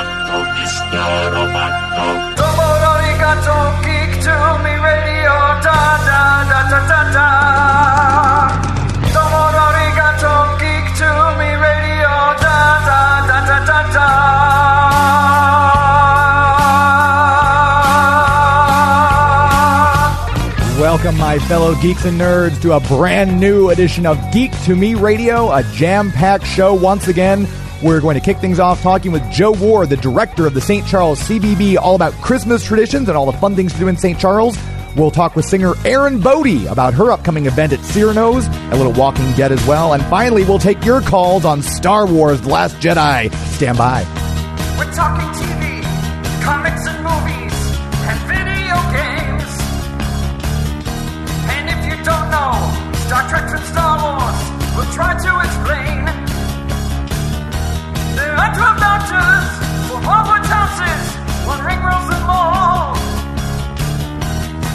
roboto, 0.00 0.36
Mr. 0.56 1.04
Roboto. 1.34 2.04
Domo 2.36 2.66
arigato, 2.90 3.56
to 4.24 4.36
me 4.62 4.74
radio, 4.76 5.34
da 5.64 5.80
da 6.08 6.22
da 6.50 6.60
da 6.70 6.80
da 6.90 7.00
da. 7.16 7.28
Domo 9.14 9.42
arigato, 9.66 10.34
to 10.98 11.10
me 11.38 11.50
radio, 11.66 12.12
da 12.40 12.58
da 12.88 13.00
da 13.28 13.38
da 13.46 13.58
da 13.66 13.80
da. 13.92 14.08
Welcome, 20.80 21.16
my 21.18 21.38
fellow 21.40 21.74
geeks 21.74 22.04
and 22.06 22.18
nerds, 22.18 22.60
to 22.62 22.72
a 22.72 22.80
brand 22.80 23.38
new 23.38 23.68
edition 23.68 24.06
of 24.06 24.18
Geek 24.32 24.50
to 24.64 24.74
Me 24.74 24.94
Radio, 24.94 25.50
a 25.50 25.62
jam 25.74 26.10
packed 26.10 26.46
show 26.46 26.72
once 26.72 27.06
again. 27.08 27.46
We're 27.82 28.00
going 28.00 28.14
to 28.14 28.20
kick 28.20 28.36
things 28.36 28.60
off 28.60 28.82
talking 28.82 29.10
with 29.10 29.28
Joe 29.30 29.52
Ward, 29.52 29.88
the 29.88 29.96
director 29.96 30.46
of 30.46 30.52
the 30.52 30.60
St. 30.60 30.86
Charles 30.86 31.18
CVB, 31.22 31.78
all 31.78 31.94
about 31.94 32.12
Christmas 32.14 32.62
traditions 32.62 33.08
and 33.08 33.16
all 33.16 33.24
the 33.24 33.38
fun 33.38 33.56
things 33.56 33.72
to 33.72 33.78
do 33.78 33.88
in 33.88 33.96
St. 33.96 34.18
Charles. 34.18 34.58
We'll 34.96 35.10
talk 35.10 35.34
with 35.34 35.46
singer 35.46 35.72
Erin 35.86 36.20
Bode 36.20 36.66
about 36.66 36.92
her 36.94 37.10
upcoming 37.10 37.46
event 37.46 37.72
at 37.72 37.80
Cyrano's, 37.80 38.46
a 38.48 38.76
little 38.76 38.92
Walking 38.92 39.30
Dead 39.32 39.50
as 39.50 39.64
well. 39.66 39.94
And 39.94 40.02
finally, 40.04 40.44
we'll 40.44 40.58
take 40.58 40.84
your 40.84 41.00
calls 41.00 41.46
on 41.46 41.62
Star 41.62 42.06
Wars 42.06 42.42
The 42.42 42.50
Last 42.50 42.76
Jedi. 42.76 43.32
Stand 43.54 43.78
by. 43.78 44.02
We're 44.76 44.92
talking 44.92 45.26
TV, 45.40 45.82
comics 46.42 46.86
and 46.86 47.02
movies, 47.02 47.56
and 48.04 48.20
video 48.28 48.76
games. 48.92 49.50
And 51.48 51.70
if 51.70 51.86
you 51.86 52.04
don't 52.04 52.30
know 52.30 52.52
Star 53.06 53.26
Trek 53.30 53.48
and 53.48 53.64
Star 53.64 53.96
Wars, 54.02 54.76
we'll 54.76 54.92
try 54.92 55.16
to 55.18 55.40
explain. 55.46 56.19
There 58.40 58.48
are 58.48 58.54
12 58.54 58.80
doctors, 58.80 59.48
houses, 60.48 61.02
one 61.46 61.60
ring 61.62 61.82
rules 61.84 62.08
them. 62.08 62.24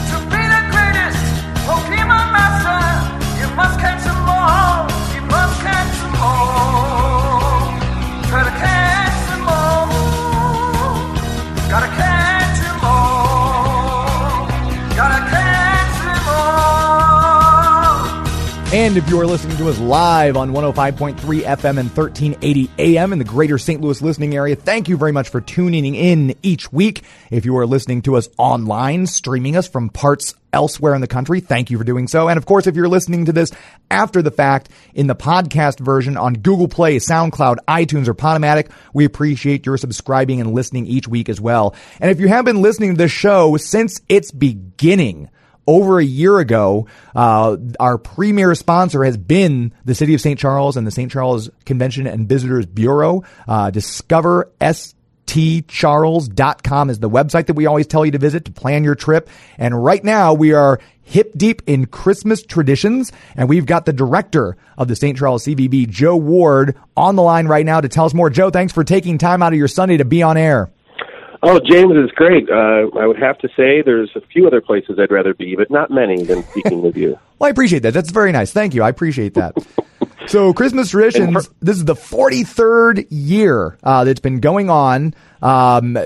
To 0.06 0.16
be 0.30 0.42
the 0.54 0.62
greatest 0.70 1.18
Pokemon 1.66 2.30
master, 2.30 2.78
you 3.42 3.48
must 3.56 3.80
And 18.76 18.98
if 18.98 19.08
you 19.08 19.18
are 19.18 19.26
listening 19.26 19.56
to 19.56 19.70
us 19.70 19.78
live 19.80 20.36
on 20.36 20.50
105.3 20.50 21.16
FM 21.16 21.78
and 21.78 21.88
1380 21.88 22.70
AM 22.78 23.14
in 23.14 23.18
the 23.18 23.24
greater 23.24 23.56
St. 23.56 23.80
Louis 23.80 24.02
listening 24.02 24.36
area, 24.36 24.54
thank 24.54 24.90
you 24.90 24.98
very 24.98 25.12
much 25.12 25.30
for 25.30 25.40
tuning 25.40 25.94
in 25.94 26.34
each 26.42 26.70
week. 26.70 27.02
If 27.30 27.46
you 27.46 27.56
are 27.56 27.64
listening 27.64 28.02
to 28.02 28.16
us 28.16 28.28
online, 28.36 29.06
streaming 29.06 29.56
us 29.56 29.66
from 29.66 29.88
parts 29.88 30.34
elsewhere 30.52 30.94
in 30.94 31.00
the 31.00 31.06
country, 31.06 31.40
thank 31.40 31.70
you 31.70 31.78
for 31.78 31.84
doing 31.84 32.06
so. 32.06 32.28
And 32.28 32.36
of 32.36 32.44
course, 32.44 32.66
if 32.66 32.76
you're 32.76 32.86
listening 32.86 33.24
to 33.24 33.32
this 33.32 33.50
after 33.90 34.20
the 34.20 34.30
fact 34.30 34.68
in 34.92 35.06
the 35.06 35.16
podcast 35.16 35.80
version 35.80 36.18
on 36.18 36.34
Google 36.34 36.68
Play, 36.68 36.96
SoundCloud, 36.96 37.56
iTunes, 37.66 38.08
or 38.08 38.14
Podomatic, 38.14 38.70
we 38.92 39.06
appreciate 39.06 39.64
your 39.64 39.78
subscribing 39.78 40.42
and 40.42 40.52
listening 40.52 40.84
each 40.84 41.08
week 41.08 41.30
as 41.30 41.40
well. 41.40 41.74
And 41.98 42.10
if 42.10 42.20
you 42.20 42.28
have 42.28 42.44
been 42.44 42.60
listening 42.60 42.90
to 42.90 42.98
this 42.98 43.10
show 43.10 43.56
since 43.56 44.02
its 44.10 44.32
beginning, 44.32 45.30
over 45.66 45.98
a 45.98 46.04
year 46.04 46.38
ago, 46.38 46.86
uh, 47.14 47.56
our 47.80 47.96
premier 47.98 48.54
sponsor 48.54 49.04
has 49.04 49.16
been 49.16 49.72
the 49.84 49.94
City 49.94 50.14
of 50.14 50.20
St. 50.20 50.38
Charles 50.38 50.76
and 50.76 50.86
the 50.86 50.90
St. 50.90 51.10
Charles 51.10 51.48
Convention 51.64 52.06
and 52.06 52.28
Visitors 52.28 52.66
Bureau. 52.66 53.24
Uh, 53.48 53.70
discover 53.70 54.52
stcharles.com 54.60 56.90
is 56.90 57.00
the 57.00 57.10
website 57.10 57.46
that 57.46 57.54
we 57.54 57.66
always 57.66 57.86
tell 57.86 58.04
you 58.04 58.12
to 58.12 58.18
visit 58.18 58.44
to 58.44 58.52
plan 58.52 58.84
your 58.84 58.94
trip. 58.94 59.30
And 59.58 59.84
right 59.84 60.04
now 60.04 60.34
we 60.34 60.52
are 60.52 60.78
hip 61.02 61.32
deep 61.36 61.62
in 61.66 61.86
Christmas 61.86 62.42
traditions. 62.42 63.12
And 63.36 63.48
we've 63.48 63.66
got 63.66 63.86
the 63.86 63.92
director 63.92 64.56
of 64.76 64.88
the 64.88 64.96
St. 64.96 65.16
Charles 65.18 65.44
CVB, 65.44 65.88
Joe 65.88 66.16
Ward, 66.16 66.76
on 66.96 67.16
the 67.16 67.22
line 67.22 67.46
right 67.46 67.66
now 67.66 67.80
to 67.80 67.88
tell 67.88 68.06
us 68.06 68.14
more. 68.14 68.30
Joe, 68.30 68.50
thanks 68.50 68.72
for 68.72 68.84
taking 68.84 69.18
time 69.18 69.42
out 69.42 69.52
of 69.52 69.58
your 69.58 69.68
Sunday 69.68 69.96
to 69.96 70.04
be 70.04 70.22
on 70.22 70.36
air. 70.36 70.70
Oh, 71.42 71.60
James 71.60 71.92
is 71.96 72.10
great. 72.12 72.48
Uh, 72.50 72.88
I 72.98 73.06
would 73.06 73.18
have 73.18 73.38
to 73.38 73.48
say 73.56 73.82
there's 73.82 74.10
a 74.16 74.20
few 74.20 74.46
other 74.46 74.60
places 74.60 74.98
I'd 74.98 75.10
rather 75.10 75.34
be, 75.34 75.54
but 75.56 75.70
not 75.70 75.90
many 75.90 76.22
than 76.24 76.42
speaking 76.44 76.82
with 76.82 76.96
you. 76.96 77.18
Well, 77.38 77.48
I 77.48 77.50
appreciate 77.50 77.82
that. 77.82 77.92
That's 77.92 78.10
very 78.12 78.32
nice. 78.32 78.50
Thank 78.50 78.74
you. 78.74 78.82
I 78.82 78.88
appreciate 78.88 79.34
that. 79.34 79.54
So, 80.26 80.52
Christmas 80.52 80.90
traditions. 80.90 81.48
This 81.60 81.76
is 81.76 81.84
the 81.84 81.94
43rd 81.94 83.06
year 83.10 83.78
uh, 83.82 84.04
that's 84.04 84.20
been 84.20 84.40
going 84.40 84.70
on. 84.70 85.14
Um, 85.42 85.96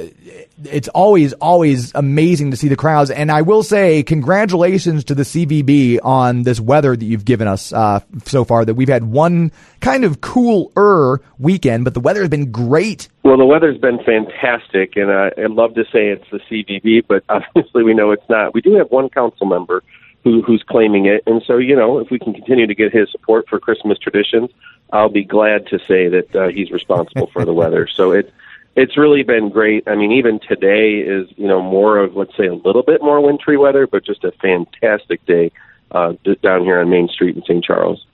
it's 0.65 0.89
always, 0.89 1.33
always 1.35 1.93
amazing 1.95 2.51
to 2.51 2.57
see 2.57 2.69
the 2.69 2.77
crowds. 2.77 3.11
And 3.11 3.31
I 3.31 3.43
will 3.43 3.63
say, 3.63 4.03
congratulations 4.03 5.05
to 5.05 5.15
the 5.15 5.23
CVB 5.23 6.01
on 6.03 6.43
this 6.43 6.61
weather 6.61 6.97
that 6.97 7.05
you've 7.05 7.25
given 7.25 7.49
us 7.49 7.73
uh, 7.73 8.01
so 8.25 8.45
far. 8.45 8.65
That 8.65 8.75
we've 8.75 8.89
had 8.89 9.05
one 9.05 9.53
kind 9.81 10.05
of 10.05 10.21
cooler 10.21 11.23
weekend, 11.39 11.85
but 11.85 11.95
the 11.95 12.01
weather 12.01 12.21
has 12.21 12.29
been 12.29 12.51
great. 12.51 13.09
Well, 13.23 13.39
the 13.39 13.47
weather's 13.47 13.79
been 13.79 14.01
fantastic, 14.05 14.97
and 14.97 15.11
uh, 15.11 15.31
I'd 15.39 15.53
love 15.53 15.75
to 15.75 15.85
say 15.85 16.09
it's 16.09 16.29
the 16.31 16.41
CVB, 16.51 17.05
but 17.07 17.25
obviously 17.29 17.85
we 17.85 17.95
know 17.95 18.11
it's 18.11 18.29
not. 18.29 18.55
We 18.55 18.61
do 18.61 18.75
have 18.75 18.91
one 18.91 19.09
council 19.09 19.47
member 19.47 19.83
who, 20.25 20.43
who's 20.43 20.63
claiming 20.63 21.07
it, 21.07 21.23
and 21.27 21.43
so 21.47 21.57
you 21.57 21.75
know, 21.75 21.99
if 21.99 22.11
we 22.11 22.19
can 22.19 22.35
continue 22.35 22.67
to 22.67 22.75
get 22.75 22.93
his 22.93 23.11
support 23.11 23.49
for 23.49 23.59
Christmas 23.59 23.99
traditions, 23.99 24.51
I'll 24.93 25.09
be 25.09 25.25
glad 25.25 25.67
to 25.69 25.79
say 25.79 26.09
that 26.09 26.37
uh, 26.37 26.49
he's 26.49 26.71
responsible 26.71 27.29
for 27.33 27.45
the 27.45 27.55
weather. 27.55 27.87
So 27.87 28.13
it 28.13 28.33
it's 28.77 28.97
really 28.97 29.23
been 29.23 29.51
great. 29.51 29.89
I 29.89 29.95
mean, 29.95 30.13
even 30.13 30.41
today 30.41 30.99
is 30.99 31.29
you 31.37 31.49
know 31.49 31.63
more 31.63 31.99
of 31.99 32.17
let's 32.17 32.37
say 32.37 32.47
a 32.47 32.55
little 32.55 32.83
bit 32.83 33.03
more 33.03 33.21
wintry 33.21 33.57
weather, 33.57 33.87
but 33.87 34.05
just 34.05 34.25
a 34.25 34.33
fantastic 34.33 35.25
day 35.27 35.53
uh, 35.91 36.15
down 36.43 36.65
here 36.65 36.81
on 36.81 36.91
Main 36.91 37.09
Street 37.09 37.37
in 37.37 37.43
St. 37.43 37.65
Charles. 37.65 38.07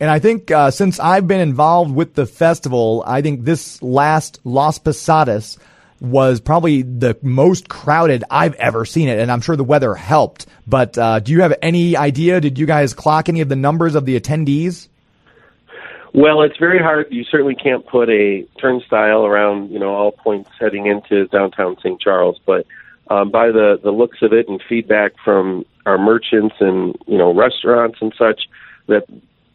And 0.00 0.10
I 0.10 0.18
think 0.18 0.50
uh, 0.50 0.70
since 0.70 0.98
I've 0.98 1.28
been 1.28 1.40
involved 1.40 1.94
with 1.94 2.14
the 2.14 2.26
festival, 2.26 3.04
I 3.06 3.22
think 3.22 3.44
this 3.44 3.80
last 3.82 4.40
Las 4.44 4.78
Posadas 4.78 5.56
was 6.04 6.40
probably 6.40 6.82
the 6.82 7.16
most 7.22 7.68
crowded 7.68 8.24
I've 8.30 8.54
ever 8.54 8.84
seen 8.84 9.08
it. 9.08 9.18
And 9.18 9.30
I'm 9.30 9.40
sure 9.40 9.56
the 9.56 9.64
weather 9.64 9.94
helped. 9.94 10.46
But 10.66 10.96
uh, 10.98 11.20
do 11.20 11.32
you 11.32 11.42
have 11.42 11.54
any 11.62 11.96
idea? 11.96 12.40
Did 12.40 12.58
you 12.58 12.66
guys 12.66 12.94
clock 12.94 13.28
any 13.28 13.40
of 13.40 13.48
the 13.48 13.56
numbers 13.56 13.94
of 13.94 14.04
the 14.04 14.18
attendees? 14.18 14.88
Well, 16.12 16.42
it's 16.42 16.56
very 16.58 16.78
hard. 16.78 17.08
You 17.10 17.24
certainly 17.24 17.56
can't 17.56 17.84
put 17.84 18.08
a 18.08 18.46
turnstile 18.60 19.26
around, 19.26 19.70
you 19.70 19.80
know, 19.80 19.92
all 19.92 20.12
points 20.12 20.48
heading 20.60 20.86
into 20.86 21.26
downtown 21.26 21.76
St. 21.78 22.00
Charles. 22.00 22.38
But 22.46 22.66
um, 23.10 23.30
by 23.30 23.48
the 23.48 23.80
the 23.82 23.90
looks 23.90 24.18
of 24.22 24.32
it 24.32 24.48
and 24.48 24.62
feedback 24.68 25.12
from 25.24 25.64
our 25.84 25.98
merchants 25.98 26.54
and 26.60 26.96
you 27.06 27.18
know 27.18 27.34
restaurants 27.34 27.98
and 28.00 28.14
such, 28.16 28.42
that 28.86 29.04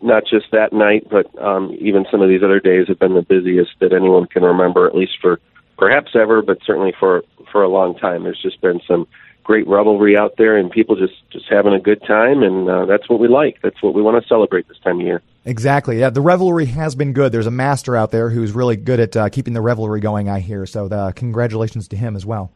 not 0.01 0.23
just 0.29 0.47
that 0.51 0.73
night, 0.73 1.07
but 1.09 1.27
um, 1.41 1.75
even 1.79 2.05
some 2.11 2.21
of 2.21 2.29
these 2.29 2.43
other 2.43 2.59
days 2.59 2.87
have 2.87 2.99
been 2.99 3.15
the 3.15 3.21
busiest 3.21 3.71
that 3.79 3.93
anyone 3.93 4.27
can 4.27 4.43
remember, 4.43 4.85
at 4.85 4.95
least 4.95 5.13
for 5.21 5.39
perhaps 5.79 6.11
ever, 6.13 6.43
but 6.43 6.59
certainly 6.65 6.93
for 6.99 7.23
for 7.51 7.63
a 7.63 7.69
long 7.69 7.95
time. 7.95 8.23
There's 8.23 8.41
just 8.41 8.61
been 8.61 8.79
some 8.87 9.07
great 9.43 9.67
revelry 9.67 10.15
out 10.15 10.35
there, 10.37 10.57
and 10.57 10.69
people 10.69 10.95
just 10.95 11.15
just 11.31 11.45
having 11.49 11.73
a 11.73 11.79
good 11.79 12.03
time, 12.05 12.43
and 12.43 12.69
uh, 12.69 12.85
that's 12.85 13.09
what 13.09 13.19
we 13.19 13.27
like. 13.27 13.59
That's 13.63 13.81
what 13.81 13.95
we 13.95 14.01
want 14.03 14.21
to 14.21 14.27
celebrate 14.27 14.67
this 14.67 14.77
time 14.79 14.99
of 14.99 15.05
year. 15.07 15.23
Exactly. 15.45 15.99
Yeah, 15.99 16.11
the 16.11 16.21
revelry 16.21 16.65
has 16.65 16.93
been 16.93 17.13
good. 17.13 17.31
There's 17.31 17.47
a 17.47 17.51
master 17.51 17.95
out 17.95 18.11
there 18.11 18.29
who's 18.29 18.51
really 18.51 18.75
good 18.75 18.99
at 18.99 19.17
uh, 19.17 19.29
keeping 19.29 19.53
the 19.53 19.61
revelry 19.61 20.01
going. 20.01 20.29
I 20.29 20.41
hear. 20.41 20.67
So, 20.67 20.87
the, 20.87 21.13
congratulations 21.15 21.87
to 21.87 21.95
him 21.95 22.15
as 22.15 22.25
well. 22.25 22.51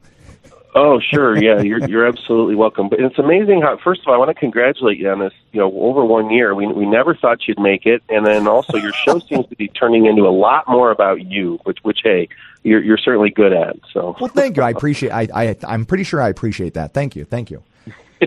Oh, 0.76 1.00
sure. 1.00 1.38
Yeah, 1.38 1.62
you're 1.62 1.88
you're 1.88 2.08
absolutely 2.08 2.56
welcome. 2.56 2.90
But 2.90 3.00
it's 3.00 3.20
amazing 3.20 3.62
how. 3.62 3.78
First 3.78 4.02
of 4.02 4.08
all, 4.08 4.16
I 4.16 4.18
want 4.18 4.30
to 4.30 4.34
congratulate 4.34 4.98
you 4.98 5.10
on 5.10 5.20
this. 5.20 5.34
You 5.52 5.60
know, 5.60 5.72
over 5.82 6.04
one 6.04 6.32
year, 6.32 6.56
we 6.56 6.66
we 6.68 6.86
never 6.86 7.16
thought 7.16 7.48
you'd 7.48 7.60
make 7.60 7.86
it, 7.86 8.02
and 8.10 8.26
then 8.26 8.48
also 8.48 8.78
your 8.78 8.94
show 8.94 9.20
seems 9.20 9.48
to 9.48 9.56
be 9.56 9.68
turning 9.68 10.08
into 10.08 10.24
a 10.24 10.34
lot 10.34 10.68
more 10.68 10.90
about 10.90 11.26
you, 11.26 11.60
which 11.64 11.80
which 11.84 12.00
hey, 12.04 12.28
you're 12.64 12.82
you're 12.82 12.98
certainly 12.98 13.30
good 13.30 13.54
at. 13.54 13.76
So. 13.92 14.16
Well, 14.20 14.30
thank 14.30 14.58
you. 14.58 14.64
I 14.64 14.72
appreciate. 14.72 15.12
I, 15.12 15.28
I 15.34 15.56
I'm 15.68 15.86
pretty 15.86 16.04
sure 16.04 16.22
I 16.22 16.30
appreciate 16.30 16.74
that. 16.74 16.94
Thank 16.94 17.16
you. 17.16 17.24
Thank 17.26 17.52
you. 17.52 17.64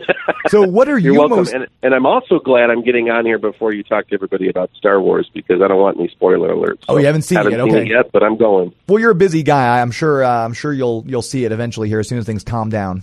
So, 0.49 0.63
what 0.63 0.89
are 0.89 0.97
You're 0.97 1.15
you 1.15 1.19
welcome, 1.19 1.39
most? 1.39 1.53
and, 1.53 1.67
and 1.83 1.93
I'm 1.93 2.07
also 2.07 2.39
glad 2.39 2.71
I'm 2.71 2.85
getting 2.85 3.11
on 3.11 3.27
here 3.27 3.39
before 3.39 3.73
you 3.73 3.83
talk 3.83 4.07
to 4.09 4.15
everybody 4.15 4.49
about 4.49 4.71
Star 4.77 5.01
Wars 5.01 5.29
because 5.35 5.61
I 5.61 5.67
don't 5.67 5.81
want 5.81 5.99
any 5.99 6.09
spoiler 6.09 6.51
alerts. 6.51 6.85
Oh, 6.89 6.99
you 6.99 7.07
haven't 7.07 7.23
seen 7.23 7.39
it 7.39 7.45
haven't 7.45 7.59
yet? 7.59 7.65
Seen 7.65 7.75
Okay. 7.75 7.83
it 7.83 7.89
yet, 7.91 8.13
but 8.13 8.23
I'm 8.23 8.37
going. 8.37 8.73
Well, 8.87 9.01
you're 9.01 9.11
a 9.11 9.15
busy 9.17 9.43
guy. 9.43 9.81
I'm 9.81 9.91
sure. 9.91 10.23
Uh, 10.23 10.45
I'm 10.45 10.53
sure 10.53 10.73
you'll 10.73 11.03
you'll 11.07 11.23
see 11.23 11.45
it 11.45 11.51
eventually 11.51 11.89
here 11.89 11.99
as 11.99 12.09
soon 12.09 12.19
as 12.19 12.27
things 12.27 12.45
calm 12.45 12.71
down. 12.71 13.03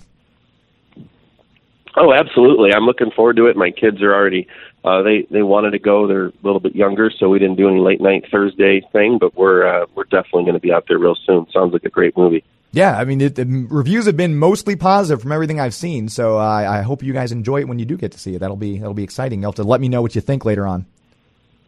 Oh, 1.96 2.12
absolutely. 2.12 2.72
I'm 2.74 2.84
looking 2.84 3.10
forward 3.10 3.36
to 3.36 3.46
it. 3.46 3.56
My 3.56 3.70
kids 3.70 4.02
are 4.02 4.14
already 4.14 4.48
uh 4.84 5.02
they 5.02 5.26
they 5.30 5.42
wanted 5.42 5.72
to 5.72 5.78
go. 5.78 6.06
They're 6.06 6.26
a 6.28 6.32
little 6.42 6.60
bit 6.60 6.74
younger, 6.74 7.10
so 7.10 7.28
we 7.28 7.38
didn't 7.38 7.56
do 7.56 7.68
any 7.68 7.78
late 7.80 8.00
night 8.00 8.24
Thursday 8.32 8.80
thing, 8.92 9.18
but 9.20 9.36
we're 9.36 9.66
uh 9.66 9.86
we're 9.94 10.04
definitely 10.04 10.44
going 10.44 10.54
to 10.54 10.60
be 10.60 10.72
out 10.72 10.86
there 10.88 10.98
real 10.98 11.14
soon. 11.26 11.46
Sounds 11.52 11.72
like 11.72 11.84
a 11.84 11.90
great 11.90 12.16
movie. 12.16 12.42
Yeah, 12.74 12.98
I 12.98 13.04
mean, 13.04 13.20
it, 13.20 13.36
the 13.36 13.66
reviews 13.70 14.06
have 14.06 14.16
been 14.16 14.36
mostly 14.36 14.74
positive 14.74 15.22
from 15.22 15.32
everything 15.32 15.60
I've 15.60 15.74
seen. 15.74 16.08
So 16.08 16.38
uh, 16.38 16.42
I 16.42 16.82
hope 16.82 17.02
you 17.02 17.12
guys 17.12 17.30
enjoy 17.30 17.60
it 17.60 17.68
when 17.68 17.78
you 17.78 17.84
do 17.84 17.96
get 17.96 18.12
to 18.12 18.18
see 18.18 18.34
it. 18.34 18.40
That'll 18.40 18.56
be 18.56 18.78
that'll 18.78 18.94
be 18.94 19.04
exciting. 19.04 19.40
You'll 19.40 19.52
have 19.52 19.56
to 19.56 19.64
let 19.64 19.80
me 19.80 19.88
know 19.88 20.02
what 20.02 20.14
you 20.14 20.20
think 20.20 20.44
later 20.44 20.66
on. 20.66 20.86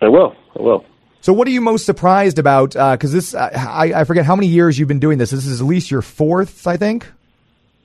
I 0.02 0.08
will. 0.08 0.34
I 0.58 0.62
will. 0.62 0.84
So, 1.20 1.32
what 1.32 1.48
are 1.48 1.50
you 1.50 1.60
most 1.60 1.86
surprised 1.86 2.38
about? 2.38 2.70
Because 2.70 3.12
this, 3.12 3.34
uh, 3.34 3.50
I, 3.52 4.00
I 4.00 4.04
forget 4.04 4.24
how 4.24 4.36
many 4.36 4.48
years 4.48 4.78
you've 4.78 4.88
been 4.88 5.00
doing 5.00 5.18
this. 5.18 5.30
This 5.30 5.46
is 5.46 5.60
at 5.60 5.66
least 5.66 5.90
your 5.90 6.02
fourth, 6.02 6.66
I 6.66 6.76
think. 6.76 7.06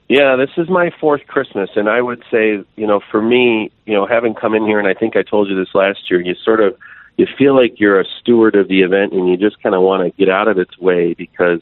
Yeah, 0.10 0.36
this 0.36 0.50
is 0.58 0.70
my 0.70 0.92
fourth 1.00 1.26
Christmas, 1.28 1.70
and 1.76 1.88
I 1.88 2.02
would 2.02 2.22
say, 2.30 2.64
you 2.76 2.86
know, 2.86 3.00
for 3.12 3.22
me, 3.22 3.72
you 3.86 3.94
know, 3.94 4.06
having 4.06 4.34
come 4.34 4.54
in 4.54 4.66
here, 4.66 4.78
and 4.78 4.88
I 4.88 4.94
think 4.94 5.16
I 5.16 5.24
told 5.24 5.48
you 5.48 5.56
this 5.56 5.74
last 5.74 6.12
year, 6.12 6.20
you 6.20 6.36
sort 6.44 6.60
of 6.60 6.76
you 7.18 7.26
feel 7.38 7.56
like 7.56 7.80
you're 7.80 8.00
a 8.00 8.06
steward 8.20 8.56
of 8.56 8.68
the 8.68 8.82
event, 8.82 9.14
and 9.14 9.30
you 9.30 9.38
just 9.38 9.64
kind 9.64 9.74
of 9.74 9.82
want 9.82 10.04
to 10.04 10.18
get 10.18 10.30
out 10.30 10.48
of 10.48 10.58
its 10.58 10.78
way 10.78 11.14
because, 11.14 11.62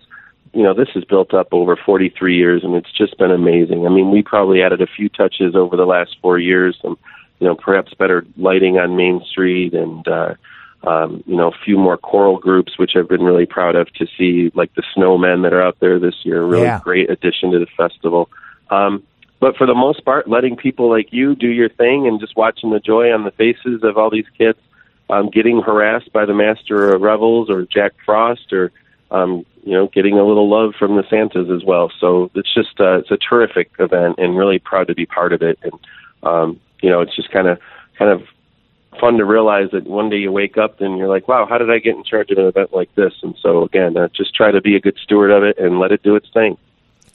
you 0.53 0.63
know, 0.63 0.73
this 0.73 0.89
is 0.95 1.03
built 1.03 1.33
up 1.33 1.49
over 1.51 1.75
43 1.75 2.35
years, 2.35 2.63
and 2.63 2.75
it's 2.75 2.91
just 2.91 3.17
been 3.17 3.31
amazing. 3.31 3.85
I 3.85 3.89
mean, 3.89 4.11
we 4.11 4.21
probably 4.23 4.61
added 4.61 4.81
a 4.81 4.87
few 4.87 5.09
touches 5.09 5.55
over 5.55 5.75
the 5.75 5.85
last 5.85 6.17
four 6.21 6.39
years, 6.39 6.77
some, 6.81 6.97
you 7.39 7.47
know, 7.47 7.55
perhaps 7.55 7.93
better 7.93 8.25
lighting 8.37 8.77
on 8.77 8.95
Main 8.95 9.23
Street, 9.29 9.73
and 9.73 10.07
uh, 10.07 10.33
um, 10.83 11.23
you 11.27 11.35
know, 11.35 11.49
a 11.49 11.63
few 11.65 11.77
more 11.77 11.97
choral 11.97 12.37
groups, 12.37 12.77
which 12.77 12.91
I've 12.95 13.09
been 13.09 13.23
really 13.23 13.45
proud 13.45 13.75
of 13.75 13.91
to 13.93 14.07
see, 14.17 14.51
like 14.55 14.73
the 14.75 14.83
Snowmen 14.95 15.43
that 15.43 15.53
are 15.53 15.61
out 15.61 15.77
there 15.79 15.99
this 15.99 16.15
year. 16.23 16.43
Really 16.43 16.63
Yeah. 16.63 16.79
great 16.83 17.09
addition 17.09 17.51
to 17.51 17.59
the 17.59 17.67
festival. 17.77 18.29
Um, 18.69 19.03
but 19.39 19.55
for 19.55 19.65
the 19.65 19.75
most 19.75 20.03
part, 20.05 20.27
letting 20.27 20.55
people 20.55 20.89
like 20.89 21.11
you 21.11 21.35
do 21.35 21.47
your 21.47 21.69
thing 21.69 22.07
and 22.07 22.19
just 22.19 22.35
watching 22.35 22.71
the 22.71 22.79
joy 22.79 23.11
on 23.11 23.23
the 23.23 23.31
faces 23.31 23.83
of 23.83 23.97
all 23.97 24.09
these 24.09 24.27
kids, 24.37 24.59
um, 25.09 25.29
getting 25.29 25.61
harassed 25.61 26.11
by 26.13 26.25
the 26.25 26.33
Master 26.33 26.93
of 26.93 27.01
Revels 27.01 27.49
or 27.49 27.65
Jack 27.65 27.93
Frost, 28.05 28.51
or 28.53 28.71
um, 29.11 29.45
you 29.63 29.73
know, 29.73 29.87
getting 29.87 30.17
a 30.17 30.25
little 30.25 30.49
love 30.49 30.73
from 30.77 30.95
the 30.95 31.03
Santas 31.09 31.49
as 31.49 31.63
well. 31.63 31.91
So 31.99 32.31
it's 32.35 32.53
just 32.53 32.79
uh, 32.79 32.99
it's 32.99 33.11
a 33.11 33.17
terrific 33.17 33.71
event, 33.79 34.15
and 34.17 34.37
really 34.37 34.59
proud 34.59 34.87
to 34.87 34.95
be 34.95 35.05
part 35.05 35.33
of 35.33 35.41
it. 35.41 35.59
And 35.63 35.73
um, 36.23 36.59
you 36.81 36.89
know, 36.89 37.01
it's 37.01 37.15
just 37.15 37.31
kind 37.31 37.47
of 37.47 37.59
kind 37.97 38.11
of 38.11 38.27
fun 38.99 39.17
to 39.17 39.25
realize 39.25 39.69
that 39.71 39.85
one 39.85 40.09
day 40.09 40.17
you 40.17 40.31
wake 40.31 40.57
up 40.57 40.81
and 40.81 40.97
you're 40.97 41.07
like, 41.07 41.27
wow, 41.27 41.45
how 41.47 41.57
did 41.57 41.69
I 41.69 41.79
get 41.79 41.95
in 41.95 42.03
charge 42.03 42.31
of 42.31 42.37
an 42.37 42.45
event 42.45 42.73
like 42.73 42.93
this? 42.95 43.13
And 43.21 43.35
so 43.41 43.63
again, 43.63 43.95
uh, 43.95 44.07
just 44.09 44.35
try 44.35 44.51
to 44.51 44.61
be 44.61 44.75
a 44.75 44.79
good 44.79 44.97
steward 45.01 45.31
of 45.31 45.43
it 45.43 45.57
and 45.57 45.79
let 45.79 45.91
it 45.91 46.03
do 46.03 46.15
its 46.15 46.29
thing. 46.33 46.57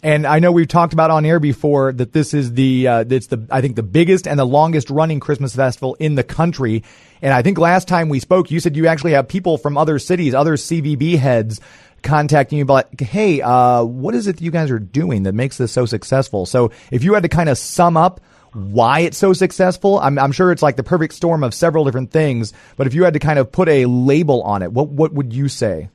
And 0.04 0.26
I 0.26 0.38
know 0.38 0.52
we've 0.52 0.68
talked 0.68 0.92
about 0.92 1.10
on 1.10 1.24
air 1.24 1.40
before 1.40 1.90
that 1.94 2.12
this 2.12 2.34
is 2.34 2.52
the 2.52 2.86
uh, 2.86 3.04
it's 3.08 3.28
the 3.28 3.46
I 3.50 3.62
think 3.62 3.74
the 3.74 3.82
biggest 3.82 4.28
and 4.28 4.38
the 4.38 4.44
longest 4.44 4.90
running 4.90 5.18
Christmas 5.18 5.56
festival 5.56 5.96
in 5.98 6.14
the 6.14 6.22
country. 6.22 6.84
And 7.22 7.32
I 7.32 7.40
think 7.40 7.56
last 7.56 7.88
time 7.88 8.10
we 8.10 8.20
spoke, 8.20 8.50
you 8.50 8.60
said 8.60 8.76
you 8.76 8.86
actually 8.86 9.12
have 9.12 9.28
people 9.28 9.56
from 9.56 9.78
other 9.78 9.98
cities, 9.98 10.34
other 10.34 10.56
CVB 10.56 11.16
heads, 11.16 11.58
contacting 12.02 12.58
you 12.58 12.64
about, 12.64 13.00
hey, 13.00 13.40
uh, 13.40 13.82
what 13.82 14.14
is 14.14 14.26
it 14.26 14.36
that 14.36 14.44
you 14.44 14.50
guys 14.50 14.70
are 14.70 14.78
doing 14.78 15.22
that 15.22 15.32
makes 15.32 15.56
this 15.56 15.72
so 15.72 15.86
successful? 15.86 16.44
So 16.44 16.70
if 16.90 17.02
you 17.02 17.14
had 17.14 17.22
to 17.22 17.30
kind 17.30 17.48
of 17.48 17.56
sum 17.56 17.96
up 17.96 18.20
why 18.52 19.00
it's 19.00 19.16
so 19.16 19.32
successful, 19.32 19.98
I'm, 20.00 20.18
I'm 20.18 20.32
sure 20.32 20.52
it's 20.52 20.62
like 20.62 20.76
the 20.76 20.84
perfect 20.84 21.14
storm 21.14 21.42
of 21.42 21.54
several 21.54 21.86
different 21.86 22.10
things. 22.10 22.52
But 22.76 22.86
if 22.86 22.92
you 22.92 23.04
had 23.04 23.14
to 23.14 23.20
kind 23.20 23.38
of 23.38 23.50
put 23.50 23.70
a 23.70 23.86
label 23.86 24.42
on 24.42 24.60
it, 24.60 24.70
what 24.70 24.90
what 24.90 25.14
would 25.14 25.32
you 25.32 25.48
say? 25.48 25.88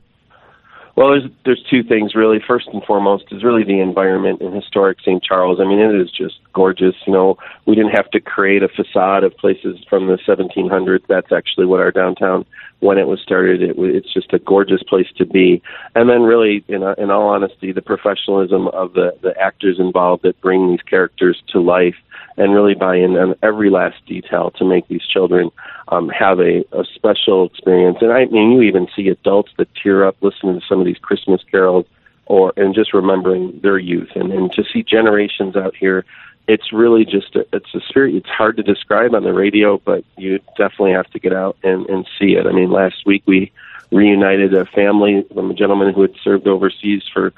Well, 1.00 1.12
there's 1.12 1.30
there's 1.46 1.62
two 1.70 1.82
things 1.82 2.14
really. 2.14 2.40
First 2.46 2.68
and 2.74 2.84
foremost 2.84 3.24
is 3.30 3.42
really 3.42 3.64
the 3.64 3.80
environment 3.80 4.42
in 4.42 4.52
historic 4.52 5.00
St. 5.00 5.22
Charles. 5.22 5.58
I 5.58 5.64
mean, 5.64 5.78
it 5.78 5.98
is 5.98 6.10
just 6.10 6.40
gorgeous. 6.52 6.94
You 7.06 7.14
know, 7.14 7.38
we 7.64 7.74
didn't 7.74 7.92
have 7.92 8.10
to 8.10 8.20
create 8.20 8.62
a 8.62 8.68
facade 8.68 9.24
of 9.24 9.34
places 9.38 9.78
from 9.88 10.08
the 10.08 10.18
1700s. 10.28 11.00
That's 11.08 11.32
actually 11.32 11.64
what 11.64 11.80
our 11.80 11.90
downtown, 11.90 12.44
when 12.80 12.98
it 12.98 13.06
was 13.06 13.18
started, 13.22 13.62
it, 13.62 13.76
it's 13.78 14.12
just 14.12 14.34
a 14.34 14.38
gorgeous 14.40 14.82
place 14.82 15.06
to 15.16 15.24
be. 15.24 15.62
And 15.94 16.10
then, 16.10 16.20
really, 16.20 16.62
in 16.68 16.82
uh, 16.82 16.96
in 16.98 17.10
all 17.10 17.30
honesty, 17.30 17.72
the 17.72 17.80
professionalism 17.80 18.68
of 18.68 18.92
the 18.92 19.16
the 19.22 19.34
actors 19.40 19.80
involved 19.80 20.24
that 20.24 20.38
bring 20.42 20.68
these 20.68 20.82
characters 20.82 21.42
to 21.52 21.60
life 21.60 21.96
and 22.36 22.54
really 22.54 22.74
buy 22.74 22.96
in 22.96 23.16
on 23.16 23.34
every 23.42 23.70
last 23.70 24.04
detail 24.06 24.50
to 24.52 24.64
make 24.64 24.86
these 24.88 25.06
children 25.06 25.50
um, 25.88 26.08
have 26.08 26.40
a, 26.40 26.64
a 26.72 26.84
special 26.94 27.46
experience. 27.46 27.98
And 28.00 28.12
I 28.12 28.26
mean, 28.26 28.52
you 28.52 28.62
even 28.62 28.88
see 28.94 29.08
adults 29.08 29.52
that 29.58 29.74
tear 29.74 30.04
up 30.04 30.16
listening 30.20 30.60
to 30.60 30.66
some 30.66 30.80
of 30.80 30.86
these 30.86 30.98
Christmas 30.98 31.42
carols, 31.50 31.86
or 32.26 32.52
and 32.56 32.74
just 32.74 32.94
remembering 32.94 33.58
their 33.60 33.78
youth, 33.78 34.10
and, 34.14 34.32
and 34.32 34.52
to 34.52 34.64
see 34.72 34.82
generations 34.82 35.56
out 35.56 35.74
here. 35.74 36.04
It's 36.48 36.72
really 36.72 37.04
just 37.04 37.36
a, 37.36 37.46
it's 37.52 37.72
a 37.74 37.80
spirit. 37.80 38.14
It's 38.14 38.28
hard 38.28 38.56
to 38.56 38.64
describe 38.64 39.14
on 39.14 39.22
the 39.22 39.32
radio, 39.32 39.78
but 39.78 40.04
you 40.16 40.40
definitely 40.56 40.92
have 40.92 41.08
to 41.10 41.20
get 41.20 41.32
out 41.32 41.56
and, 41.62 41.86
and 41.88 42.08
see 42.18 42.32
it. 42.32 42.46
I 42.46 42.52
mean, 42.52 42.70
last 42.70 43.06
week 43.06 43.22
we 43.26 43.52
reunited 43.92 44.54
a 44.54 44.64
family 44.66 45.24
from 45.32 45.50
a 45.50 45.54
gentleman 45.54 45.92
who 45.92 46.02
had 46.02 46.14
served 46.24 46.48
overseas 46.48 47.02
for 47.12 47.32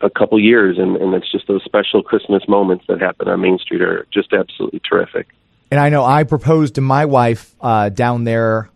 a 0.00 0.10
couple 0.10 0.38
years, 0.40 0.78
and, 0.78 0.96
and 0.96 1.14
it's 1.14 1.30
just 1.30 1.46
those 1.46 1.62
special 1.64 2.02
Christmas 2.02 2.42
moments 2.48 2.84
that 2.88 3.00
happen 3.00 3.28
on 3.28 3.40
Main 3.40 3.58
Street 3.58 3.82
are 3.82 4.06
just 4.12 4.32
absolutely 4.32 4.80
terrific. 4.80 5.28
And 5.70 5.78
I 5.78 5.88
know 5.88 6.04
I 6.04 6.24
proposed 6.24 6.76
to 6.76 6.80
my 6.80 7.04
wife 7.04 7.54
uh, 7.60 7.90
down 7.90 8.24
there 8.24 8.70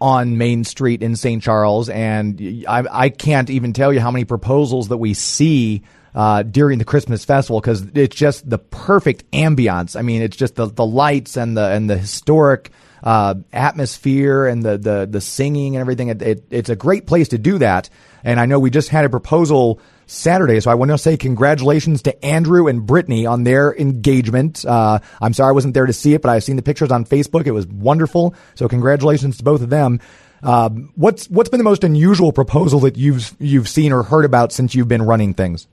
on 0.00 0.38
Main 0.38 0.64
Street 0.64 1.02
in 1.02 1.16
St. 1.16 1.42
Charles, 1.42 1.88
and 1.88 2.64
I, 2.68 2.84
I 2.90 3.08
can't 3.08 3.50
even 3.50 3.72
tell 3.72 3.92
you 3.92 4.00
how 4.00 4.10
many 4.10 4.24
proposals 4.24 4.88
that 4.88 4.98
we 4.98 5.14
see 5.14 5.82
uh, 6.14 6.42
during 6.42 6.78
the 6.78 6.84
Christmas 6.84 7.24
festival 7.24 7.60
because 7.60 7.82
it's 7.94 8.14
just 8.14 8.48
the 8.48 8.58
perfect 8.58 9.30
ambiance. 9.32 9.96
I 9.96 10.02
mean, 10.02 10.22
it's 10.22 10.36
just 10.36 10.54
the, 10.54 10.66
the 10.66 10.86
lights 10.86 11.36
and 11.36 11.56
the 11.56 11.70
and 11.70 11.88
the 11.88 11.98
historic 11.98 12.70
uh, 13.02 13.34
atmosphere 13.52 14.46
and 14.46 14.62
the, 14.62 14.78
the 14.78 15.08
the 15.10 15.20
singing 15.20 15.76
and 15.76 15.80
everything. 15.80 16.08
It, 16.08 16.22
it, 16.22 16.44
it's 16.50 16.70
a 16.70 16.76
great 16.76 17.06
place 17.06 17.28
to 17.28 17.38
do 17.38 17.58
that. 17.58 17.88
And 18.24 18.40
I 18.40 18.46
know 18.46 18.58
we 18.58 18.70
just 18.70 18.88
had 18.88 19.04
a 19.04 19.08
proposal 19.08 19.80
Saturday, 20.08 20.58
so 20.58 20.70
I 20.70 20.74
want 20.74 20.90
to 20.90 20.98
say 20.98 21.18
congratulations 21.18 22.02
to 22.02 22.24
Andrew 22.24 22.66
and 22.66 22.84
Brittany 22.86 23.26
on 23.26 23.44
their 23.44 23.74
engagement. 23.76 24.64
Uh, 24.64 25.00
I'm 25.20 25.34
sorry 25.34 25.50
I 25.50 25.52
wasn't 25.52 25.74
there 25.74 25.84
to 25.84 25.92
see 25.92 26.14
it, 26.14 26.22
but 26.22 26.30
I've 26.30 26.42
seen 26.42 26.56
the 26.56 26.62
pictures 26.62 26.90
on 26.90 27.04
Facebook. 27.04 27.46
It 27.46 27.52
was 27.52 27.66
wonderful. 27.66 28.34
So 28.54 28.68
congratulations 28.68 29.36
to 29.36 29.44
both 29.44 29.60
of 29.60 29.68
them. 29.68 30.00
Um, 30.42 30.92
what's 30.94 31.28
what's 31.28 31.50
been 31.50 31.58
the 31.58 31.64
most 31.64 31.84
unusual 31.84 32.32
proposal 32.32 32.80
that 32.80 32.96
you've 32.96 33.36
you've 33.38 33.68
seen 33.68 33.92
or 33.92 34.02
heard 34.02 34.24
about 34.24 34.50
since 34.50 34.74
you've 34.74 34.88
been 34.88 35.02
running 35.02 35.34
things? 35.34 35.68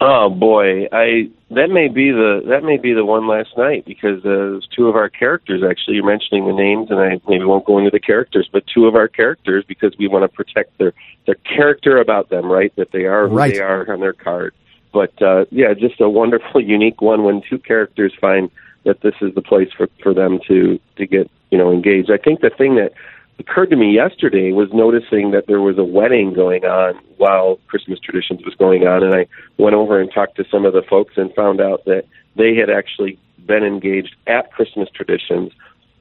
Oh 0.00 0.30
boy, 0.30 0.86
I 0.92 1.28
that 1.50 1.70
may 1.70 1.88
be 1.88 2.12
the 2.12 2.42
that 2.46 2.62
may 2.62 2.76
be 2.76 2.92
the 2.92 3.04
one 3.04 3.26
last 3.26 3.56
night 3.56 3.84
because 3.84 4.24
uh, 4.24 4.60
two 4.74 4.86
of 4.86 4.94
our 4.94 5.08
characters 5.08 5.62
actually. 5.68 5.96
You're 5.96 6.06
mentioning 6.06 6.46
the 6.46 6.52
names, 6.52 6.88
and 6.90 7.00
I 7.00 7.20
maybe 7.28 7.44
won't 7.44 7.64
go 7.64 7.78
into 7.78 7.90
the 7.90 7.98
characters, 7.98 8.48
but 8.52 8.62
two 8.72 8.86
of 8.86 8.94
our 8.94 9.08
characters 9.08 9.64
because 9.66 9.94
we 9.98 10.06
want 10.06 10.22
to 10.22 10.28
protect 10.28 10.78
their 10.78 10.92
their 11.26 11.34
character 11.36 11.96
about 11.98 12.28
them, 12.28 12.46
right? 12.46 12.72
That 12.76 12.92
they 12.92 13.06
are 13.06 13.28
who 13.28 13.36
Right. 13.36 13.54
they 13.54 13.60
are 13.60 13.90
on 13.92 13.98
their 13.98 14.12
card. 14.12 14.54
But 14.92 15.20
uh, 15.20 15.46
yeah, 15.50 15.74
just 15.74 16.00
a 16.00 16.08
wonderful, 16.08 16.60
unique 16.64 17.00
one 17.00 17.24
when 17.24 17.42
two 17.48 17.58
characters 17.58 18.12
find 18.20 18.50
that 18.84 19.00
this 19.00 19.14
is 19.20 19.34
the 19.34 19.42
place 19.42 19.68
for 19.76 19.88
for 20.00 20.14
them 20.14 20.38
to 20.46 20.78
to 20.96 21.06
get 21.06 21.28
you 21.50 21.58
know 21.58 21.72
engaged. 21.72 22.10
I 22.10 22.18
think 22.18 22.40
the 22.40 22.50
thing 22.50 22.76
that 22.76 22.92
occurred 23.38 23.70
to 23.70 23.76
me 23.76 23.94
yesterday 23.94 24.52
was 24.52 24.68
noticing 24.72 25.30
that 25.30 25.46
there 25.46 25.60
was 25.60 25.78
a 25.78 25.84
wedding 25.84 26.32
going 26.32 26.64
on 26.64 26.94
while 27.16 27.58
Christmas 27.68 27.98
Traditions 28.00 28.44
was 28.44 28.54
going 28.54 28.86
on, 28.86 29.02
and 29.02 29.14
I 29.14 29.26
went 29.58 29.74
over 29.74 30.00
and 30.00 30.10
talked 30.12 30.36
to 30.36 30.44
some 30.50 30.64
of 30.64 30.72
the 30.72 30.82
folks 30.82 31.14
and 31.16 31.32
found 31.34 31.60
out 31.60 31.84
that 31.84 32.04
they 32.36 32.54
had 32.54 32.70
actually 32.70 33.18
been 33.46 33.64
engaged 33.64 34.16
at 34.26 34.52
Christmas 34.52 34.88
Traditions 34.94 35.52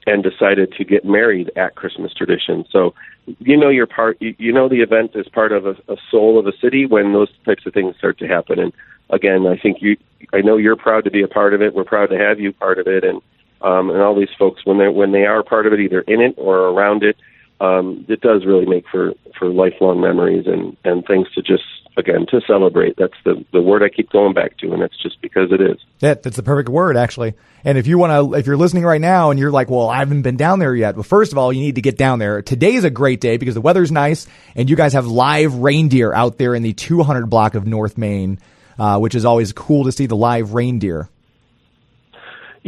and 0.06 0.24
decided 0.24 0.72
to 0.74 0.86
get 0.86 1.04
married 1.04 1.52
at 1.56 1.76
Christmas 1.76 2.14
Traditions. 2.14 2.66
So 2.72 2.94
you 3.40 3.58
know 3.58 3.70
your 3.70 3.88
part, 3.88 4.18
you, 4.22 4.54
know 4.54 4.70
the 4.70 4.82
event 4.82 5.12
is 5.16 5.28
part 5.28 5.52
of 5.52 5.66
a, 5.66 5.76
a 5.90 5.98
soul 6.10 6.40
of 6.40 6.48
a 6.48 6.58
city 6.62 6.86
when 6.86 7.14
those 7.14 7.30
types 7.46 7.66
of 7.66 7.74
things 7.74 7.96
start 7.98 8.18
to 8.20 8.28
happen. 8.28 8.58
And 8.58 8.74
again, 9.10 9.46
I 9.46 9.58
think 9.58 9.82
you, 9.82 9.98
I 10.34 10.42
know 10.42 10.58
you're 10.58 10.78
proud 10.78 11.04
to 11.04 11.12
be 11.12 11.22
a 11.22 11.28
part 11.28 11.54
of 11.54 11.62
it. 11.62 11.76
We're 11.76 11.84
proud 11.84 12.10
to 12.10 12.18
have 12.18 12.40
you 12.40 12.54
part 12.54 12.80
of 12.80 12.88
it, 12.88 13.04
and 13.04 13.22
um, 13.62 13.90
and 13.90 14.02
all 14.02 14.16
these 14.16 14.30
folks 14.38 14.66
when 14.66 14.78
they 14.78 14.88
when 14.88 15.12
they 15.12 15.26
are 15.26 15.44
part 15.44 15.66
of 15.68 15.74
it, 15.74 15.80
either 15.80 16.02
in 16.02 16.22
it 16.22 16.36
or 16.38 16.58
around 16.58 17.04
it, 17.04 17.18
um, 17.60 18.06
it 18.08 18.22
does 18.22 18.46
really 18.46 18.66
make 18.66 18.86
for 18.92 19.14
for 19.38 19.50
lifelong 19.50 20.02
memories 20.02 20.46
and 20.48 20.78
and 20.84 21.06
things 21.06 21.28
to 21.36 21.42
just 21.42 21.64
again 21.98 22.26
to 22.30 22.42
celebrate. 22.46 22.96
That's 22.98 23.14
the 23.26 23.44
the 23.52 23.62
word 23.62 23.84
I 23.84 23.90
keep 23.90 24.10
going 24.12 24.34
back 24.34 24.58
to, 24.58 24.72
and 24.72 24.82
that's 24.82 25.02
just 25.02 25.20
because 25.22 25.52
it 25.52 25.62
is. 25.62 25.78
That, 26.00 26.24
that's 26.24 26.36
the 26.36 26.44
perfect 26.44 26.70
word, 26.70 26.96
actually. 26.96 27.34
And 27.64 27.78
if 27.78 27.88
you 27.88 27.98
want 27.98 28.12
to, 28.12 28.38
if 28.38 28.46
you're 28.46 28.58
listening 28.58 28.84
right 28.84 29.02
now 29.02 29.32
and 29.32 29.40
you're 29.40 29.52
like, 29.52 29.70
well, 29.70 29.90
I 29.90 29.98
haven't 29.98 30.22
been 30.22 30.38
down 30.38 30.60
there 30.60 30.76
yet. 30.76 30.96
Well, 30.96 31.04
first 31.04 31.32
of 31.32 31.38
all, 31.38 31.52
you 31.52 31.62
need 31.62 31.76
to 31.76 31.82
get 31.82 31.98
down 31.98 32.20
there. 32.20 32.42
Today 32.42 32.76
is 32.76 32.84
a 32.84 32.90
great 32.90 33.20
day 33.20 33.38
because 33.38 33.56
the 33.56 33.62
weather's 33.62 33.92
nice 33.92 34.28
and 34.56 34.70
you 34.70 34.76
guys 34.76 34.94
have 34.94 35.08
live 35.08 35.56
reindeer 35.56 36.14
out 36.14 36.38
there 36.38 36.54
in 36.54 36.62
the 36.62 36.74
200 36.74 37.26
block 37.28 37.56
of 37.56 37.66
North 37.66 37.98
Main, 37.98 38.40
uh, 38.78 39.00
which 39.00 39.16
is 39.16 39.26
always 39.26 39.52
cool 39.52 39.86
to 39.86 39.92
see 39.92 40.06
the 40.06 40.16
live 40.16 40.54
reindeer. 40.54 41.10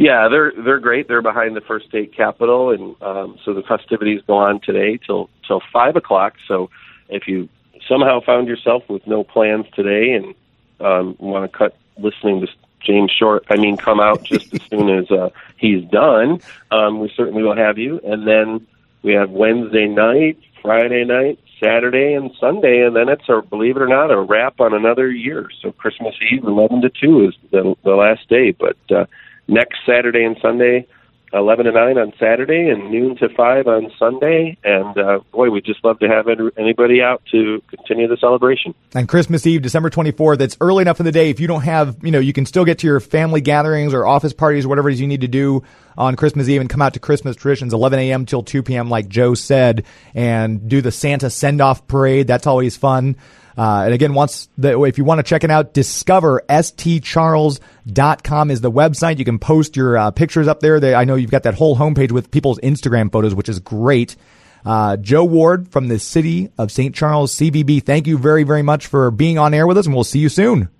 Yeah, 0.00 0.28
they're 0.30 0.50
they're 0.56 0.80
great. 0.80 1.08
They're 1.08 1.20
behind 1.20 1.54
the 1.54 1.60
First 1.60 1.88
State 1.88 2.16
Capitol, 2.16 2.70
and 2.70 3.02
um, 3.02 3.38
so 3.44 3.52
the 3.52 3.62
festivities 3.62 4.22
go 4.26 4.38
on 4.38 4.58
today 4.60 4.96
till 4.96 5.28
till 5.46 5.60
five 5.70 5.94
o'clock. 5.94 6.36
So 6.48 6.70
if 7.10 7.28
you 7.28 7.50
somehow 7.86 8.20
found 8.22 8.48
yourself 8.48 8.88
with 8.88 9.06
no 9.06 9.24
plans 9.24 9.66
today 9.74 10.12
and 10.12 10.34
um, 10.80 11.16
want 11.18 11.52
to 11.52 11.54
cut 11.54 11.76
listening 11.98 12.40
to 12.40 12.46
James 12.80 13.10
Short, 13.10 13.44
I 13.50 13.56
mean, 13.56 13.76
come 13.76 14.00
out 14.00 14.24
just 14.24 14.54
as 14.54 14.62
soon 14.70 14.88
as 14.88 15.10
uh, 15.10 15.28
he's 15.58 15.84
done. 15.90 16.40
Um, 16.70 17.00
we 17.00 17.12
certainly 17.14 17.42
will 17.42 17.56
have 17.56 17.76
you, 17.76 18.00
and 18.02 18.26
then 18.26 18.66
we 19.02 19.12
have 19.12 19.28
Wednesday 19.28 19.86
night, 19.86 20.38
Friday 20.62 21.04
night, 21.04 21.38
Saturday, 21.62 22.14
and 22.14 22.30
Sunday, 22.40 22.86
and 22.86 22.96
then 22.96 23.10
it's 23.10 23.28
a 23.28 23.42
believe 23.42 23.76
it 23.76 23.82
or 23.82 23.88
not 23.88 24.10
a 24.10 24.18
wrap 24.18 24.60
on 24.60 24.72
another 24.72 25.10
year. 25.10 25.50
So 25.60 25.72
Christmas 25.72 26.14
Eve, 26.32 26.44
eleven 26.44 26.80
to 26.80 26.88
two, 26.88 27.28
is 27.28 27.34
the 27.50 27.74
the 27.84 27.96
last 27.96 28.30
day, 28.30 28.52
but. 28.52 28.78
Uh, 28.90 29.04
next 29.50 29.78
Saturday 29.84 30.24
and 30.24 30.38
Sunday, 30.40 30.86
11 31.32 31.66
to 31.66 31.72
9 31.72 31.98
on 31.98 32.12
Saturday 32.18 32.70
and 32.70 32.90
noon 32.90 33.16
to 33.16 33.28
5 33.28 33.66
on 33.68 33.92
Sunday. 33.98 34.56
And 34.64 34.98
uh, 34.98 35.20
boy, 35.32 35.50
we'd 35.50 35.64
just 35.64 35.84
love 35.84 35.98
to 36.00 36.08
have 36.08 36.26
anybody 36.56 37.02
out 37.02 37.22
to 37.30 37.62
continue 37.68 38.08
the 38.08 38.16
celebration. 38.16 38.74
And 38.94 39.08
Christmas 39.08 39.46
Eve, 39.46 39.62
December 39.62 39.90
24th, 39.90 40.38
that's 40.38 40.56
early 40.60 40.82
enough 40.82 40.98
in 40.98 41.06
the 41.06 41.12
day. 41.12 41.30
If 41.30 41.38
you 41.38 41.46
don't 41.46 41.62
have, 41.62 41.98
you 42.02 42.10
know, 42.10 42.18
you 42.18 42.32
can 42.32 42.46
still 42.46 42.64
get 42.64 42.78
to 42.80 42.86
your 42.86 42.98
family 42.98 43.40
gatherings 43.40 43.94
or 43.94 44.06
office 44.06 44.32
parties 44.32 44.64
or 44.64 44.68
whatever 44.68 44.88
it 44.88 44.94
is 44.94 45.00
you 45.00 45.06
need 45.06 45.20
to 45.20 45.28
do 45.28 45.62
on 45.96 46.16
Christmas 46.16 46.48
Eve 46.48 46.60
and 46.60 46.70
come 46.70 46.82
out 46.82 46.94
to 46.94 47.00
Christmas 47.00 47.36
traditions, 47.36 47.72
11 47.72 47.98
a.m. 47.98 48.26
till 48.26 48.42
2 48.42 48.62
p.m., 48.62 48.88
like 48.88 49.08
Joe 49.08 49.34
said, 49.34 49.84
and 50.14 50.68
do 50.68 50.80
the 50.80 50.90
Santa 50.90 51.30
send 51.30 51.60
off 51.60 51.86
parade. 51.86 52.26
That's 52.26 52.46
always 52.46 52.76
fun. 52.76 53.16
Uh, 53.60 53.84
and 53.84 53.92
again, 53.92 54.14
once 54.14 54.48
the, 54.56 54.80
if 54.84 54.96
you 54.96 55.04
want 55.04 55.18
to 55.18 55.22
check 55.22 55.44
it 55.44 55.50
out, 55.50 55.74
discover 55.74 56.42
stcharles.com 56.48 58.50
is 58.50 58.62
the 58.62 58.72
website. 58.72 59.18
You 59.18 59.26
can 59.26 59.38
post 59.38 59.76
your 59.76 59.98
uh, 59.98 60.10
pictures 60.12 60.48
up 60.48 60.60
there. 60.60 60.80
They, 60.80 60.94
I 60.94 61.04
know 61.04 61.14
you've 61.14 61.30
got 61.30 61.42
that 61.42 61.52
whole 61.52 61.76
homepage 61.76 62.10
with 62.10 62.30
people's 62.30 62.58
Instagram 62.60 63.12
photos, 63.12 63.34
which 63.34 63.50
is 63.50 63.58
great. 63.58 64.16
Uh, 64.64 64.96
Joe 64.96 65.24
Ward 65.24 65.68
from 65.68 65.88
the 65.88 65.98
city 65.98 66.50
of 66.56 66.72
St. 66.72 66.94
Charles, 66.94 67.34
CVB, 67.34 67.82
thank 67.82 68.06
you 68.06 68.16
very, 68.16 68.44
very 68.44 68.62
much 68.62 68.86
for 68.86 69.10
being 69.10 69.36
on 69.36 69.52
air 69.52 69.66
with 69.66 69.76
us, 69.76 69.84
and 69.84 69.94
we'll 69.94 70.04
see 70.04 70.20
you 70.20 70.30
soon. 70.30 70.70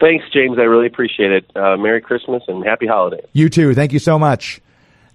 Thanks, 0.00 0.24
James. 0.32 0.58
I 0.58 0.62
really 0.62 0.88
appreciate 0.88 1.30
it. 1.30 1.48
Uh, 1.54 1.76
Merry 1.76 2.00
Christmas 2.00 2.42
and 2.48 2.64
Happy 2.64 2.88
Holidays. 2.88 3.26
You 3.32 3.48
too. 3.48 3.74
Thank 3.74 3.92
you 3.92 4.00
so 4.00 4.18
much. 4.18 4.60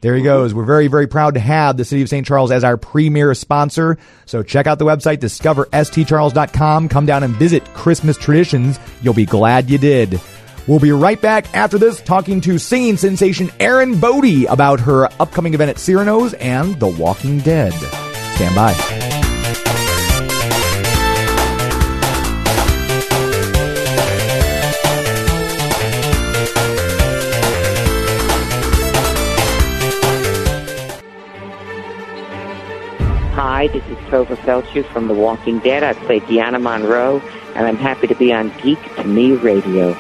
There 0.02 0.16
he 0.16 0.24
goes. 0.24 0.54
We're 0.54 0.66
very, 0.66 0.88
very 0.88 1.08
proud 1.08 1.36
to 1.36 1.40
have 1.40 1.78
the 1.78 1.86
City 1.86 2.02
of 2.02 2.10
St. 2.10 2.26
Charles 2.26 2.52
as 2.52 2.64
our 2.64 2.76
premier 2.76 3.36
sponsor. 3.36 4.00
So 4.26 4.42
check 4.42 4.66
out 4.66 4.80
the 4.80 4.86
website, 4.86 5.18
discoverstcharles.com. 5.18 6.90
Come 6.90 7.06
down 7.06 7.24
and 7.24 7.36
visit 7.36 7.64
Christmas 7.76 8.18
Traditions. 8.18 8.80
You'll 9.04 9.14
be 9.14 9.28
glad 9.28 9.70
you 9.70 9.78
did. 9.78 10.20
We'll 10.68 10.80
be 10.80 10.92
right 10.92 11.22
back 11.22 11.54
after 11.56 11.78
this 11.78 12.02
talking 12.02 12.42
to 12.42 12.58
singing 12.58 12.98
sensation 12.98 13.52
Erin 13.60 14.00
Bode 14.00 14.46
about 14.50 14.80
her 14.80 15.06
upcoming 15.20 15.54
event 15.54 15.70
at 15.70 15.80
Cyrano's 15.80 16.34
and 16.36 16.80
The 16.80 16.88
Walking 16.88 17.40
Dead. 17.40 17.74
Stand 18.36 18.56
by. 18.56 19.01
Hi, 33.62 33.68
this 33.68 33.86
is 33.90 33.98
Tovah 34.10 34.38
Feldshuh 34.38 34.84
from 34.92 35.08
The 35.08 35.14
Walking 35.14 35.60
Dead. 35.60 35.84
I 35.84 35.94
play 35.94 36.20
Deanna 36.20 36.60
Monroe, 36.60 37.20
and 37.54 37.68
I'm 37.68 37.76
happy 37.76 38.08
to 38.08 38.16
be 38.16 38.34
on 38.34 38.52
Geek 38.64 38.80
to 38.96 39.04
Me 39.04 39.34
Radio. 39.34 39.94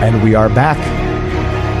And 0.00 0.22
we 0.22 0.34
are 0.34 0.48
back. 0.48 0.78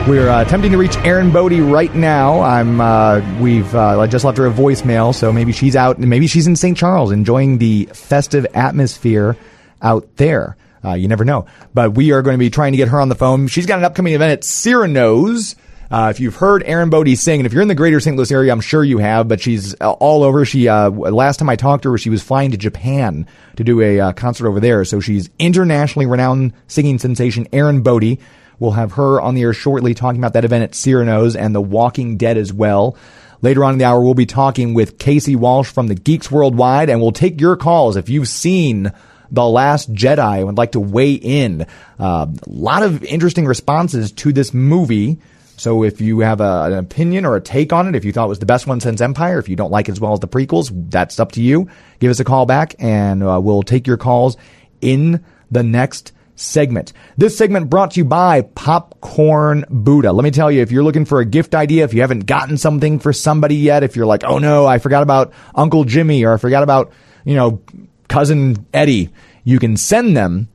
We're 0.06 0.28
uh, 0.28 0.42
attempting 0.42 0.72
to 0.72 0.76
reach 0.76 0.94
Erin 1.06 1.32
Bode 1.32 1.54
right 1.54 1.94
now. 1.94 2.42
I'm. 2.42 2.82
Uh, 2.82 3.22
we've. 3.40 3.74
Uh, 3.74 3.98
I 3.98 4.08
just 4.08 4.26
left 4.26 4.36
her 4.36 4.46
a 4.46 4.52
voicemail, 4.52 5.14
so 5.14 5.32
maybe 5.32 5.52
she's 5.52 5.74
out. 5.74 5.96
And 5.96 6.10
maybe 6.10 6.26
she's 6.26 6.46
in 6.46 6.56
St. 6.56 6.76
Charles 6.76 7.12
enjoying 7.12 7.56
the 7.56 7.88
festive 7.94 8.46
atmosphere 8.52 9.38
out 9.80 10.16
there. 10.16 10.58
Uh, 10.84 10.92
you 10.92 11.08
never 11.08 11.24
know. 11.24 11.46
But 11.72 11.94
we 11.94 12.12
are 12.12 12.20
going 12.20 12.34
to 12.34 12.38
be 12.38 12.50
trying 12.50 12.72
to 12.72 12.76
get 12.76 12.88
her 12.88 13.00
on 13.00 13.08
the 13.08 13.14
phone. 13.14 13.48
She's 13.48 13.64
got 13.64 13.78
an 13.78 13.86
upcoming 13.86 14.12
event 14.12 14.32
at 14.32 14.44
Cyrano's 14.44 15.56
uh, 15.90 16.08
if 16.10 16.20
you've 16.20 16.36
heard 16.36 16.62
Erin 16.64 16.90
Bode 16.90 17.16
sing, 17.16 17.40
and 17.40 17.46
if 17.46 17.52
you're 17.52 17.62
in 17.62 17.68
the 17.68 17.74
greater 17.74 18.00
St. 18.00 18.16
Louis 18.16 18.30
area, 18.30 18.52
I'm 18.52 18.60
sure 18.60 18.82
you 18.82 18.98
have, 18.98 19.28
but 19.28 19.40
she's 19.40 19.74
uh, 19.80 19.92
all 19.92 20.22
over. 20.22 20.44
She, 20.44 20.68
uh, 20.68 20.90
last 20.90 21.38
time 21.38 21.48
I 21.48 21.56
talked 21.56 21.82
to 21.84 21.90
her, 21.92 21.98
she 21.98 22.10
was 22.10 22.22
flying 22.22 22.50
to 22.52 22.56
Japan 22.56 23.26
to 23.56 23.64
do 23.64 23.80
a 23.80 24.00
uh, 24.00 24.12
concert 24.12 24.48
over 24.48 24.60
there. 24.60 24.84
So 24.84 25.00
she's 25.00 25.30
internationally 25.38 26.06
renowned 26.06 26.52
singing 26.66 26.98
sensation 26.98 27.46
Erin 27.52 27.82
Bode. 27.82 28.18
We'll 28.58 28.72
have 28.72 28.92
her 28.92 29.20
on 29.20 29.34
the 29.34 29.42
air 29.42 29.52
shortly 29.52 29.94
talking 29.94 30.20
about 30.20 30.34
that 30.34 30.44
event 30.44 30.64
at 30.64 30.74
Cyrano's 30.74 31.36
and 31.36 31.54
The 31.54 31.60
Walking 31.60 32.16
Dead 32.16 32.36
as 32.36 32.52
well. 32.52 32.96
Later 33.42 33.64
on 33.64 33.74
in 33.74 33.78
the 33.78 33.84
hour, 33.84 34.00
we'll 34.00 34.14
be 34.14 34.26
talking 34.26 34.72
with 34.72 34.98
Casey 34.98 35.36
Walsh 35.36 35.70
from 35.70 35.88
the 35.88 35.94
Geeks 35.94 36.30
Worldwide, 36.30 36.88
and 36.88 37.00
we'll 37.00 37.12
take 37.12 37.40
your 37.40 37.56
calls 37.56 37.96
if 37.96 38.08
you've 38.08 38.28
seen 38.28 38.90
The 39.30 39.46
Last 39.46 39.92
Jedi 39.92 40.38
and 40.38 40.46
would 40.46 40.56
like 40.56 40.72
to 40.72 40.80
weigh 40.80 41.12
in. 41.12 41.66
Uh, 41.98 42.26
a 42.26 42.36
lot 42.46 42.82
of 42.82 43.04
interesting 43.04 43.44
responses 43.44 44.12
to 44.12 44.32
this 44.32 44.54
movie. 44.54 45.18
So 45.56 45.84
if 45.84 46.00
you 46.00 46.20
have 46.20 46.40
a, 46.40 46.64
an 46.64 46.72
opinion 46.74 47.24
or 47.24 47.36
a 47.36 47.40
take 47.40 47.72
on 47.72 47.88
it, 47.88 47.94
if 47.94 48.04
you 48.04 48.12
thought 48.12 48.26
it 48.26 48.28
was 48.28 48.38
the 48.40 48.46
best 48.46 48.66
one 48.66 48.80
since 48.80 49.00
Empire, 49.00 49.38
if 49.38 49.48
you 49.48 49.56
don't 49.56 49.70
like 49.70 49.88
it 49.88 49.92
as 49.92 50.00
well 50.00 50.12
as 50.12 50.20
the 50.20 50.28
prequels, 50.28 50.70
that's 50.90 51.20
up 51.20 51.32
to 51.32 51.42
you. 51.42 51.68
Give 52.00 52.10
us 52.10 52.20
a 52.20 52.24
call 52.24 52.46
back 52.46 52.74
and 52.78 53.22
uh, 53.22 53.40
we'll 53.42 53.62
take 53.62 53.86
your 53.86 53.96
calls 53.96 54.36
in 54.80 55.24
the 55.50 55.62
next 55.62 56.12
segment. 56.36 56.92
This 57.16 57.38
segment 57.38 57.70
brought 57.70 57.92
to 57.92 58.00
you 58.00 58.04
by 58.04 58.42
Popcorn 58.42 59.64
Buddha. 59.70 60.12
Let 60.12 60.24
me 60.24 60.32
tell 60.32 60.50
you, 60.50 60.62
if 60.62 60.72
you're 60.72 60.82
looking 60.82 61.04
for 61.04 61.20
a 61.20 61.24
gift 61.24 61.54
idea, 61.54 61.84
if 61.84 61.94
you 61.94 62.00
haven't 62.00 62.26
gotten 62.26 62.56
something 62.56 62.98
for 62.98 63.12
somebody 63.12 63.56
yet, 63.56 63.84
if 63.84 63.94
you're 63.94 64.06
like, 64.06 64.24
oh 64.24 64.38
no, 64.38 64.66
I 64.66 64.78
forgot 64.78 65.02
about 65.02 65.32
Uncle 65.54 65.84
Jimmy 65.84 66.24
or 66.24 66.34
I 66.34 66.36
forgot 66.38 66.64
about, 66.64 66.92
you 67.24 67.36
know, 67.36 67.62
cousin 68.08 68.66
Eddie, 68.74 69.10
you 69.44 69.58
can 69.58 69.76
send 69.76 70.16
them 70.16 70.48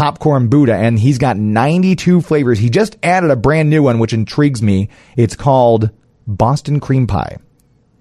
Popcorn 0.00 0.48
Buddha, 0.48 0.74
and 0.74 0.98
he's 0.98 1.18
got 1.18 1.36
92 1.36 2.22
flavors. 2.22 2.58
He 2.58 2.70
just 2.70 2.96
added 3.02 3.30
a 3.30 3.36
brand 3.36 3.68
new 3.68 3.82
one, 3.82 3.98
which 3.98 4.14
intrigues 4.14 4.62
me. 4.62 4.88
It's 5.14 5.36
called 5.36 5.90
Boston 6.26 6.80
Cream 6.80 7.06
Pie, 7.06 7.36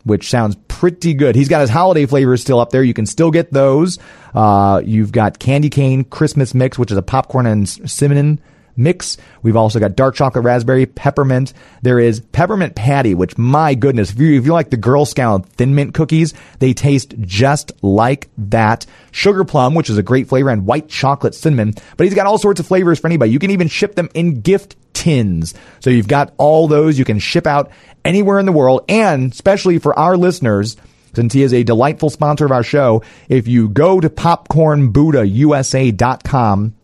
which 0.06 0.30
sounds 0.30 0.56
pretty 0.70 1.14
good. 1.14 1.36
He's 1.36 1.50
got 1.50 1.60
his 1.60 1.70
holiday 1.70 2.06
flavors 2.06 2.40
still 2.40 2.62
up 2.62 2.70
there. 2.70 2.84
You 2.84 2.94
can 2.94 3.06
still 3.06 3.32
get 3.32 3.52
those. 3.52 4.00
Uh, 4.34 4.82
you've 4.86 5.12
got 5.12 5.40
Candy 5.40 5.70
Cane 5.70 6.06
Christmas 6.06 6.54
Mix, 6.54 6.80
which 6.80 6.90
is 6.90 6.98
a 6.98 7.02
popcorn 7.02 7.46
and 7.46 7.68
cinnamon 7.68 8.40
mix. 8.76 9.18
We've 9.42 9.56
also 9.56 9.80
got 9.80 9.96
dark 9.96 10.16
chocolate 10.16 10.46
raspberry, 10.46 10.86
peppermint. 10.86 11.54
There 11.82 12.00
is 12.00 12.20
peppermint 12.20 12.76
patty, 12.76 13.16
which 13.16 13.38
my 13.38 13.76
goodness, 13.76 14.12
if 14.12 14.20
you, 14.20 14.40
if 14.40 14.46
you 14.46 14.54
like 14.54 14.70
the 14.70 14.78
Girl 14.78 15.06
Scout 15.06 15.48
thin 15.50 15.76
mint 15.76 15.94
cookies, 15.94 16.34
they 16.60 16.74
taste 16.74 17.16
just 17.20 17.72
like 17.84 18.30
that. 18.38 18.86
Sugar 19.12 19.44
plum, 19.44 19.76
which 19.76 19.90
is 19.90 19.98
a 19.98 20.04
great 20.04 20.28
flavor, 20.28 20.50
and 20.50 20.66
white 20.66 20.90
chocolate 20.90 21.36
cinnamon. 21.36 21.74
But 21.98 22.06
he's 22.06 22.16
got 22.16 22.28
all 22.28 22.38
sorts 22.38 22.60
of 22.60 22.68
flavors 22.68 23.00
for 23.00 23.08
anybody. 23.08 23.32
You 23.32 23.40
can 23.40 23.52
even 23.52 23.68
ship 23.68 23.96
them 23.96 24.10
in 24.14 24.42
gift 24.42 24.76
tins. 24.94 25.54
So 25.80 25.90
you've 25.90 26.08
got 26.08 26.34
all 26.38 26.68
those 26.68 27.00
you 27.00 27.06
can 27.06 27.20
ship 27.20 27.48
out 27.48 27.72
anywhere 28.04 28.40
in 28.40 28.46
the 28.46 28.52
world. 28.52 28.84
And 28.90 29.32
especially 29.32 29.80
for 29.80 29.98
our 29.98 30.18
listeners, 30.18 30.76
since 31.14 31.34
he 31.34 31.44
is 31.44 31.54
a 31.54 31.64
delightful 31.64 32.10
sponsor 32.10 32.46
of 32.46 32.52
our 32.52 32.64
show, 32.64 33.04
if 33.28 33.48
you 33.48 33.70
go 33.70 34.00
to 34.00 34.10
popcornbuddhausa.com 34.10 36.76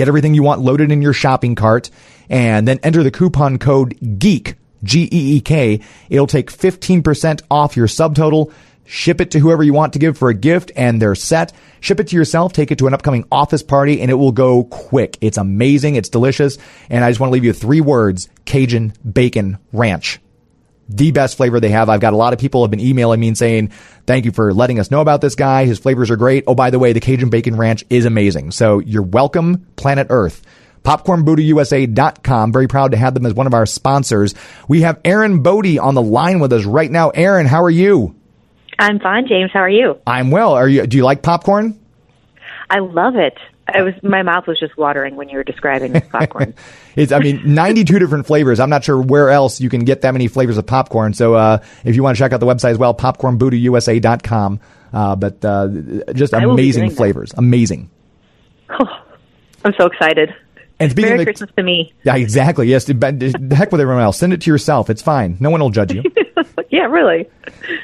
Get 0.00 0.08
everything 0.08 0.32
you 0.32 0.42
want 0.42 0.62
loaded 0.62 0.90
in 0.90 1.02
your 1.02 1.12
shopping 1.12 1.54
cart 1.54 1.90
and 2.30 2.66
then 2.66 2.80
enter 2.82 3.02
the 3.02 3.10
coupon 3.10 3.58
code 3.58 3.98
GEEK, 4.18 4.54
G-E-E-K. 4.82 5.80
It'll 6.08 6.26
take 6.26 6.50
15% 6.50 7.42
off 7.50 7.76
your 7.76 7.86
subtotal. 7.86 8.50
Ship 8.86 9.20
it 9.20 9.32
to 9.32 9.40
whoever 9.40 9.62
you 9.62 9.74
want 9.74 9.92
to 9.92 9.98
give 9.98 10.16
for 10.16 10.30
a 10.30 10.34
gift 10.34 10.72
and 10.74 11.02
they're 11.02 11.14
set. 11.14 11.52
Ship 11.80 12.00
it 12.00 12.08
to 12.08 12.16
yourself, 12.16 12.54
take 12.54 12.70
it 12.70 12.78
to 12.78 12.86
an 12.86 12.94
upcoming 12.94 13.26
office 13.30 13.62
party 13.62 14.00
and 14.00 14.10
it 14.10 14.14
will 14.14 14.32
go 14.32 14.64
quick. 14.64 15.18
It's 15.20 15.36
amazing. 15.36 15.96
It's 15.96 16.08
delicious. 16.08 16.56
And 16.88 17.04
I 17.04 17.10
just 17.10 17.20
want 17.20 17.28
to 17.28 17.34
leave 17.34 17.44
you 17.44 17.52
three 17.52 17.82
words, 17.82 18.30
Cajun 18.46 18.94
bacon 19.04 19.58
ranch 19.70 20.18
the 20.90 21.12
best 21.12 21.36
flavor 21.36 21.60
they 21.60 21.68
have. 21.70 21.88
I've 21.88 22.00
got 22.00 22.12
a 22.12 22.16
lot 22.16 22.32
of 22.32 22.38
people 22.38 22.62
have 22.62 22.70
been 22.70 22.80
emailing 22.80 23.20
me 23.20 23.28
and 23.28 23.38
saying, 23.38 23.68
thank 24.06 24.24
you 24.24 24.32
for 24.32 24.52
letting 24.52 24.78
us 24.80 24.90
know 24.90 25.00
about 25.00 25.20
this 25.20 25.34
guy. 25.34 25.64
His 25.64 25.78
flavors 25.78 26.10
are 26.10 26.16
great. 26.16 26.44
Oh, 26.46 26.54
by 26.54 26.70
the 26.70 26.78
way, 26.78 26.92
the 26.92 27.00
Cajun 27.00 27.30
Bacon 27.30 27.56
Ranch 27.56 27.84
is 27.90 28.04
amazing. 28.04 28.50
So 28.50 28.80
you're 28.80 29.02
welcome, 29.02 29.66
Planet 29.76 30.08
Earth. 30.10 30.42
PopcornBuddhaUSA.com. 30.82 32.52
Very 32.52 32.66
proud 32.66 32.90
to 32.92 32.96
have 32.96 33.14
them 33.14 33.26
as 33.26 33.34
one 33.34 33.46
of 33.46 33.54
our 33.54 33.66
sponsors. 33.66 34.34
We 34.66 34.80
have 34.80 34.98
Erin 35.04 35.42
Bode 35.42 35.78
on 35.78 35.94
the 35.94 36.02
line 36.02 36.40
with 36.40 36.52
us 36.52 36.64
right 36.64 36.90
now. 36.90 37.10
Erin, 37.10 37.46
how 37.46 37.62
are 37.62 37.70
you? 37.70 38.16
I'm 38.78 38.98
fine, 38.98 39.28
James. 39.28 39.50
How 39.52 39.60
are 39.60 39.68
you? 39.68 39.98
I'm 40.06 40.30
well. 40.30 40.54
Are 40.54 40.68
you? 40.68 40.86
Do 40.86 40.96
you 40.96 41.04
like 41.04 41.22
popcorn? 41.22 41.78
I 42.70 42.78
love 42.78 43.16
it. 43.16 43.36
I 43.74 43.82
was 43.82 43.94
my 44.02 44.22
mouth 44.22 44.46
was 44.46 44.58
just 44.58 44.76
watering 44.76 45.16
when 45.16 45.28
you 45.28 45.36
were 45.36 45.44
describing 45.44 45.92
this 45.92 46.06
popcorn. 46.12 46.54
it's 46.96 47.12
I 47.12 47.18
mean 47.18 47.54
92 47.54 47.98
different 47.98 48.26
flavors. 48.26 48.60
I'm 48.60 48.70
not 48.70 48.84
sure 48.84 49.00
where 49.00 49.30
else 49.30 49.60
you 49.60 49.68
can 49.68 49.84
get 49.84 50.02
that 50.02 50.12
many 50.12 50.28
flavors 50.28 50.58
of 50.58 50.66
popcorn. 50.66 51.14
So 51.14 51.34
uh, 51.34 51.58
if 51.84 51.96
you 51.96 52.02
want 52.02 52.16
to 52.16 52.18
check 52.18 52.32
out 52.32 52.40
the 52.40 52.46
website 52.46 52.72
as 52.72 52.78
well, 52.78 52.94
popcornbuddhausa.com. 52.94 54.60
Uh, 54.92 55.16
but 55.16 55.44
uh, 55.44 55.68
just 56.14 56.32
amazing 56.32 56.90
flavors, 56.90 57.32
amazing. 57.36 57.90
Oh, 58.70 58.84
I'm 59.64 59.74
so 59.78 59.86
excited. 59.86 60.34
And 60.80 60.90
speaking 60.90 61.10
Merry 61.10 61.20
of 61.20 61.26
the, 61.26 61.32
Christmas 61.32 61.50
to 61.56 61.62
me. 61.62 61.92
Yeah, 62.04 62.16
exactly. 62.16 62.66
Yes, 62.66 62.86
the 62.86 63.54
heck 63.54 63.70
with 63.70 63.82
everyone 63.82 64.02
else. 64.02 64.18
Send 64.18 64.32
it 64.32 64.40
to 64.42 64.50
yourself. 64.50 64.88
It's 64.88 65.02
fine. 65.02 65.36
No 65.38 65.50
one 65.50 65.60
will 65.60 65.70
judge 65.70 65.92
you. 65.92 66.02
yeah, 66.70 66.86
really. 66.86 67.28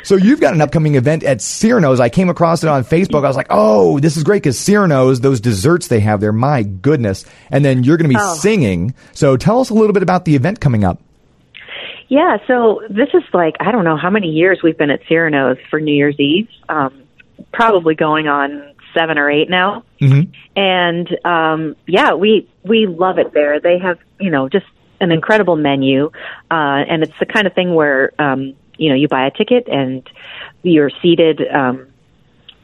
So 0.02 0.16
you've 0.16 0.40
got 0.40 0.54
an 0.54 0.62
upcoming 0.62 0.94
event 0.94 1.22
at 1.22 1.42
Cyrano's. 1.42 2.00
I 2.00 2.08
came 2.08 2.30
across 2.30 2.64
it 2.64 2.68
on 2.68 2.84
Facebook. 2.84 3.24
I 3.24 3.28
was 3.28 3.36
like, 3.36 3.48
oh, 3.50 4.00
this 4.00 4.16
is 4.16 4.24
great 4.24 4.42
because 4.42 4.58
Cyrano's, 4.58 5.20
those 5.20 5.40
desserts 5.40 5.88
they 5.88 6.00
have 6.00 6.20
there, 6.20 6.32
my 6.32 6.62
goodness. 6.62 7.26
And 7.50 7.62
then 7.62 7.84
you're 7.84 7.98
going 7.98 8.10
to 8.10 8.16
be 8.16 8.20
oh. 8.20 8.34
singing. 8.36 8.94
So 9.12 9.36
tell 9.36 9.60
us 9.60 9.68
a 9.68 9.74
little 9.74 9.92
bit 9.92 10.02
about 10.02 10.24
the 10.24 10.34
event 10.34 10.60
coming 10.60 10.82
up. 10.82 11.00
Yeah, 12.08 12.38
so 12.46 12.82
this 12.88 13.08
is 13.14 13.24
like 13.34 13.56
I 13.58 13.72
don't 13.72 13.84
know 13.84 13.96
how 13.96 14.10
many 14.10 14.28
years 14.28 14.60
we've 14.62 14.78
been 14.78 14.90
at 14.90 15.00
Cyrano's 15.08 15.58
for 15.68 15.80
New 15.80 15.92
Year's 15.92 16.18
Eve. 16.20 16.48
Um, 16.68 17.02
probably 17.52 17.96
going 17.96 18.28
on 18.28 18.74
seven 18.94 19.18
or 19.18 19.30
eight 19.30 19.50
now. 19.50 19.84
Mm-hmm. 20.00 20.30
And 20.58 21.18
um, 21.24 21.76
yeah, 21.86 22.14
we 22.14 22.48
we 22.66 22.86
love 22.86 23.18
it 23.18 23.32
there. 23.32 23.60
They 23.60 23.78
have, 23.78 23.98
you 24.18 24.30
know, 24.30 24.48
just 24.48 24.66
an 25.00 25.12
incredible 25.12 25.56
menu, 25.56 26.10
uh, 26.50 26.82
and 26.88 27.02
it's 27.02 27.18
the 27.18 27.26
kind 27.26 27.46
of 27.46 27.52
thing 27.52 27.74
where, 27.74 28.12
um, 28.18 28.54
you 28.78 28.88
know, 28.88 28.94
you 28.94 29.08
buy 29.08 29.26
a 29.26 29.30
ticket 29.30 29.68
and 29.68 30.08
you're 30.62 30.90
seated 31.02 31.40
um, 31.48 31.86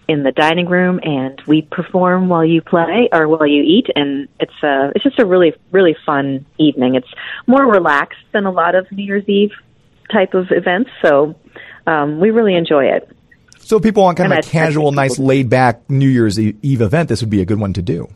in 0.09 0.23
the 0.23 0.32
dining 0.32 0.66
room, 0.68 0.99
and 1.02 1.40
we 1.47 1.62
perform 1.62 2.28
while 2.28 2.44
you 2.44 2.61
play 2.61 3.09
or 3.12 3.28
while 3.28 3.47
you 3.47 3.62
eat, 3.62 3.87
and 3.94 4.28
it's 4.40 4.62
a, 4.62 4.92
it's 4.94 5.04
just 5.04 5.18
a 5.18 5.26
really, 5.26 5.54
really 5.71 5.97
fun 6.04 6.44
evening. 6.59 6.94
It's 6.94 7.12
more 7.47 7.64
relaxed 7.71 8.25
than 8.32 8.47
a 8.47 8.50
lot 8.50 8.75
of 8.75 8.90
New 8.90 9.04
Year's 9.04 9.28
Eve 9.28 9.52
type 10.11 10.35
of 10.35 10.47
events, 10.50 10.90
so 11.02 11.35
um, 11.87 12.18
we 12.18 12.30
really 12.30 12.54
enjoy 12.54 12.87
it. 12.87 13.09
So 13.59 13.76
if 13.76 13.82
people 13.82 14.02
want 14.02 14.18
kind 14.18 14.32
of 14.32 14.37
And 14.38 14.44
a 14.44 14.47
I- 14.47 14.50
I 14.50 14.64
casual, 14.64 14.92
nice, 14.92 15.18
laid 15.18 15.49
back 15.49 15.88
New 15.88 16.09
Year's 16.09 16.38
Eve 16.38 16.80
event, 16.82 17.09
this 17.09 17.21
would 17.21 17.30
be 17.30 17.40
a 17.40 17.44
good 17.47 17.61
one 17.61 17.73
to 17.75 17.82
do. 17.82 18.09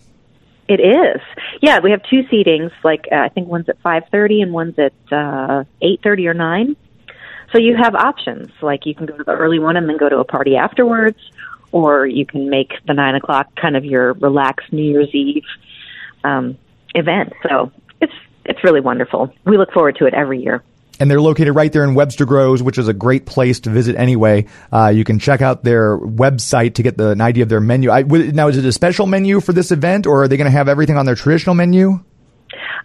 It 0.69 0.81
is. 0.81 1.21
Yeah, 1.63 1.79
we 1.81 1.93
have 1.93 2.03
two 2.11 2.23
seatings. 2.25 2.73
Like 2.83 3.07
uh, 3.13 3.17
I 3.17 3.29
think 3.29 3.49
one's 3.49 3.69
at 3.69 3.81
five 3.81 4.05
thirty 4.11 4.41
and 4.41 4.53
one's 4.53 4.79
at 4.79 4.93
uh, 5.13 5.65
eight 5.81 6.01
thirty 6.03 6.27
or 6.27 6.35
nine. 6.35 6.77
So 7.53 7.59
you 7.59 7.77
have 7.77 7.95
options. 7.95 8.51
Like 8.61 8.87
you 8.87 8.95
can 8.95 9.07
go 9.07 9.17
to 9.17 9.25
the 9.25 9.33
early 9.33 9.59
one 9.59 9.77
and 9.77 9.89
then 9.89 9.97
go 9.97 10.09
to 10.09 10.19
a 10.19 10.25
party 10.25 10.57
afterwards, 10.57 11.19
or 11.71 12.07
you 12.07 12.27
can 12.27 12.51
make 12.51 12.73
the 12.87 12.95
nine 12.95 13.15
o'clock 13.15 13.55
kind 13.55 13.77
of 13.77 13.85
your 13.85 14.15
relaxed 14.15 14.73
New 14.73 14.83
Year's 14.83 15.15
Eve 15.15 15.45
um, 16.25 16.59
event. 16.95 17.33
So 17.49 17.71
it's 18.01 18.13
it's 18.45 18.65
really 18.65 18.81
wonderful. 18.81 19.33
We 19.45 19.59
look 19.59 19.73
forward 19.73 19.97
to 19.97 20.07
it 20.07 20.15
every 20.15 20.43
year. 20.43 20.65
And 20.99 21.11
they're 21.11 21.21
located 21.21 21.55
right 21.55 21.71
there 21.71 21.85
in 21.85 21.95
Webster 21.95 22.25
Groves, 22.25 22.63
which 22.63 22.79
is 22.79 22.89
a 22.89 22.95
great 22.95 23.27
place 23.27 23.61
to 23.61 23.71
visit 23.71 23.97
anyway. 23.97 24.47
Uh, 24.73 24.89
you 24.89 25.05
can 25.05 25.19
check 25.19 25.43
out 25.43 25.63
their 25.63 25.99
website 25.99 26.75
to 26.75 26.83
get 26.83 26.97
the, 26.97 27.11
an 27.11 27.21
idea 27.21 27.43
of 27.43 27.49
their 27.49 27.61
menu. 27.61 27.91
I, 27.91 28.03
now, 28.03 28.49
is 28.49 28.57
it 28.57 28.65
a 28.65 28.73
special 28.73 29.07
menu 29.07 29.41
for 29.41 29.53
this 29.53 29.71
event, 29.71 30.07
or 30.07 30.23
are 30.23 30.29
they 30.29 30.37
going 30.37 30.51
to 30.51 30.57
have 30.57 30.69
everything 30.69 30.97
on 30.97 31.05
their 31.05 31.15
traditional 31.15 31.55
menu? 31.55 32.01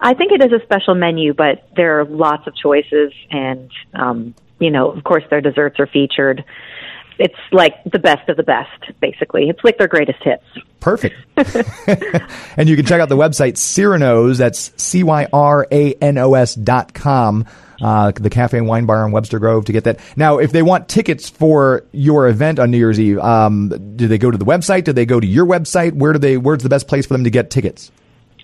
I 0.01 0.13
think 0.15 0.31
it 0.31 0.43
is 0.43 0.51
a 0.51 0.63
special 0.65 0.95
menu, 0.95 1.33
but 1.33 1.67
there 1.75 1.99
are 1.99 2.05
lots 2.05 2.47
of 2.47 2.55
choices, 2.55 3.13
and 3.29 3.71
um, 3.93 4.35
you 4.59 4.71
know, 4.71 4.91
of 4.91 5.03
course, 5.03 5.23
their 5.29 5.41
desserts 5.41 5.79
are 5.79 5.87
featured. 5.87 6.43
It's 7.19 7.35
like 7.51 7.75
the 7.83 7.99
best 7.99 8.27
of 8.29 8.37
the 8.37 8.43
best, 8.43 8.99
basically. 8.99 9.49
It's 9.49 9.59
like 9.63 9.77
their 9.77 9.87
greatest 9.87 10.23
hits. 10.23 10.43
Perfect. 10.79 11.15
and 12.57 12.67
you 12.67 12.75
can 12.75 12.85
check 12.85 12.99
out 12.99 13.09
the 13.09 13.17
website 13.17 13.57
Cyrano's. 13.57 14.39
That's 14.39 14.71
C 14.81 15.03
Y 15.03 15.27
R 15.31 15.67
A 15.71 15.93
N 15.93 16.17
O 16.17 16.33
S 16.33 16.55
dot 16.55 16.95
com. 16.95 17.45
Uh, 17.81 18.11
the 18.11 18.29
cafe 18.29 18.57
and 18.57 18.67
wine 18.67 18.85
bar 18.85 19.05
in 19.05 19.11
Webster 19.11 19.39
Grove 19.39 19.65
to 19.65 19.71
get 19.71 19.83
that. 19.85 19.99
Now, 20.15 20.37
if 20.37 20.51
they 20.51 20.61
want 20.61 20.87
tickets 20.87 21.29
for 21.29 21.83
your 21.91 22.27
event 22.27 22.59
on 22.59 22.69
New 22.71 22.77
Year's 22.77 22.99
Eve, 22.99 23.17
um, 23.19 23.69
do 23.95 24.07
they 24.07 24.17
go 24.17 24.29
to 24.29 24.37
the 24.37 24.45
website? 24.45 24.83
Do 24.83 24.93
they 24.93 25.05
go 25.05 25.19
to 25.19 25.27
your 25.27 25.45
website? 25.45 25.93
Where 25.93 26.13
do 26.13 26.19
they? 26.19 26.37
Where's 26.37 26.63
the 26.63 26.69
best 26.69 26.87
place 26.87 27.05
for 27.05 27.13
them 27.15 27.23
to 27.23 27.29
get 27.31 27.49
tickets? 27.49 27.91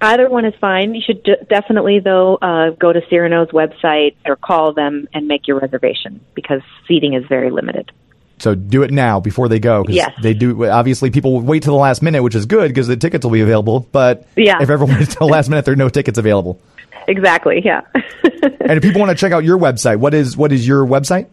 Either 0.01 0.29
one 0.29 0.46
is 0.46 0.53
fine. 0.62 0.94
You 0.94 1.01
should 1.06 1.24
d- 1.24 1.36
definitely, 1.50 2.00
though, 2.00 2.36
uh, 2.36 2.70
go 2.72 2.94
to 2.94 3.01
Cyrano's 3.10 3.50
website 3.50 4.15
or 4.25 4.36
call 4.36 4.74
them 4.74 5.08
and 5.13 5.27
make 5.27 5.48
your 5.48 5.60
reservation 5.60 6.20
because 6.36 6.62
seating 6.88 7.13
is 7.13 7.25
very 7.27 7.50
limited. 7.50 7.91
So 8.39 8.53
do 8.53 8.84
it 8.84 8.91
now 8.91 9.20
before 9.20 9.50
they 9.50 9.58
go. 9.58 9.84
'cause 9.84 9.96
Yes. 9.96 10.12
They 10.22 10.36
do. 10.36 10.65
Obviously, 10.67 11.10
people 11.10 11.34
will 11.34 11.41
wait 11.41 11.63
till 11.63 11.74
the 11.74 11.79
last 11.79 12.03
minute, 12.03 12.22
which 12.22 12.36
is 12.36 12.46
good 12.46 12.67
because 12.67 12.88
the 12.88 12.96
tickets 12.96 13.25
will 13.25 13.32
be 13.32 13.41
available. 13.41 13.88
But 13.91 14.27
Yeah. 14.36 14.58
if 14.62 14.70
everyone 14.70 14.96
waits 15.00 15.15
till 15.15 15.25
the 15.25 15.32
last 15.34 15.50
minute, 15.50 15.65
there 15.65 15.74
are 15.74 15.77
no 15.77 15.89
tickets 15.89 16.20
available. 16.20 16.60
Exactly, 17.08 17.62
yeah. 17.64 17.82
And 18.24 18.74
if 18.78 18.84
people 18.84 19.00
want 19.00 19.10
to 19.10 19.16
check 19.16 19.32
out 19.32 19.44
your 19.44 19.58
website, 19.58 19.98
what 19.98 20.14
is 20.14 20.36
what 20.36 20.52
is 20.52 20.68
your 20.68 20.86
website? 20.86 21.28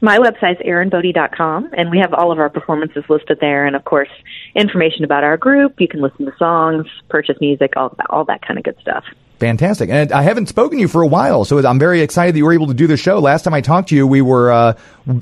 My 0.00 0.18
website 0.18 0.36
website's 0.36 0.60
erinbode.com, 0.60 1.70
and 1.76 1.90
we 1.90 1.98
have 1.98 2.12
all 2.12 2.30
of 2.32 2.38
our 2.38 2.50
performances 2.50 3.04
listed 3.08 3.38
there, 3.40 3.66
and 3.66 3.74
of 3.74 3.84
course, 3.84 4.10
information 4.54 5.04
about 5.04 5.24
our 5.24 5.36
group. 5.36 5.80
You 5.80 5.88
can 5.88 6.00
listen 6.00 6.26
to 6.26 6.32
songs, 6.38 6.86
purchase 7.08 7.36
music, 7.40 7.72
all 7.76 7.94
that, 7.96 8.06
all 8.10 8.24
that 8.26 8.42
kind 8.42 8.58
of 8.58 8.64
good 8.64 8.76
stuff. 8.80 9.04
Fantastic. 9.38 9.90
And 9.90 10.12
I 10.12 10.22
haven't 10.22 10.48
spoken 10.48 10.78
to 10.78 10.82
you 10.82 10.88
for 10.88 11.02
a 11.02 11.06
while, 11.06 11.44
so 11.44 11.58
I'm 11.66 11.78
very 11.78 12.00
excited 12.00 12.34
that 12.34 12.38
you 12.38 12.44
were 12.44 12.52
able 12.52 12.68
to 12.68 12.74
do 12.74 12.86
the 12.86 12.96
show. 12.96 13.18
Last 13.18 13.42
time 13.42 13.54
I 13.54 13.60
talked 13.60 13.90
to 13.90 13.96
you, 13.96 14.06
we 14.06 14.22
were 14.22 14.50
uh, 14.50 14.78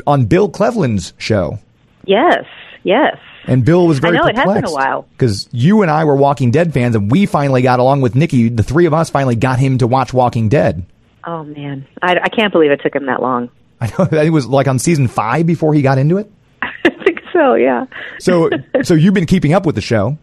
on 0.07 0.27
Bill 0.27 0.49
Cleveland's 0.49 1.15
show. 1.19 1.59
Yes, 2.05 2.45
yes. 2.85 3.17
And 3.47 3.65
Bill 3.65 3.87
was 3.87 3.99
very 3.99 4.17
I 4.17 4.21
know, 4.21 4.27
it 4.27 4.37
has 4.37 4.55
been 4.55 4.65
a 4.65 4.73
while. 4.73 5.07
Because 5.13 5.49
you 5.53 5.83
and 5.83 5.91
I 5.91 6.05
were 6.05 6.17
Walking 6.17 6.51
Dead 6.51 6.73
fans, 6.73 6.97
and 6.97 7.11
we 7.11 7.27
finally 7.27 7.63
got 7.63 7.79
along 7.79 8.01
with 8.01 8.15
Nikki. 8.15 8.49
The 8.49 8.63
three 8.63 8.87
of 8.87 8.95
us 8.95 9.11
finally 9.11 9.37
got 9.37 9.59
him 9.59 9.79
to 9.79 9.87
watch 9.87 10.15
Walking 10.15 10.49
Dead. 10.49 10.87
Oh 11.27 11.45
man, 11.45 11.87
I, 12.03 12.17
I 12.23 12.29
can't 12.29 12.53
believe 12.53 12.71
it 12.71 12.81
took 12.83 12.95
him 12.95 13.07
that 13.07 13.23
long. 13.23 13.51
I 13.81 13.87
know 13.99 14.09
it 14.11 14.31
was 14.31 14.47
like 14.47 14.69
on 14.69 14.79
season 14.79 15.09
five 15.09 15.47
before 15.47 15.75
he 15.75 15.83
got 15.83 15.99
into 15.99 16.19
it. 16.19 16.31
I 16.63 16.91
think 17.05 17.21
so, 17.33 17.55
yeah. 17.55 17.87
So, 18.19 18.51
so 18.83 18.95
you've 18.95 19.15
been 19.15 19.27
keeping 19.27 19.53
up 19.53 19.67
with 19.67 19.75
the 19.75 19.81
show. 19.81 20.19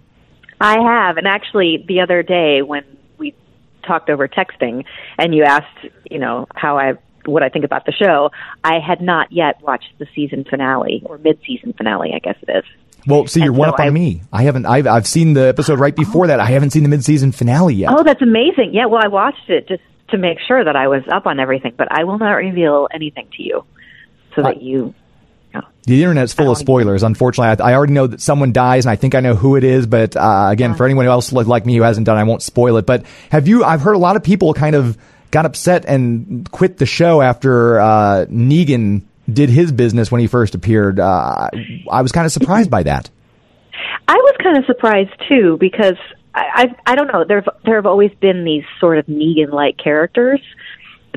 I 0.60 0.80
have, 0.80 1.18
and 1.18 1.28
actually, 1.28 1.84
the 1.88 2.02
other 2.02 2.22
day 2.22 2.62
when 2.62 2.84
we 3.18 3.36
talked 3.86 4.10
over 4.10 4.28
texting, 4.28 4.86
and 5.18 5.34
you 5.34 5.44
asked, 5.44 5.88
you 6.10 6.20
know, 6.20 6.48
how 6.56 6.78
I 6.78 6.94
what 7.26 7.44
I 7.44 7.50
think 7.50 7.66
about 7.66 7.86
the 7.86 7.92
show, 7.92 8.32
I 8.64 8.80
had 8.80 9.02
not 9.02 9.32
yet 9.32 9.62
watched 9.62 9.94
the 10.00 10.08
season 10.16 10.44
finale 10.44 11.04
or 11.06 11.18
mid-season 11.18 11.74
finale, 11.74 12.14
I 12.16 12.20
guess 12.20 12.38
it 12.42 12.50
is. 12.58 12.64
Well, 13.08 13.28
see, 13.28 13.40
you're 13.40 13.50
And 13.50 13.58
one 13.58 13.70
so 13.70 13.74
up 13.74 13.80
on 13.80 13.88
I- 13.88 13.92
me. 13.92 14.22
I 14.32 14.44
haven't. 14.44 14.66
I've 14.66 14.88
I've 14.88 15.08
seen 15.08 15.34
the 15.34 15.48
episode 15.48 15.80
right 15.80 15.96
before 15.96 16.28
that. 16.28 16.40
I 16.40 16.46
haven't 16.46 16.70
seen 16.72 16.84
the 16.84 16.90
mid-season 16.90 17.32
finale 17.32 17.74
yet. 17.76 17.92
Oh, 17.92 18.04
that's 18.04 18.22
amazing! 18.22 18.72
Yeah, 18.74 18.86
well, 18.86 19.02
I 19.04 19.08
watched 19.08 19.50
it 19.50 19.68
just 19.68 19.82
to 20.10 20.18
make 20.18 20.38
sure 20.48 20.64
that 20.64 20.76
I 20.76 20.88
was 20.88 21.04
up 21.12 21.26
on 21.26 21.40
everything, 21.40 21.74
but 21.78 21.88
I 21.92 22.04
will 22.04 22.18
not 22.20 22.34
reveal 22.34 22.88
anything 22.94 23.28
to 23.38 23.44
you, 23.44 23.64
so 24.36 24.44
that 24.44 24.62
you. 24.62 24.94
know. 25.54 25.62
The 25.84 26.04
internet's 26.04 26.34
full 26.34 26.52
of 26.52 26.58
spoilers. 26.58 27.02
Unfortunately, 27.02 27.64
I, 27.64 27.72
I 27.72 27.76
already 27.76 27.94
know 27.94 28.08
that 28.08 28.22
someone 28.22 28.52
dies, 28.52 28.86
and 28.86 28.92
I 28.92 28.96
think 28.98 29.16
I 29.16 29.20
know 29.22 29.36
who 29.36 29.56
it 29.56 29.64
is. 29.64 29.88
But 29.88 30.16
uh, 30.16 30.48
again, 30.52 30.76
for 30.76 30.86
anyone 30.86 31.08
else 31.08 31.32
like 31.34 31.48
like 31.48 31.66
me 31.66 31.76
who 31.76 31.82
hasn't 31.82 32.06
done, 32.06 32.18
I 32.18 32.24
won't 32.24 32.42
spoil 32.44 32.78
it. 32.78 32.86
But 32.86 33.06
have 33.32 33.48
you? 33.48 33.64
I've 33.64 33.82
heard 33.82 33.94
a 33.96 34.00
lot 34.00 34.16
of 34.16 34.24
people 34.24 34.54
kind 34.54 34.76
of 34.76 34.98
got 35.32 35.46
upset 35.46 35.86
and 35.86 36.50
quit 36.52 36.78
the 36.78 36.86
show 36.86 37.22
after 37.22 37.80
uh, 37.80 38.26
Negan 38.30 39.04
did 39.34 39.50
his 39.50 39.72
business 39.72 40.12
when 40.12 40.22
he 40.22 40.28
first 40.28 40.56
appeared. 40.56 41.00
Uh, 41.00 41.50
I 41.92 42.02
was 42.02 42.12
kind 42.12 42.26
of 42.26 42.32
surprised 42.32 42.70
by 42.70 42.84
that. 42.84 43.10
I 44.08 44.16
was 44.16 44.36
kind 44.44 44.58
of 44.58 44.66
surprised 44.66 45.12
too 45.30 45.58
because 45.60 45.98
I 46.36 46.74
I, 46.86 46.92
I 46.92 46.96
don't 46.96 47.08
know 47.08 47.24
there 47.28 47.44
there 47.66 47.76
have 47.76 47.86
always 47.86 48.12
been 48.20 48.44
these 48.44 48.64
sort 48.80 48.98
of 48.98 49.06
Negan 49.08 49.52
like 49.52 49.78
characters 49.78 50.42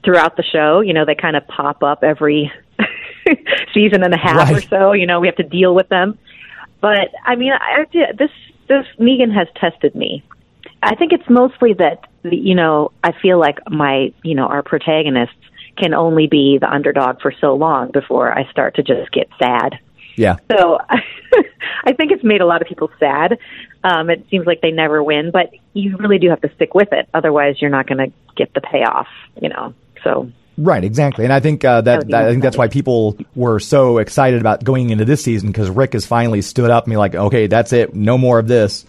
throughout 0.05 0.37
the 0.37 0.43
show. 0.43 0.81
You 0.81 0.93
know, 0.93 1.05
they 1.05 1.15
kind 1.15 1.37
of 1.37 1.47
pop 1.49 1.83
up 1.83 2.03
every 2.05 2.51
season 3.75 4.03
and 4.03 4.15
a 4.15 4.19
half 4.19 4.51
or 4.51 4.61
so. 4.61 4.93
You 4.93 5.07
know, 5.07 5.21
we 5.21 5.27
have 5.29 5.37
to 5.37 5.43
deal 5.43 5.75
with 5.75 5.89
them. 5.89 6.19
But 6.81 7.09
I 7.25 7.37
mean, 7.37 7.53
I, 7.53 7.81
I 7.81 7.85
did- 7.91 8.19
this 8.19 8.31
this 8.69 8.87
Negan 8.99 9.33
has 9.35 9.49
tested 9.57 9.95
me. 9.95 10.23
I 10.83 10.95
think 10.95 11.13
it's 11.13 11.29
mostly 11.31 11.73
that 11.75 12.07
you 12.25 12.55
know 12.55 12.93
I 13.03 13.13
feel 13.13 13.39
like 13.39 13.59
my 13.71 14.13
you 14.23 14.35
know 14.35 14.47
our 14.47 14.63
protagonists 14.63 15.35
can 15.77 15.95
only 15.95 16.27
be 16.27 16.59
the 16.61 16.71
underdog 16.71 17.21
for 17.21 17.33
so 17.41 17.55
long 17.55 17.91
before 17.91 18.33
I 18.33 18.51
start 18.51 18.77
to 18.77 18.83
just 18.83 19.11
get 19.13 19.29
sad. 19.39 19.79
Yeah. 20.17 20.37
So 20.51 20.79
I 21.85 21.93
think 21.93 22.13
it's 22.13 22.25
made 22.25 22.41
a 22.41 22.47
lot 22.47 22.63
of 22.63 22.69
people 22.69 22.91
sad. 22.99 23.39
Um, 23.83 24.11
it 24.11 24.27
seems 24.31 24.47
like 24.47 24.61
they 24.61 24.71
never 24.71 25.03
win, 25.03 25.31
but 25.33 25.51
you 25.73 25.97
really 25.97 26.19
do 26.19 26.31
have 26.31 26.41
to 26.43 26.53
stick 26.55 26.75
with 26.75 26.93
it. 26.93 27.09
Otherwise, 27.13 27.57
you're 27.61 27.71
not 27.71 27.87
going 27.87 27.99
to 27.99 28.13
get 28.37 28.55
the 28.55 28.61
payoff, 28.61 29.09
you 29.41 29.49
know. 29.49 29.75
So 30.03 30.31
Right, 30.57 30.85
exactly, 30.85 31.25
and 31.25 31.33
I 31.33 31.41
think 31.41 31.65
uh, 31.65 31.81
that, 31.81 32.09
that 32.11 32.27
I 32.27 32.31
think 32.31 32.43
that's 32.43 32.57
why 32.57 32.69
people 32.69 33.19
were 33.35 33.59
so 33.59 33.99
excited 33.99 34.41
about 34.41 34.63
going 34.63 34.91
into 34.91 35.05
this 35.05 35.25
season 35.25 35.49
because 35.49 35.69
Rick 35.69 35.95
has 35.95 36.07
finally 36.07 36.43
stood 36.43 36.71
up 36.71 36.85
and 36.85 36.93
be 36.93 36.97
like, 36.97 37.17
okay, 37.17 37.49
that's 37.49 37.73
it, 37.73 37.93
no 37.93 38.17
more 38.17 38.39
of 38.39 38.47
this. 38.47 38.87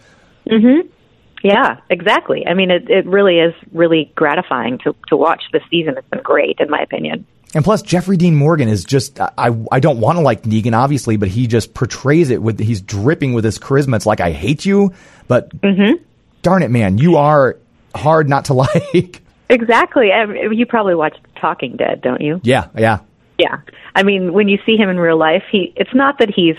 Yeah, 1.45 1.79
exactly. 1.91 2.47
I 2.47 2.55
mean, 2.55 2.71
it 2.71 2.89
it 2.89 3.05
really 3.05 3.37
is 3.37 3.53
really 3.71 4.11
gratifying 4.15 4.79
to 4.79 4.95
to 5.09 5.15
watch 5.15 5.43
this 5.53 5.61
season. 5.69 5.95
It's 5.95 6.09
been 6.09 6.23
great, 6.23 6.59
in 6.59 6.71
my 6.71 6.79
opinion. 6.79 7.27
And 7.53 7.63
plus, 7.63 7.83
Jeffrey 7.83 8.17
Dean 8.17 8.35
Morgan 8.35 8.67
is 8.67 8.83
just, 8.83 9.17
I, 9.21 9.55
I 9.71 9.79
don't 9.79 10.01
want 10.01 10.17
to 10.17 10.21
like 10.21 10.43
Negan, 10.43 10.73
obviously, 10.73 11.15
but 11.15 11.29
he 11.29 11.47
just 11.47 11.73
portrays 11.73 12.29
it 12.29 12.41
with, 12.41 12.59
he's 12.59 12.81
dripping 12.81 13.31
with 13.31 13.45
his 13.45 13.59
charisma. 13.59 13.95
It's 13.95 14.05
like, 14.05 14.19
I 14.19 14.31
hate 14.31 14.65
you, 14.65 14.91
but 15.29 15.55
mm-hmm. 15.61 16.03
darn 16.41 16.63
it, 16.63 16.69
man, 16.69 16.97
you 16.97 17.15
are 17.15 17.57
hard 17.95 18.27
not 18.27 18.45
to 18.45 18.53
like. 18.55 19.21
Exactly. 19.49 20.11
I 20.11 20.25
mean, 20.25 20.51
you 20.51 20.65
probably 20.65 20.95
watched 20.95 21.19
Talking 21.39 21.77
Dead, 21.77 22.01
don't 22.01 22.19
you? 22.19 22.41
yeah, 22.43 22.67
yeah. 22.77 22.99
Yeah. 23.37 23.61
I 23.93 24.03
mean, 24.03 24.33
when 24.33 24.49
you 24.49 24.59
see 24.65 24.75
him 24.75 24.89
in 24.89 24.99
real 24.99 25.17
life, 25.17 25.43
he 25.49 25.71
it's 25.77 25.93
not 25.93 26.19
that 26.19 26.29
he's 26.29 26.57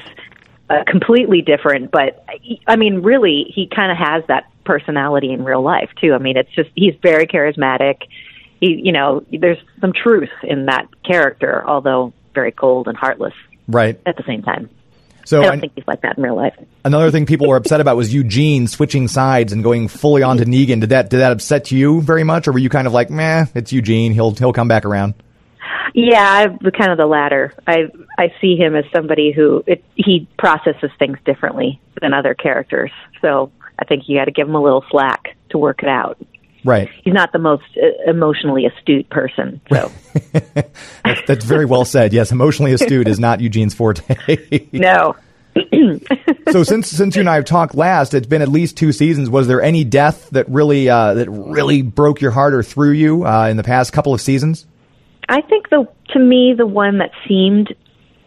uh, 0.68 0.82
completely 0.86 1.42
different, 1.42 1.90
but 1.90 2.24
I 2.66 2.76
mean, 2.76 3.02
really, 3.02 3.44
he 3.54 3.68
kind 3.74 3.92
of 3.92 3.98
has 3.98 4.24
that 4.28 4.50
personality 4.64 5.32
in 5.32 5.44
real 5.44 5.62
life 5.62 5.90
too. 6.00 6.12
I 6.12 6.18
mean, 6.18 6.36
it's 6.36 6.50
just 6.50 6.70
he's 6.74 6.94
very 7.02 7.26
charismatic. 7.26 8.02
He, 8.60 8.80
you 8.84 8.92
know, 8.92 9.24
there's 9.30 9.58
some 9.80 9.92
truth 9.92 10.30
in 10.42 10.66
that 10.66 10.86
character, 11.04 11.62
although 11.66 12.12
very 12.34 12.52
cold 12.52 12.88
and 12.88 12.96
heartless 12.96 13.34
Right. 13.68 14.00
at 14.06 14.16
the 14.16 14.22
same 14.26 14.42
time. 14.42 14.70
So 15.24 15.40
I 15.40 15.44
don't 15.44 15.54
an- 15.54 15.60
think 15.60 15.72
he's 15.74 15.86
like 15.88 16.02
that 16.02 16.16
in 16.16 16.22
real 16.22 16.36
life. 16.36 16.54
another 16.84 17.10
thing 17.10 17.26
people 17.26 17.48
were 17.48 17.56
upset 17.56 17.80
about 17.80 17.96
was 17.96 18.14
Eugene 18.14 18.66
switching 18.68 19.08
sides 19.08 19.52
and 19.52 19.62
going 19.64 19.88
fully 19.88 20.22
on 20.22 20.36
to 20.38 20.44
Negan. 20.44 20.80
Did 20.80 20.90
that, 20.90 21.10
did 21.10 21.18
that 21.18 21.32
upset 21.32 21.70
you 21.72 22.00
very 22.00 22.22
much? 22.22 22.46
Or 22.46 22.52
were 22.52 22.58
you 22.60 22.68
kind 22.68 22.86
of 22.86 22.92
like, 22.92 23.10
meh, 23.10 23.46
it's 23.54 23.72
Eugene. 23.72 24.12
He'll, 24.12 24.30
he'll 24.34 24.52
come 24.52 24.68
back 24.68 24.84
around. 24.84 25.14
Yeah, 25.96 26.20
I'm 26.20 26.58
kind 26.72 26.92
of 26.92 26.98
the 26.98 27.06
latter. 27.06 27.54
I 27.66 27.84
I 28.18 28.30
see 28.38 28.54
him 28.54 28.76
as 28.76 28.84
somebody 28.94 29.32
who 29.32 29.64
it, 29.66 29.82
he 29.94 30.28
processes 30.38 30.90
things 30.98 31.16
differently 31.24 31.80
than 32.02 32.12
other 32.12 32.34
characters. 32.34 32.90
So 33.22 33.50
I 33.78 33.86
think 33.86 34.02
you 34.06 34.18
got 34.18 34.26
to 34.26 34.30
give 34.30 34.46
him 34.46 34.54
a 34.54 34.62
little 34.62 34.84
slack 34.90 35.34
to 35.50 35.58
work 35.58 35.82
it 35.82 35.88
out. 35.88 36.18
Right. 36.66 36.90
he's 37.02 37.14
not 37.14 37.32
the 37.32 37.38
most 37.38 37.64
uh, 37.80 38.10
emotionally 38.10 38.66
astute 38.66 39.08
person. 39.08 39.60
So 39.72 39.90
That's, 40.32 41.22
that's 41.26 41.44
very 41.44 41.64
well 41.64 41.84
said. 41.84 42.12
Yes, 42.12 42.30
emotionally 42.30 42.72
astute 42.72 43.08
is 43.08 43.20
not 43.20 43.40
Eugene's 43.40 43.72
forte. 43.72 44.68
no. 44.72 45.16
so 46.50 46.62
since 46.62 46.90
since 46.90 47.16
you 47.16 47.20
and 47.20 47.30
I 47.30 47.36
have 47.36 47.46
talked 47.46 47.74
last, 47.74 48.12
it's 48.12 48.26
been 48.26 48.42
at 48.42 48.48
least 48.48 48.76
two 48.76 48.92
seasons. 48.92 49.30
Was 49.30 49.46
there 49.46 49.62
any 49.62 49.82
death 49.82 50.28
that 50.30 50.46
really 50.50 50.90
uh, 50.90 51.14
that 51.14 51.30
really 51.30 51.80
broke 51.80 52.20
your 52.20 52.32
heart 52.32 52.52
or 52.52 52.62
threw 52.62 52.90
you 52.90 53.24
uh, 53.24 53.48
in 53.48 53.56
the 53.56 53.64
past 53.64 53.94
couple 53.94 54.12
of 54.12 54.20
seasons? 54.20 54.66
I 55.28 55.40
think 55.42 55.70
the 55.70 55.88
to 56.10 56.18
me 56.18 56.54
the 56.56 56.66
one 56.66 56.98
that 56.98 57.10
seemed, 57.28 57.74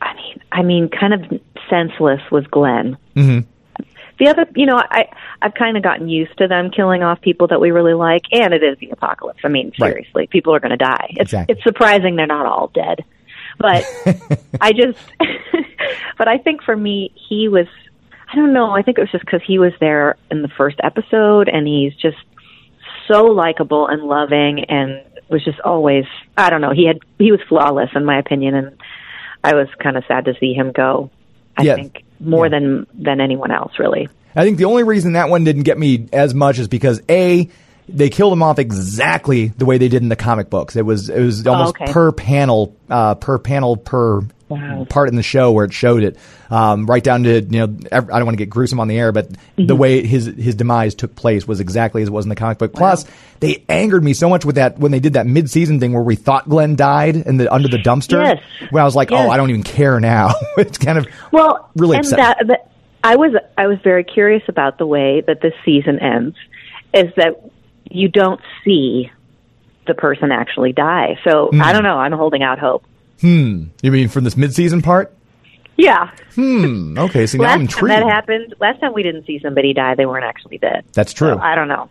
I 0.01 0.13
mean, 0.15 0.39
I 0.51 0.61
mean, 0.63 0.89
kind 0.89 1.13
of 1.13 1.39
senseless 1.69 2.21
was 2.31 2.45
Glenn. 2.47 2.97
Mhm. 3.15 3.45
The 4.19 4.27
other, 4.27 4.45
you 4.55 4.65
know, 4.65 4.75
I 4.77 5.05
I've 5.41 5.53
kind 5.53 5.77
of 5.77 5.83
gotten 5.83 6.09
used 6.09 6.37
to 6.39 6.47
them 6.49 6.71
killing 6.71 7.03
off 7.03 7.21
people 7.21 7.47
that 7.47 7.61
we 7.61 7.71
really 7.71 7.93
like, 7.93 8.23
and 8.33 8.53
it 8.53 8.63
is 8.63 8.77
the 8.79 8.89
apocalypse. 8.89 9.39
I 9.45 9.47
mean, 9.47 9.71
Right. 9.79 9.91
seriously, 9.93 10.27
people 10.27 10.53
are 10.53 10.59
going 10.59 10.71
to 10.71 10.77
die. 10.77 11.07
It's 11.11 11.21
Exactly. 11.33 11.55
it's 11.55 11.63
surprising 11.63 12.17
they're 12.17 12.27
not 12.27 12.45
all 12.45 12.67
dead, 12.73 13.05
but 13.57 13.85
I 14.61 14.73
just, 14.73 14.99
but 16.17 16.27
I 16.27 16.37
think 16.37 16.63
for 16.63 16.75
me, 16.75 17.13
he 17.29 17.47
was. 17.47 17.67
I 18.31 18.35
don't 18.35 18.53
know. 18.53 18.71
I 18.71 18.83
think 18.83 18.97
it 18.99 19.01
was 19.01 19.09
just 19.11 19.25
because 19.25 19.41
he 19.47 19.57
was 19.57 19.71
there 19.79 20.15
in 20.29 20.41
the 20.43 20.49
first 20.49 20.77
episode, 20.83 21.47
and 21.49 21.65
he's 21.65 21.95
just 21.95 22.17
so 23.07 23.25
likable 23.25 23.87
and 23.87 24.03
loving, 24.03 24.65
and 24.65 25.01
was 25.29 25.43
just 25.43 25.59
always. 25.61 26.05
I 26.37 26.49
don't 26.49 26.61
know. 26.61 26.71
He 26.73 26.85
had 26.85 26.99
he 27.17 27.31
was 27.31 27.41
flawless 27.47 27.89
in 27.95 28.05
my 28.05 28.17
opinion, 28.19 28.55
and 28.55 28.77
I 29.43 29.53
was 29.55 29.67
kind 29.81 29.97
of 29.97 30.03
sad 30.07 30.25
to 30.25 30.33
see 30.39 30.53
him 30.53 30.71
go. 30.71 31.09
I 31.57 31.63
Yeah. 31.63 31.75
think 31.75 32.03
more 32.19 32.49
than 32.49 32.87
than 32.93 33.21
anyone 33.21 33.51
else, 33.51 33.73
really. 33.79 34.07
I 34.35 34.43
think 34.43 34.57
the 34.57 34.65
only 34.65 34.83
reason 34.83 35.13
that 35.13 35.29
one 35.29 35.43
didn't 35.43 35.63
get 35.63 35.77
me 35.77 36.07
as 36.13 36.33
much 36.33 36.59
is 36.59 36.67
because 36.67 37.01
a 37.09 37.49
they 37.93 38.09
killed 38.09 38.33
him 38.33 38.41
off 38.43 38.59
exactly 38.59 39.47
the 39.49 39.65
way 39.65 39.77
they 39.77 39.87
did 39.89 40.01
in 40.01 40.09
the 40.09 40.15
comic 40.15 40.49
books. 40.49 40.75
It 40.75 40.85
was 40.85 41.09
it 41.09 41.21
was 41.21 41.45
almost 41.47 41.75
okay. 41.75 41.91
per 41.91 42.11
panel, 42.11 42.75
uh, 42.89 43.15
per 43.15 43.37
panel 43.39 43.77
per 43.77 44.21
Wow. 44.49 44.87
part 44.89 45.09
in 45.09 45.15
the 45.15 45.21
show 45.21 45.51
where 45.51 45.65
it 45.65 45.73
showed 45.73 46.01
it, 46.01 46.17
um, 46.49 46.87
right 46.87 47.03
down 47.03 47.21
to 47.25 47.39
you 47.41 47.67
know 47.67 47.77
I 47.91 47.99
don't 47.99 48.25
want 48.25 48.31
to 48.31 48.43
get 48.43 48.49
gruesome 48.49 48.79
on 48.79 48.87
the 48.87 48.97
air, 48.97 49.11
but 49.11 49.29
the 49.29 49.35
Mm-hmm. 49.63 49.77
way 49.77 50.03
his 50.07 50.25
his 50.25 50.55
demise 50.55 50.95
took 50.95 51.15
place 51.15 51.47
was 51.47 51.59
exactly 51.59 52.01
as 52.01 52.07
it 52.07 52.11
was 52.11 52.25
in 52.25 52.29
the 52.29 52.35
comic 52.35 52.57
book. 52.57 52.73
Plus, 52.73 53.05
they 53.41 53.63
angered 53.69 54.03
me 54.03 54.13
so 54.13 54.27
much 54.27 54.45
with 54.45 54.55
that 54.55 54.79
when 54.79 54.91
they 54.91 54.99
did 54.99 55.13
that 55.13 55.27
mid 55.27 55.51
season 55.51 55.79
thing 55.79 55.93
where 55.93 56.01
we 56.01 56.15
thought 56.15 56.49
Glenn 56.49 56.75
died 56.75 57.15
in 57.15 57.37
the 57.37 57.53
under 57.53 57.67
the 57.67 57.77
dumpster. 57.77 58.23
Yes. 58.25 58.41
When 58.71 58.81
I 58.81 58.85
was 58.85 58.95
like, 58.95 59.11
Yes. 59.11 59.23
oh, 59.23 59.29
I 59.29 59.37
don't 59.37 59.51
even 59.51 59.61
care 59.61 59.99
now. 59.99 60.33
it's 60.57 60.79
kind 60.79 60.97
of 60.97 61.05
Well, 61.31 61.69
really 61.75 61.97
and 61.97 62.05
upsetting. 62.05 62.23
that, 62.25 62.47
that 62.47 62.71
I 63.03 63.17
was 63.17 63.33
I 63.55 63.67
was 63.67 63.77
very 63.83 64.03
curious 64.03 64.41
about 64.47 64.79
the 64.79 64.87
way 64.87 65.21
that 65.27 65.41
this 65.41 65.53
season 65.63 65.99
ends, 65.99 66.35
is 66.91 67.13
that 67.17 67.39
you 67.89 68.07
don't 68.07 68.39
see 68.63 69.11
the 69.87 69.93
person 69.93 70.31
actually 70.31 70.71
die. 70.73 71.17
So 71.23 71.49
Hmm. 71.51 71.61
I 71.61 71.73
don't 71.73 71.83
know. 71.83 71.97
I'm 71.97 72.11
holding 72.11 72.43
out 72.43 72.59
hope. 72.59 72.83
Hmm. 73.21 73.65
You 73.81 73.91
mean 73.91 74.07
from 74.09 74.23
this 74.23 74.37
mid 74.37 74.53
season 74.53 74.81
part? 74.81 75.13
Yeah. 75.77 76.11
Hmm. 76.35 76.97
Okay. 76.97 77.25
So 77.25 77.37
now 77.37 77.45
I'm 77.49 77.61
intrigued. 77.61 77.91
that 77.91 78.03
happened, 78.07 78.53
last 78.59 78.79
time 78.81 78.93
we 78.93 79.01
didn't 79.03 79.25
see 79.25 79.39
somebody 79.39 79.73
die, 79.73 79.95
they 79.95 80.05
weren't 80.05 80.25
actually 80.25 80.57
dead. 80.57 80.83
That's 80.93 81.13
true. 81.13 81.33
So 81.35 81.39
I 81.39 81.55
don't 81.55 81.67
know. 81.69 81.89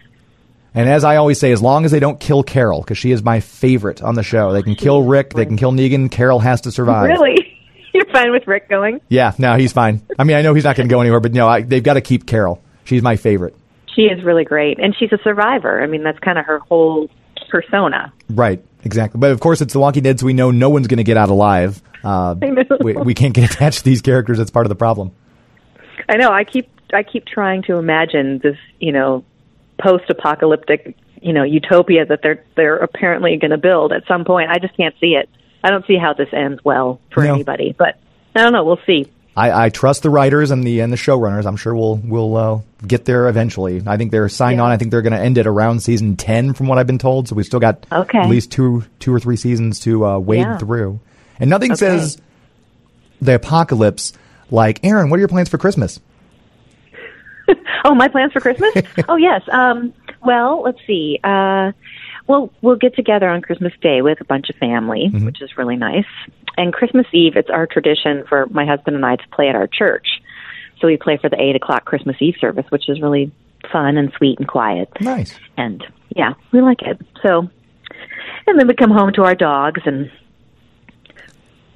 And 0.75 0.89
as 0.89 1.03
I 1.03 1.17
always 1.17 1.41
say, 1.41 1.51
as 1.53 1.63
long 1.63 1.85
as 1.87 1.91
they 1.91 1.99
don't 1.99 2.21
kill 2.21 2.43
Carol, 2.43 2.83
because 2.83 2.99
she 2.99 3.11
is 3.11 3.23
my 3.23 3.41
favorite 3.41 4.03
on 4.03 4.15
the 4.15 4.23
show, 4.23 4.53
they 4.53 4.63
can 4.63 4.75
kill 4.75 5.03
Rick, 5.03 5.33
they 5.33 5.47
can 5.47 5.57
kill 5.57 5.73
Negan. 5.73 6.11
Carol 6.11 6.39
has 6.39 6.61
to 6.63 6.71
survive. 6.71 7.09
Really, 7.09 7.59
you're 7.95 8.05
fine 8.13 8.31
with 8.31 8.47
Rick 8.47 8.69
going? 8.69 9.01
Yeah. 9.09 9.33
No, 9.39 9.57
he's 9.57 9.73
fine. 9.73 10.03
I 10.19 10.25
mean, 10.25 10.37
I 10.37 10.43
know 10.43 10.53
he's 10.55 10.65
not 10.65 10.77
going 10.77 10.89
to 10.89 10.93
go 10.95 11.01
anywhere, 11.01 11.21
but 11.21 11.33
no, 11.33 11.49
I, 11.49 11.63
they've 11.63 11.83
got 11.83 11.95
to 11.95 12.01
keep 12.03 12.27
Carol. 12.27 12.63
She's 12.85 13.03
my 13.03 13.17
favorite. 13.17 13.57
She 13.95 14.03
is 14.03 14.23
really 14.25 14.45
great, 14.45 14.79
and 14.79 14.95
she's 14.97 15.13
a 15.13 15.19
survivor. 15.25 15.83
I 15.83 15.87
mean, 15.87 16.03
that's 16.03 16.19
kind 16.21 16.39
of 16.39 16.45
her 16.47 16.59
whole 16.61 17.11
persona. 17.49 18.13
Right. 18.31 18.63
Exactly. 18.85 19.19
But 19.19 19.33
of 19.33 19.41
course, 19.41 19.61
it's 19.61 19.73
The 19.73 19.81
Walking 19.81 20.05
Dead, 20.05 20.21
so 20.21 20.27
we 20.27 20.33
know 20.35 20.51
no 20.53 20.71
one's 20.71 20.87
going 20.87 20.99
to 20.99 21.05
get 21.05 21.17
out 21.17 21.31
alive. 21.31 21.83
Uh, 22.05 22.37
we, 22.81 22.93
we 22.93 23.15
can't 23.15 23.35
get 23.35 23.51
attached 23.53 23.79
to 23.79 23.85
these 23.85 24.01
characters. 24.03 24.39
That's 24.39 24.51
part 24.53 24.67
of 24.67 24.69
the 24.71 24.77
problem. 24.77 25.11
I 26.09 26.17
know. 26.17 26.31
I 26.31 26.45
keep 26.45 26.71
I 26.95 27.03
keep 27.03 27.27
trying 27.27 27.63
to 27.65 27.77
imagine 27.77 28.39
this, 28.39 28.57
you 28.79 28.93
know, 28.93 29.25
post-apocalyptic, 29.83 30.97
you 31.21 31.33
know, 31.33 31.43
utopia 31.43 32.07
that 32.07 32.21
they're 32.23 32.45
they're 32.57 32.77
apparently 32.77 33.37
going 33.37 33.51
to 33.51 33.59
build 33.59 33.93
at 33.93 34.07
some 34.07 34.25
point. 34.25 34.51
I 34.51 34.59
just 34.59 34.77
can't 34.77 34.95
see 35.01 35.15
it. 35.17 35.29
I 35.65 35.71
don't 35.71 35.85
see 35.87 35.97
how 35.97 36.13
this 36.15 36.29
ends 36.33 36.65
well 36.65 37.01
for 37.13 37.25
No. 37.25 37.35
anybody. 37.35 37.75
But 37.77 37.99
I 38.37 38.43
don't 38.43 38.53
know. 38.53 38.65
We'll 38.65 38.81
see. 38.87 39.11
I, 39.39 39.67
I 39.67 39.69
trust 39.69 40.03
the 40.03 40.11
writers 40.11 40.51
and 40.51 40.65
the 40.65 40.81
and 40.81 40.93
the 40.93 40.97
showrunners. 40.97 41.47
I'm 41.47 41.57
sure 41.57 41.75
we'll 41.75 41.97
we'll 41.97 42.37
uh, 42.37 42.61
get 42.87 43.05
there 43.05 43.29
eventually. 43.29 43.83
I 43.87 43.97
think 43.97 44.11
they're 44.11 44.29
signed 44.29 44.57
Yeah. 44.59 44.65
on. 44.65 44.71
I 44.73 44.77
think 44.79 44.91
they're 44.91 45.03
going 45.03 45.13
to 45.13 45.21
end 45.21 45.39
it 45.39 45.47
around 45.47 45.81
season 45.81 46.17
ten, 46.17 46.55
from 46.55 46.67
what 46.67 46.79
I've 46.79 46.87
been 46.89 46.99
told. 46.99 47.29
So 47.29 47.37
we've 47.37 47.47
still 47.47 47.61
got 47.61 47.87
Okay. 47.93 48.19
at 48.19 48.29
least 48.29 48.51
two 48.51 48.85
two 48.99 49.15
or 49.15 49.21
three 49.21 49.37
seasons 49.37 49.81
to 49.81 50.05
uh, 50.05 50.19
wade 50.19 50.41
Yeah. 50.41 50.59
through. 50.59 51.01
And 51.39 51.49
nothing 51.51 51.71
Okay. 51.73 51.79
says 51.79 52.19
the 53.23 53.37
apocalypse 53.37 54.13
like 54.51 54.81
Erin. 54.85 55.09
What 55.11 55.17
are 55.17 55.21
your 55.21 55.29
plans 55.29 55.49
for 55.49 55.59
Christmas? 55.59 56.01
Oh, 57.85 57.95
my 57.95 58.09
plans 58.09 58.33
for 58.33 58.41
Christmas? 58.41 58.75
oh, 59.09 59.17
yes. 59.17 59.41
Um, 59.51 59.95
well, 60.23 60.63
let's 60.63 60.81
see. 60.87 61.19
Uh, 61.25 61.73
well, 62.29 62.53
we'll 62.63 62.77
get 62.77 62.95
together 62.95 63.29
on 63.29 63.41
Christmas 63.43 63.73
Day 63.81 64.03
with 64.03 64.21
a 64.21 64.25
bunch 64.25 64.51
of 64.51 64.57
family, 64.57 65.09
which 65.13 65.43
is 65.43 65.51
really 65.59 65.77
nice. 65.77 66.05
And 66.57 66.73
Christmas 66.73 67.07
Eve, 67.13 67.37
it's 67.37 67.51
our 67.51 67.67
tradition 67.67 68.25
for 68.29 68.47
my 68.51 68.67
husband 68.67 68.97
and 68.97 69.05
I 69.05 69.17
to 69.17 69.29
play 69.33 69.49
at 69.49 69.55
our 69.57 69.67
church. 69.67 70.07
So 70.81 70.87
we 70.87 70.97
play 70.97 71.17
for 71.21 71.29
the 71.29 71.41
eight 71.41 71.57
o'clock 71.57 71.85
Christmas 71.85 72.17
Eve 72.21 72.35
service, 72.41 72.67
which 72.69 72.89
is 72.89 73.01
really 73.01 73.33
fun 73.73 73.97
and 73.97 74.13
sweet 74.17 74.39
and 74.39 74.47
quiet. 74.47 74.89
Nice. 75.01 75.35
And 75.57 75.85
yeah, 76.15 76.35
we 76.53 76.61
like 76.61 76.83
it. 76.83 77.01
So, 77.23 77.49
and 78.47 78.59
then 78.59 78.67
we 78.69 78.75
come 78.75 78.91
home 78.91 79.13
to 79.15 79.23
our 79.23 79.35
dogs 79.35 79.81
and 79.87 80.11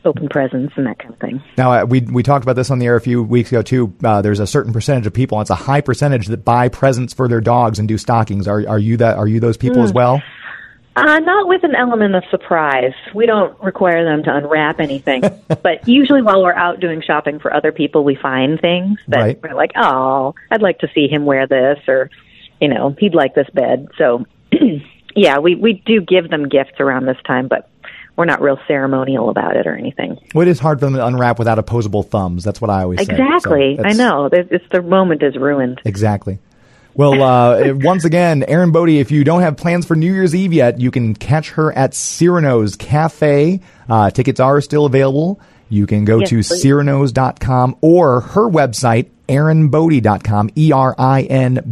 open 0.04 0.28
presents 0.28 0.72
and 0.76 0.86
that 0.86 0.98
kind 0.98 1.14
of 1.14 1.20
thing. 1.20 1.42
Now 1.56 1.72
uh, 1.72 1.84
we 1.84 2.00
we 2.00 2.22
talked 2.24 2.44
about 2.44 2.56
this 2.56 2.70
on 2.70 2.78
the 2.80 2.86
air 2.86 2.96
a 2.96 3.00
few 3.00 3.22
weeks 3.22 3.50
ago 3.52 3.62
too. 3.62 3.94
Uh, 4.02 4.20
there's 4.20 4.40
a 4.40 4.46
certain 4.46 4.72
percentage 4.72 5.06
of 5.06 5.12
people. 5.12 5.38
and 5.38 5.44
It's 5.44 5.50
a 5.50 5.54
high 5.54 5.80
percentage 5.80 6.26
that 6.26 6.44
buy 6.44 6.68
presents 6.68 7.14
for 7.14 7.28
their 7.28 7.40
dogs 7.40 7.78
and 7.78 7.86
do 7.86 7.96
stockings. 7.98 8.48
Are 8.48 8.66
are 8.68 8.78
you 8.78 8.96
that? 8.96 9.16
Are 9.16 9.28
you 9.28 9.38
those 9.38 9.56
people 9.56 9.78
Hmm. 9.78 9.84
as 9.84 9.92
well? 9.92 10.22
Uh, 10.94 11.18
not 11.20 11.48
with 11.48 11.64
an 11.64 11.74
element 11.74 12.14
of 12.14 12.22
surprise. 12.30 12.92
We 13.14 13.24
don't 13.26 13.58
require 13.62 14.04
them 14.04 14.22
to 14.24 14.34
unwrap 14.36 14.78
anything. 14.78 15.22
but 15.62 15.88
usually 15.88 16.20
while 16.22 16.42
we're 16.42 16.52
out 16.52 16.80
doing 16.80 17.00
shopping 17.00 17.38
for 17.38 17.52
other 17.54 17.72
people, 17.72 18.04
we 18.04 18.14
find 18.14 18.60
things 18.60 18.98
that 19.08 19.18
Right. 19.20 19.42
we're 19.42 19.54
like, 19.54 19.72
oh, 19.76 20.34
I'd 20.50 20.60
like 20.62 20.80
to 20.80 20.88
see 20.94 21.08
him 21.08 21.24
wear 21.24 21.46
this 21.46 21.78
or, 21.88 22.10
you 22.60 22.68
know, 22.68 22.94
he'd 22.98 23.14
like 23.14 23.34
this 23.34 23.48
bed. 23.54 23.88
So, 23.96 24.26
yeah, 25.16 25.38
we, 25.38 25.54
we 25.54 25.82
do 25.86 26.00
give 26.02 26.28
them 26.28 26.48
gifts 26.48 26.78
around 26.78 27.06
this 27.06 27.16
time, 27.26 27.48
but 27.48 27.70
we're 28.14 28.26
not 28.26 28.42
real 28.42 28.58
ceremonial 28.68 29.30
about 29.30 29.56
it 29.56 29.66
or 29.66 29.74
anything. 29.74 30.18
Well, 30.34 30.46
it 30.46 30.50
is 30.50 30.58
hard 30.58 30.78
for 30.80 30.84
them 30.84 30.94
to 30.94 31.06
unwrap 31.06 31.38
without 31.38 31.58
opposable 31.58 32.02
thumbs. 32.02 32.44
That's 32.44 32.60
what 32.60 32.68
I 32.70 32.82
always 32.82 32.98
say. 33.00 33.06
So 33.06 33.12
Exactly. 33.12 33.78
I 33.82 33.94
know. 33.94 34.28
It's 34.30 34.68
the 34.70 34.82
moment 34.82 35.22
is 35.22 35.36
ruined. 35.36 35.80
Exactly. 35.86 36.38
Well, 36.94 37.22
uh, 37.22 37.72
once 37.76 38.04
again, 38.04 38.44
Erin 38.46 38.70
Bode, 38.70 38.90
if 38.90 39.10
you 39.10 39.24
don't 39.24 39.40
have 39.40 39.56
plans 39.56 39.86
for 39.86 39.96
New 39.96 40.12
Year's 40.12 40.34
Eve 40.34 40.52
yet, 40.52 40.78
you 40.78 40.90
can 40.90 41.14
catch 41.14 41.50
her 41.52 41.72
at 41.72 41.94
Cyrano's 41.94 42.76
Cafe. 42.76 43.60
Uh, 43.88 44.10
tickets 44.10 44.40
are 44.40 44.60
still 44.60 44.84
available. 44.84 45.40
You 45.70 45.86
can 45.86 46.04
go 46.04 46.18
Yes, 46.18 46.28
to 46.28 46.36
please. 46.36 46.62
Cyranos.com 46.62 47.76
or 47.80 48.20
her 48.20 48.46
website, 48.46 49.08
erinbode.com, 49.26 50.50
E 50.50 50.66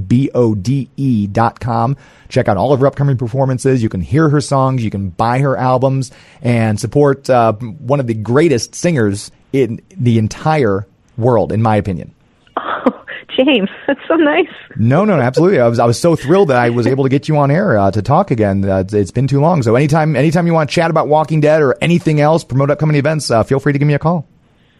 E-R-I-N-B-O-D-E 0.01 1.27
dot 1.27 1.61
com. 1.61 1.97
Check 2.31 2.49
out 2.49 2.57
all 2.57 2.73
of 2.73 2.81
her 2.81 2.87
upcoming 2.87 3.19
performances. 3.19 3.83
You 3.83 3.91
can 3.91 4.01
hear 4.01 4.31
her 4.31 4.41
songs. 4.41 4.83
You 4.83 4.91
can 4.91 5.11
buy 5.11 5.41
her 5.41 5.55
albums 5.55 6.13
and 6.41 6.81
support 6.81 7.29
uh, 7.29 7.53
one 7.53 8.01
of 8.01 8.07
the 8.07 8.15
greatest 8.15 8.75
singers 8.75 9.31
in 9.53 9.83
the 9.95 10.17
entire 10.17 10.87
world, 11.19 11.53
in 11.53 11.61
my 11.61 11.77
opinion. 11.77 12.15
James, 13.37 13.69
that's 13.87 14.01
so 14.09 14.15
nice. 14.15 14.49
No, 14.77 15.05
no, 15.05 15.17
no, 15.17 15.23
absolutely. 15.23 15.61
I 15.61 15.69
was 15.69 15.79
I 15.79 15.87
was 15.87 15.99
so 15.99 16.17
thrilled 16.17 16.49
that 16.49 16.57
I 16.59 16.71
was 16.71 16.87
able 16.87 17.05
to 17.05 17.11
get 17.11 17.29
you 17.29 17.37
on 17.37 17.51
air 17.51 17.79
uh, 17.79 17.91
to 17.91 18.03
talk 18.03 18.31
again. 18.31 18.65
Uh, 18.65 18.81
it's- 18.81 19.11
been 19.11 19.27
too 19.27 19.41
long. 19.41 19.63
So 19.63 19.75
anytime 19.75 20.15
anytime 20.15 20.47
you 20.47 20.53
want 20.55 20.71
to 20.71 20.75
chat 20.75 20.91
about 20.91 21.09
Walking 21.09 21.41
Dead 21.41 21.63
or 21.63 21.77
anything 21.81 22.21
else, 22.21 22.45
promote 22.45 22.71
upcoming 22.71 22.97
events, 22.97 23.31
uh, 23.31 23.43
feel 23.43 23.59
free 23.59 23.73
to 23.73 23.79
give 23.79 23.89
me 23.89 23.95
a 23.95 23.99
call. 23.99 24.27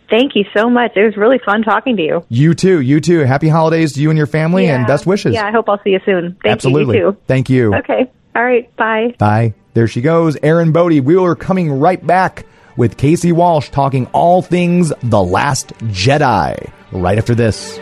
Thank 0.09 0.35
you 0.35 0.45
so 0.55 0.69
much. 0.69 0.93
It 0.97 1.05
was 1.05 1.17
really 1.17 1.39
fun 1.45 1.63
talking 1.63 1.97
to 1.97 2.03
you. 2.03 2.25
You 2.29 2.55
too. 2.55 2.81
You 2.81 3.01
too. 3.01 3.21
Happy 3.21 3.49
holidays 3.49 3.93
to 3.95 4.01
you 4.01 4.11
and 4.11 4.17
your 4.17 4.27
family, 4.27 4.69
and 4.69 4.87
best 4.87 5.07
wishes. 5.07 5.35
Yeah, 5.35 5.47
I 5.47 5.53
hope 5.53 5.69
I'll 5.69 5.81
see 5.83 5.91
you 5.91 6.01
soon. 6.05 6.37
Thank 6.43 6.53
absolutely. 6.53 6.99
you. 6.99 7.07
You. 7.07 7.17
Thank 7.27 7.51
you. 7.51 7.75
Okay. 7.77 8.11
All 8.35 8.45
right. 8.45 8.75
Bye. 8.77 9.15
Bye. 9.19 9.55
There 9.75 9.87
she 9.87 10.01
goes, 10.01 10.37
Erin 10.43 10.73
Bode. 10.73 11.01
We 11.01 11.17
are 11.17 11.37
coming 11.37 11.71
right 11.71 12.05
back 12.05 12.45
with 12.77 12.97
Casey 12.97 13.31
Walsh 13.31 13.71
talking 13.71 14.07
all 14.09 14.43
things 14.43 14.93
The 15.03 15.23
Last 15.23 15.69
Jedi 15.79 16.71
right 16.93 17.19
after 17.19 17.35
this. 17.35 17.79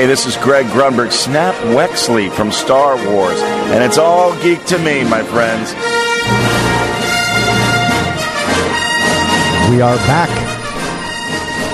Hey, 0.00 0.06
this 0.06 0.24
is 0.24 0.34
Greg 0.38 0.64
Grunberg, 0.68 1.12
Snap 1.12 1.54
Wexley 1.76 2.32
from 2.32 2.50
Star 2.50 2.96
Wars, 3.12 3.38
and 3.38 3.84
it's 3.84 3.98
all 3.98 4.32
geek 4.42 4.64
to 4.64 4.78
me, 4.78 5.04
my 5.04 5.22
friends. 5.22 5.74
We 9.70 9.82
are 9.82 9.96
back. 10.06 10.30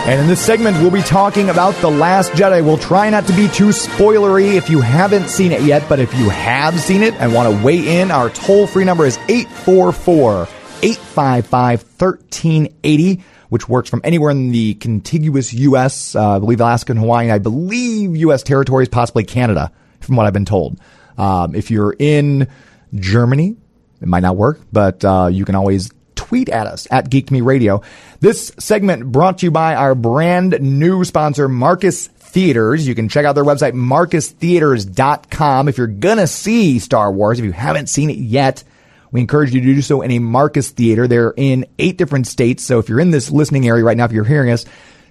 And 0.09 0.21
in 0.21 0.27
this 0.27 0.41
segment, 0.41 0.77
we'll 0.79 0.91
be 0.91 1.03
talking 1.03 1.51
about 1.51 1.77
The 1.77 1.89
Last 1.89 2.33
Jedi. 2.33 2.65
We'll 2.65 2.79
try 2.79 3.11
not 3.11 3.29
to 3.29 3.33
be 3.33 3.47
too 3.47 3.69
spoilery 3.69 4.57
if 4.57 4.69
you 4.69 4.81
haven't 4.81 5.29
seen 5.29 5.53
it 5.53 5.63
yet, 5.63 5.89
but 5.89 6.01
if 6.01 6.13
you 6.13 6.29
have 6.29 6.81
seen 6.81 7.05
it 7.05 7.15
and 7.21 7.33
want 7.33 7.57
to 7.57 7.65
weigh 7.65 8.01
in, 8.01 8.11
our 8.11 8.29
toll 8.29 8.67
free 8.67 8.85
number 8.85 9.07
is 9.07 9.19
844 9.29 10.49
855 10.83 11.81
1380, 11.81 13.23
which 13.49 13.69
works 13.69 13.89
from 13.89 14.01
anywhere 14.05 14.31
in 14.31 14.51
the 14.51 14.75
contiguous 14.75 15.53
U.S., 15.53 16.15
uh, 16.15 16.37
I 16.37 16.39
believe 16.39 16.61
Alaska 16.61 16.93
and 16.93 17.01
Hawaii, 17.01 17.27
and 17.27 17.33
I 17.33 17.39
believe 17.39 18.17
U.S. 18.17 18.43
territories, 18.43 18.89
possibly 18.89 19.25
Canada, 19.25 19.73
from 20.01 20.17
what 20.17 20.27
I've 20.27 20.33
been 20.33 20.45
told. 20.45 20.81
Um, 21.19 21.55
if 21.55 21.71
you're 21.71 21.95
in 21.99 22.49
Germany, 22.95 23.57
it 24.01 24.09
might 24.09 24.21
not 24.21 24.37
work, 24.37 24.61
but 24.73 25.05
uh, 25.05 25.29
you 25.31 25.45
can 25.45 25.55
always 25.55 25.91
tweet 26.15 26.49
at 26.49 26.67
us 26.67 26.89
at 26.91 27.09
Geek 27.09 27.31
Me 27.31 27.41
Radio. 27.41 27.83
This 28.21 28.53
segment 28.59 29.13
brought 29.13 29.39
to 29.39 29.47
you 29.47 29.51
by 29.51 29.75
our 29.75 29.95
brand 29.95 30.59
new 30.61 31.05
sponsor, 31.05 31.49
Marcus 31.49 32.09
Theatres. 32.09 32.87
You 32.87 32.95
can 32.95 33.09
check 33.09 33.25
out 33.25 33.35
their 33.35 33.45
website, 33.45 33.73
marcustheatres.com. 33.73 35.69
If 35.69 35.79
you're 35.79 35.87
going 35.87 36.19
to 36.19 36.27
see 36.27 36.79
Star 36.79 37.13
Wars, 37.13 37.39
if 37.39 37.45
you 37.45 37.53
haven't 37.53 37.89
seen 37.89 38.11
it 38.11 38.19
yet, 38.19 38.65
we 39.13 39.21
encourage 39.21 39.55
you 39.55 39.61
to 39.61 39.67
do 39.67 39.83
so 39.83 40.03
in 40.03 40.11
a 40.11 40.19
Marcus 40.19 40.71
Theatre. 40.71 41.07
They're 41.07 41.35
in 41.37 41.67
eight 41.79 41.99
different 41.99 42.27
states. 42.27 42.65
So 42.65 42.79
if 42.79 42.89
you're 42.89 43.01
in 43.01 43.11
this 43.11 43.31
listening 43.31 43.67
area 43.67 43.85
right 43.85 43.97
now, 43.97 44.05
if 44.05 44.13
you're 44.13 44.25
hearing 44.25 44.51
us, 44.51 44.65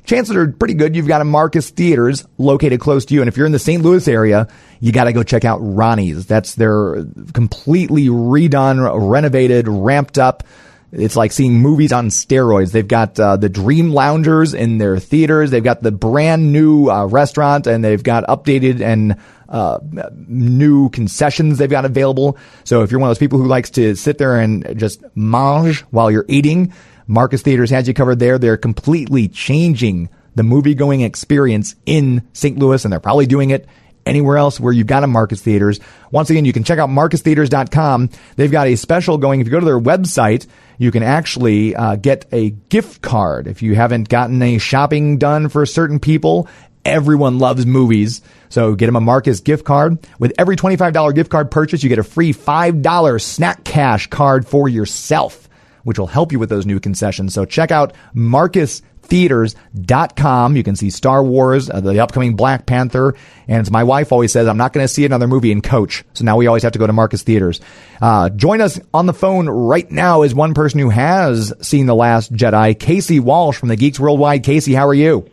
chances 0.06 0.36
are 0.36 0.52
pretty 0.52 0.76
good 0.76 0.96
you've 0.96 1.08
got 1.08 1.22
a 1.22 1.26
Marcus 1.26 1.70
Theatres 1.70 2.26
located 2.38 2.80
close 2.80 3.06
to 3.06 3.14
you. 3.14 3.22
And 3.22 3.28
if 3.28 3.38
you're 3.38 3.46
in 3.46 3.52
the 3.52 3.60
St. 3.60 3.84
Louis 3.84 4.08
area, 4.08 4.48
you 4.80 4.92
got 4.92 5.06
to 5.06 5.14
go 5.14 5.24
check 5.24 5.46
out 5.46 5.58
Ronnie's. 5.62 6.26
That's 6.26 6.56
their 6.56 7.06
completely 7.34 8.08
redone, 8.08 9.10
renovated, 9.10 9.68
ramped 9.68 10.18
up. 10.18 10.44
It's 10.92 11.16
like 11.16 11.34
seeing 11.34 11.56
movies 11.56 11.92
on 11.92 12.08
steroids. 12.08 12.72
They've 12.72 12.88
got 12.88 13.20
uh, 13.20 13.36
the 13.36 13.50
Dream 13.50 13.92
Loungers 13.92 14.54
in 14.54 14.78
their 14.78 14.98
theaters. 14.98 15.52
They've 15.52 15.64
got 15.64 15.84
the 15.84 15.92
brand 15.92 16.54
new 16.54 16.90
uh, 16.90 17.06
restaurant, 17.06 17.68
and 17.68 17.84
they've 17.84 18.02
got 18.02 18.24
updated 18.26 18.82
and 18.82 19.18
uh, 19.50 19.80
new 20.28 20.90
concessions 20.90 21.58
they've 21.58 21.70
got 21.70 21.86
available. 21.86 22.38
So 22.64 22.84
if 22.84 22.92
you're 22.92 23.00
one 23.00 23.10
of 23.10 23.16
those 23.16 23.20
people 23.20 23.40
who 23.40 23.48
likes 23.48 23.70
to 23.72 23.96
sit 23.96 24.18
there 24.18 24.40
and 24.40 24.78
just 24.78 25.04
mange 25.16 25.82
while 25.92 26.10
you're 26.10 26.26
eating, 26.28 26.74
Marcus 27.08 27.42
Theatres 27.42 27.70
has 27.70 27.88
you 27.88 27.94
covered 27.94 28.20
there. 28.20 28.38
They're 28.38 28.58
completely 28.58 29.28
changing 29.28 30.10
the 30.36 30.44
movie 30.44 30.76
going 30.76 31.02
experience 31.02 31.76
in 31.86 32.28
St. 32.34 32.58
Louis, 32.58 32.84
and 32.84 32.92
they're 32.92 33.00
probably 33.00 33.26
doing 33.26 33.52
it 33.52 33.68
anywhere 34.06 34.38
else 34.38 34.60
where 34.60 34.74
you've 34.74 34.88
got 34.88 35.04
a 35.04 35.08
Marcus 35.08 35.42
Theatres. 35.42 35.80
Once 36.12 36.30
again, 36.30 36.46
you 36.46 36.54
can 36.54 36.64
check 36.64 36.80
out 36.80 36.90
marcustheatres.com. 36.90 38.10
They've 38.36 38.52
got 38.52 38.68
a 38.68 38.76
special 38.76 39.18
going. 39.18 39.42
If 39.42 39.48
you 39.48 39.52
go 39.52 39.60
to 39.60 39.66
their 39.66 39.80
website, 39.80 40.46
you 40.78 40.92
can 40.92 41.04
actually 41.04 41.76
uh, 41.76 41.96
get 41.96 42.26
a 42.32 42.52
gift 42.52 43.02
card. 43.02 43.48
If 43.48 43.62
you 43.62 43.76
haven't 43.76 44.10
gotten 44.10 44.42
any 44.42 44.60
shopping 44.60 45.18
done 45.18 45.50
for 45.50 45.66
certain 45.66 46.00
people, 46.00 46.48
everyone 46.86 47.40
loves 47.40 47.66
movies. 47.66 48.22
So 48.50 48.76
get 48.76 48.88
him 48.88 48.96
a 48.96 49.02
Marcus 49.02 49.40
gift 49.42 49.66
card. 49.66 49.98
With 50.20 50.34
every 50.38 50.56
$25 50.56 51.16
gift 51.16 51.30
card 51.30 51.52
purchase, 51.52 51.84
you 51.84 51.90
get 51.90 52.00
a 52.00 52.04
free 52.04 52.32
$5 52.32 53.22
snack 53.22 53.64
cash 53.64 54.08
card 54.08 54.48
for 54.48 54.70
yourself, 54.70 55.50
which 55.84 56.00
will 56.00 56.08
help 56.08 56.32
you 56.32 56.40
with 56.40 56.50
those 56.50 56.66
new 56.66 56.80
concessions. 56.80 57.34
So 57.34 57.44
check 57.46 57.72
out 57.72 57.94
Marcus 58.14 58.82
theatres.com. 59.06 60.56
You 60.56 60.64
can 60.64 60.76
see 60.76 60.90
Star 60.90 61.24
Wars, 61.24 61.70
uh, 61.70 61.80
the 61.80 62.00
upcoming 62.00 62.36
Black 62.36 62.66
Panther, 62.66 63.16
and 63.48 63.70
my 63.72 63.84
wife 63.84 64.12
always 64.12 64.32
says, 64.32 64.48
I'm 64.48 64.58
not 64.58 64.74
going 64.74 64.84
to 64.84 64.92
see 64.92 65.06
another 65.06 65.28
movie 65.28 65.52
in 65.52 65.62
Coach. 65.62 66.04
So 66.14 66.24
now 66.24 66.38
we 66.38 66.48
always 66.48 66.64
have 66.64 66.72
to 66.74 66.80
go 66.80 66.88
to 66.88 66.94
Marcus 66.94 67.24
Theatres. 67.24 67.62
Uh, 68.02 68.30
join 68.30 68.62
us 68.62 68.80
on 68.94 69.06
the 69.06 69.14
phone 69.14 69.48
right 69.48 69.90
now 69.90 70.24
is 70.24 70.34
one 70.34 70.54
person 70.54 70.80
who 70.80 70.90
has 70.90 71.54
seen 71.62 71.86
The 71.86 71.96
Last 71.96 72.34
Jedi, 72.34 72.78
Casey 72.80 73.20
Walsh 73.20 73.58
from 73.58 73.70
the 73.70 73.76
Geeks 73.76 74.00
Worldwide. 74.00 74.44
Casey, 74.44 74.74
how 74.74 74.88
are 74.88 74.94
you? 74.94 75.30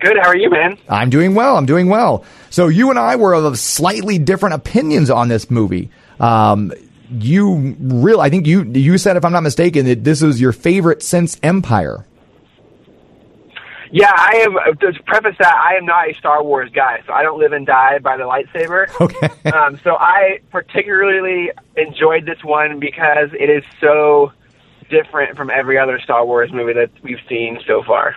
Good. 0.00 0.16
How 0.20 0.28
are 0.28 0.36
you, 0.36 0.50
man? 0.50 0.78
I'm 0.88 1.10
doing 1.10 1.34
well. 1.34 1.56
I'm 1.56 1.66
doing 1.66 1.88
well. 1.88 2.24
So 2.50 2.68
you 2.68 2.90
and 2.90 2.98
I 2.98 3.16
were 3.16 3.34
of 3.34 3.58
slightly 3.58 4.18
different 4.18 4.54
opinions 4.54 5.10
on 5.10 5.28
this 5.28 5.50
movie. 5.50 5.90
Um, 6.20 6.72
you 7.10 7.76
really, 7.80 8.20
I 8.20 8.30
think 8.30 8.46
you 8.46 8.64
you 8.64 8.98
said, 8.98 9.16
if 9.16 9.24
I'm 9.24 9.32
not 9.32 9.42
mistaken, 9.42 9.86
that 9.86 10.04
this 10.04 10.22
is 10.22 10.40
your 10.40 10.52
favorite 10.52 11.02
since 11.02 11.38
Empire. 11.42 12.04
Yeah, 13.92 14.12
I 14.14 14.44
am. 14.44 14.56
uh, 14.56 14.72
To 14.92 15.02
preface 15.04 15.36
that, 15.38 15.54
I 15.54 15.76
am 15.76 15.86
not 15.86 16.10
a 16.10 16.14
Star 16.14 16.42
Wars 16.42 16.70
guy, 16.74 17.02
so 17.06 17.12
I 17.12 17.22
don't 17.22 17.38
live 17.38 17.52
and 17.52 17.64
die 17.64 17.98
by 18.00 18.16
the 18.16 18.24
lightsaber. 18.24 18.88
Okay. 19.00 19.50
Um, 19.50 19.78
so 19.84 19.94
I 19.96 20.40
particularly 20.50 21.52
enjoyed 21.76 22.26
this 22.26 22.42
one 22.42 22.80
because 22.80 23.30
it 23.32 23.48
is 23.48 23.62
so 23.80 24.32
different 24.90 25.36
from 25.36 25.50
every 25.50 25.78
other 25.78 26.00
Star 26.00 26.26
Wars 26.26 26.52
movie 26.52 26.72
that 26.72 26.90
we've 27.02 27.20
seen 27.28 27.60
so 27.66 27.82
far. 27.84 28.16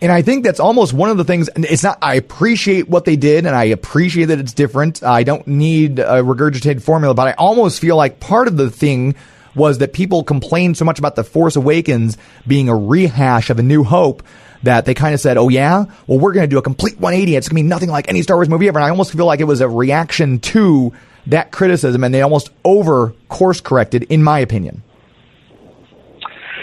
And 0.00 0.12
I 0.12 0.22
think 0.22 0.44
that's 0.44 0.60
almost 0.60 0.92
one 0.92 1.10
of 1.10 1.16
the 1.16 1.24
things. 1.24 1.50
It's 1.56 1.82
not. 1.82 1.98
I 2.00 2.14
appreciate 2.14 2.88
what 2.88 3.04
they 3.04 3.16
did, 3.16 3.46
and 3.46 3.56
I 3.56 3.64
appreciate 3.64 4.26
that 4.26 4.38
it's 4.38 4.52
different. 4.52 5.02
I 5.02 5.24
don't 5.24 5.46
need 5.46 5.98
a 5.98 6.22
regurgitated 6.22 6.82
formula, 6.82 7.14
but 7.14 7.26
I 7.26 7.32
almost 7.32 7.80
feel 7.80 7.96
like 7.96 8.20
part 8.20 8.46
of 8.46 8.56
the 8.56 8.70
thing 8.70 9.16
was 9.56 9.78
that 9.78 9.92
people 9.92 10.22
complained 10.22 10.76
so 10.76 10.84
much 10.84 11.00
about 11.00 11.16
the 11.16 11.24
Force 11.24 11.56
Awakens 11.56 12.16
being 12.46 12.68
a 12.68 12.76
rehash 12.76 13.50
of 13.50 13.58
A 13.58 13.62
New 13.62 13.82
Hope 13.82 14.22
that 14.62 14.84
they 14.84 14.94
kind 14.94 15.14
of 15.14 15.20
said, 15.20 15.36
"Oh 15.36 15.48
yeah, 15.48 15.86
well 16.06 16.20
we're 16.20 16.32
going 16.32 16.44
to 16.44 16.50
do 16.50 16.58
a 16.58 16.62
complete 16.62 17.00
180. 17.00 17.34
It's 17.34 17.48
going 17.48 17.56
to 17.56 17.64
be 17.64 17.68
nothing 17.68 17.90
like 17.90 18.08
any 18.08 18.22
Star 18.22 18.36
Wars 18.36 18.48
movie 18.48 18.68
ever." 18.68 18.78
And 18.78 18.86
I 18.86 18.90
almost 18.90 19.12
feel 19.12 19.26
like 19.26 19.40
it 19.40 19.44
was 19.44 19.60
a 19.60 19.68
reaction 19.68 20.38
to 20.40 20.92
that 21.26 21.50
criticism, 21.50 22.04
and 22.04 22.14
they 22.14 22.22
almost 22.22 22.50
over 22.64 23.14
course 23.28 23.60
corrected, 23.60 24.04
in 24.04 24.22
my 24.22 24.38
opinion. 24.38 24.82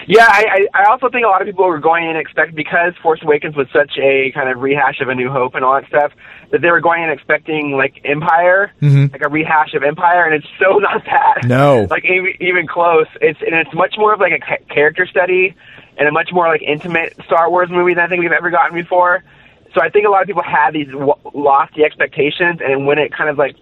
Yeah, 0.07 0.27
I, 0.29 0.67
I 0.73 0.81
I 0.83 0.85
also 0.91 1.09
think 1.09 1.25
a 1.25 1.29
lot 1.29 1.41
of 1.41 1.47
people 1.47 1.65
were 1.65 1.79
going 1.79 2.07
in 2.09 2.15
expect 2.15 2.53
because 2.55 2.93
Force 3.01 3.19
Awakens 3.23 3.55
was 3.55 3.67
such 3.73 3.97
a 3.97 4.31
kind 4.33 4.49
of 4.49 4.59
rehash 4.61 5.01
of 5.01 5.09
A 5.09 5.15
New 5.15 5.31
Hope 5.31 5.55
and 5.55 5.65
all 5.65 5.73
that 5.73 5.87
stuff 5.87 6.11
that 6.51 6.61
they 6.61 6.69
were 6.69 6.79
going 6.81 7.03
in 7.03 7.09
expecting 7.09 7.71
like 7.71 8.01
Empire, 8.05 8.71
Mhm. 8.81 9.11
like 9.11 9.23
a 9.25 9.29
rehash 9.29 9.73
of 9.73 9.83
Empire, 9.83 10.23
and 10.25 10.35
it's 10.35 10.47
so 10.59 10.77
not 10.79 11.03
that. 11.05 11.45
No. 11.45 11.87
like 11.89 12.05
even, 12.05 12.33
even 12.39 12.67
close. 12.67 13.07
It's 13.19 13.39
and 13.41 13.55
it's 13.55 13.73
much 13.73 13.95
more 13.97 14.13
of 14.13 14.19
like 14.19 14.33
a 14.33 14.73
character 14.73 15.07
study 15.07 15.55
and 15.97 16.07
a 16.07 16.11
much 16.11 16.29
more 16.31 16.47
like 16.47 16.61
intimate 16.61 17.15
Star 17.25 17.49
Wars 17.49 17.69
movie 17.71 17.93
than 17.95 18.03
I 18.03 18.07
think 18.07 18.21
we've 18.21 18.31
ever 18.31 18.51
gotten 18.51 18.75
before. 18.75 19.23
So 19.73 19.81
I 19.81 19.89
think 19.89 20.05
a 20.05 20.09
lot 20.09 20.21
of 20.21 20.27
people 20.27 20.43
had 20.43 20.71
these 20.73 20.87
w- 20.87 21.13
lofty 21.33 21.83
expectations, 21.83 22.59
and 22.63 22.85
when 22.85 22.97
it 22.99 23.11
kind 23.11 23.29
of 23.29 23.37
like 23.37 23.55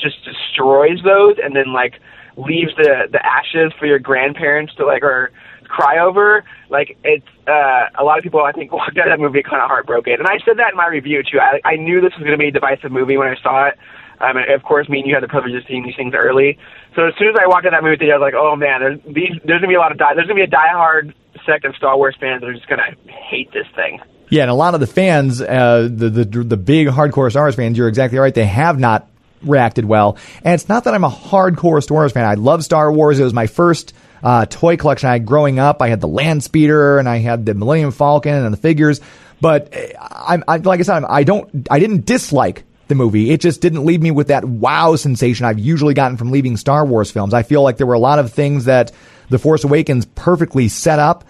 just 0.00 0.16
destroys 0.24 1.02
those, 1.04 1.36
and 1.42 1.54
then 1.54 1.72
like 1.72 2.00
leaves 2.36 2.72
the 2.76 3.06
the 3.12 3.24
ashes 3.24 3.72
for 3.78 3.86
your 3.86 4.00
grandparents 4.00 4.74
to 4.74 4.84
like 4.84 5.04
or 5.04 5.30
cry 5.74 5.98
over, 5.98 6.44
like 6.70 6.96
it's 7.02 7.26
uh, 7.48 7.90
a 7.98 8.04
lot 8.04 8.18
of 8.18 8.22
people 8.22 8.40
I 8.42 8.52
think 8.52 8.72
walked 8.78 8.96
out 8.96 9.10
of 9.10 9.18
that 9.18 9.20
movie 9.20 9.42
kind 9.42 9.60
of 9.62 9.68
heartbroken. 9.68 10.14
And 10.14 10.26
I 10.26 10.38
said 10.44 10.58
that 10.58 10.70
in 10.72 10.76
my 10.76 10.86
review 10.86 11.22
too. 11.22 11.40
I, 11.40 11.60
I 11.64 11.76
knew 11.76 12.00
this 12.00 12.14
was 12.14 12.22
going 12.22 12.38
to 12.38 12.38
be 12.38 12.48
a 12.48 12.52
divisive 12.52 12.92
movie 12.92 13.16
when 13.16 13.28
I 13.28 13.36
saw 13.42 13.66
it. 13.66 13.74
Um, 14.20 14.36
and 14.36 14.50
of 14.52 14.62
course, 14.62 14.88
me 14.88 15.00
and 15.00 15.08
you 15.08 15.14
had 15.14 15.22
the 15.22 15.28
privilege 15.28 15.54
of 15.54 15.64
seeing 15.66 15.82
these 15.82 15.96
things 15.96 16.14
early. 16.16 16.58
So 16.94 17.06
as 17.06 17.14
soon 17.18 17.28
as 17.28 17.34
I 17.40 17.48
walked 17.48 17.66
out 17.66 17.74
of 17.74 17.78
that 17.78 17.82
movie 17.82 17.96
theater, 17.96 18.14
I 18.14 18.18
was 18.18 18.26
like, 18.32 18.38
oh 18.38 18.54
man, 18.54 18.80
there's 18.80 19.00
these 19.02 19.34
there's 19.44 19.60
gonna 19.60 19.68
be 19.68 19.74
a 19.74 19.82
lot 19.82 19.90
of 19.90 19.98
die 19.98 20.14
there's 20.14 20.28
gonna 20.28 20.38
be 20.38 20.46
a 20.46 20.54
diehard 20.54 21.12
sect 21.44 21.64
of 21.64 21.74
Star 21.74 21.96
Wars 21.96 22.14
fans 22.20 22.40
that 22.40 22.48
are 22.48 22.54
just 22.54 22.68
gonna 22.68 22.94
hate 23.06 23.52
this 23.52 23.66
thing. 23.74 24.00
Yeah, 24.30 24.42
and 24.42 24.50
a 24.50 24.54
lot 24.54 24.74
of 24.74 24.80
the 24.80 24.86
fans, 24.86 25.40
uh, 25.42 25.88
the, 25.90 26.08
the 26.08 26.24
the 26.24 26.56
big 26.56 26.88
hardcore 26.88 27.28
Star 27.30 27.42
Wars 27.44 27.56
fans, 27.56 27.76
you're 27.76 27.88
exactly 27.88 28.18
right. 28.18 28.32
They 28.32 28.46
have 28.46 28.78
not 28.78 29.10
reacted 29.42 29.84
well, 29.84 30.16
and 30.44 30.54
it's 30.54 30.68
not 30.68 30.84
that 30.84 30.94
I'm 30.94 31.04
a 31.04 31.10
hardcore 31.10 31.82
Star 31.82 31.96
Wars 31.96 32.12
fan. 32.12 32.24
I 32.24 32.34
love 32.34 32.64
Star 32.64 32.92
Wars. 32.92 33.18
It 33.18 33.24
was 33.24 33.34
my 33.34 33.48
first 33.48 33.92
uh, 34.24 34.46
toy 34.46 34.76
collection 34.76 35.10
I 35.10 35.12
had 35.12 35.26
growing 35.26 35.58
up. 35.58 35.82
I 35.82 35.88
had 35.88 36.00
the 36.00 36.08
Land 36.08 36.42
Speeder, 36.42 36.98
and 36.98 37.08
I 37.08 37.18
had 37.18 37.44
the 37.44 37.54
Millennium 37.54 37.92
Falcon 37.92 38.34
and 38.34 38.52
the 38.52 38.58
figures. 38.58 39.00
But 39.40 39.76
uh, 39.76 40.08
I'm, 40.10 40.44
I, 40.48 40.56
like 40.56 40.80
I 40.80 40.82
said, 40.82 40.96
I'm, 40.96 41.06
I 41.08 41.22
don't, 41.22 41.68
I 41.70 41.78
didn't 41.78 42.06
dislike 42.06 42.64
the 42.88 42.94
movie. 42.94 43.30
It 43.30 43.40
just 43.40 43.60
didn't 43.60 43.84
leave 43.84 44.00
me 44.02 44.10
with 44.10 44.28
that 44.28 44.44
wow 44.44 44.96
sensation 44.96 45.44
I've 45.44 45.58
usually 45.58 45.94
gotten 45.94 46.16
from 46.16 46.30
leaving 46.30 46.56
Star 46.56 46.84
Wars 46.86 47.10
films. 47.10 47.34
I 47.34 47.42
feel 47.42 47.62
like 47.62 47.76
there 47.76 47.86
were 47.86 47.94
a 47.94 47.98
lot 47.98 48.18
of 48.18 48.32
things 48.32 48.64
that 48.64 48.92
The 49.28 49.38
Force 49.38 49.62
Awakens 49.62 50.06
perfectly 50.06 50.68
set 50.68 50.98
up 50.98 51.24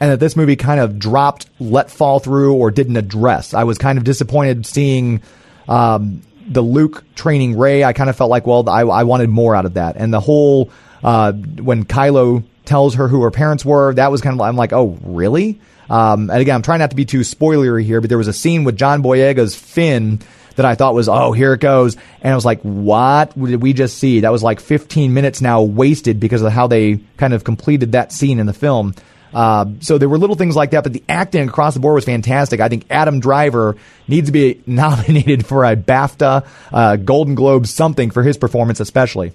and 0.00 0.10
that 0.10 0.18
this 0.18 0.34
movie 0.34 0.56
kind 0.56 0.80
of 0.80 0.98
dropped, 0.98 1.48
let 1.60 1.92
fall 1.92 2.18
through, 2.18 2.54
or 2.54 2.72
didn't 2.72 2.96
address. 2.96 3.54
I 3.54 3.62
was 3.62 3.78
kind 3.78 3.98
of 3.98 4.04
disappointed 4.04 4.66
seeing 4.66 5.22
um, 5.68 6.22
the 6.48 6.62
Luke 6.62 7.04
training 7.14 7.56
Rey. 7.56 7.84
I 7.84 7.92
kind 7.92 8.10
of 8.10 8.16
felt 8.16 8.30
like, 8.30 8.44
well, 8.44 8.68
I, 8.68 8.80
I 8.80 9.04
wanted 9.04 9.30
more 9.30 9.54
out 9.54 9.64
of 9.64 9.74
that. 9.74 9.96
And 9.96 10.12
the 10.12 10.20
whole 10.20 10.70
uh, 11.02 11.32
when 11.32 11.84
Kylo 11.84 12.44
tells 12.64 12.94
her 12.94 13.08
who 13.08 13.22
her 13.22 13.30
parents 13.30 13.64
were, 13.64 13.94
that 13.94 14.10
was 14.10 14.20
kind 14.20 14.34
of 14.34 14.40
I'm 14.40 14.56
like, 14.56 14.72
oh, 14.72 14.98
really? 15.02 15.60
Um, 15.90 16.30
and 16.30 16.40
again, 16.40 16.54
I'm 16.54 16.62
trying 16.62 16.78
not 16.78 16.90
to 16.90 16.96
be 16.96 17.04
too 17.04 17.20
spoilery 17.20 17.84
here, 17.84 18.00
but 18.00 18.08
there 18.08 18.18
was 18.18 18.28
a 18.28 18.32
scene 18.32 18.64
with 18.64 18.76
John 18.76 19.02
Boyega's 19.02 19.54
Finn 19.54 20.20
that 20.56 20.66
I 20.66 20.74
thought 20.74 20.94
was, 20.94 21.08
oh, 21.08 21.32
here 21.32 21.54
it 21.54 21.60
goes. 21.60 21.96
And 22.20 22.32
I 22.32 22.34
was 22.34 22.44
like, 22.44 22.60
what 22.62 23.38
did 23.38 23.62
we 23.62 23.72
just 23.72 23.98
see? 23.98 24.20
That 24.20 24.32
was 24.32 24.42
like 24.42 24.60
15 24.60 25.12
minutes 25.12 25.40
now 25.40 25.62
wasted 25.62 26.20
because 26.20 26.42
of 26.42 26.52
how 26.52 26.66
they 26.66 27.00
kind 27.16 27.32
of 27.32 27.44
completed 27.44 27.92
that 27.92 28.12
scene 28.12 28.38
in 28.38 28.46
the 28.46 28.52
film. 28.52 28.94
Uh, 29.34 29.66
so 29.80 29.96
there 29.96 30.08
were 30.08 30.18
little 30.18 30.36
things 30.36 30.54
like 30.54 30.72
that, 30.72 30.82
but 30.82 30.92
the 30.92 31.02
acting 31.08 31.48
across 31.48 31.74
the 31.74 31.80
board 31.80 31.94
was 31.94 32.04
fantastic. 32.04 32.60
I 32.60 32.68
think 32.68 32.84
Adam 32.90 33.18
Driver 33.20 33.76
needs 34.06 34.28
to 34.28 34.32
be 34.32 34.62
nominated 34.66 35.46
for 35.46 35.64
a 35.64 35.74
BAFTA, 35.74 36.46
uh, 36.70 36.96
Golden 36.96 37.34
Globe, 37.34 37.66
something 37.66 38.10
for 38.10 38.22
his 38.22 38.36
performance, 38.36 38.80
especially. 38.80 39.32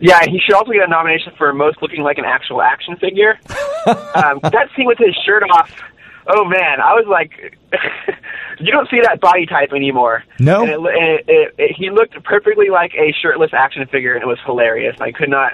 Yeah, 0.00 0.24
he 0.24 0.40
should 0.40 0.54
also 0.54 0.72
get 0.72 0.84
a 0.84 0.88
nomination 0.88 1.32
for 1.36 1.52
most 1.52 1.82
looking 1.82 2.02
like 2.02 2.18
an 2.18 2.24
actual 2.24 2.62
action 2.62 2.96
figure. 2.96 3.38
um, 3.86 4.40
that 4.42 4.68
scene 4.76 4.86
with 4.86 4.98
his 4.98 5.14
shirt 5.24 5.42
off. 5.50 5.72
Oh 6.26 6.44
man, 6.44 6.80
I 6.80 6.92
was 6.92 7.06
like, 7.08 7.56
you 8.60 8.70
don't 8.70 8.88
see 8.90 9.00
that 9.02 9.20
body 9.20 9.46
type 9.46 9.72
anymore. 9.72 10.24
No. 10.38 10.62
and 10.62 10.70
it, 10.70 10.78
it, 10.78 11.24
it, 11.26 11.54
it, 11.58 11.76
he 11.76 11.90
looked 11.90 12.22
perfectly 12.22 12.68
like 12.68 12.92
a 12.94 13.12
shirtless 13.22 13.52
action 13.54 13.86
figure, 13.86 14.14
and 14.14 14.22
it 14.22 14.26
was 14.26 14.38
hilarious. 14.44 14.96
I 15.00 15.12
could 15.12 15.30
not. 15.30 15.52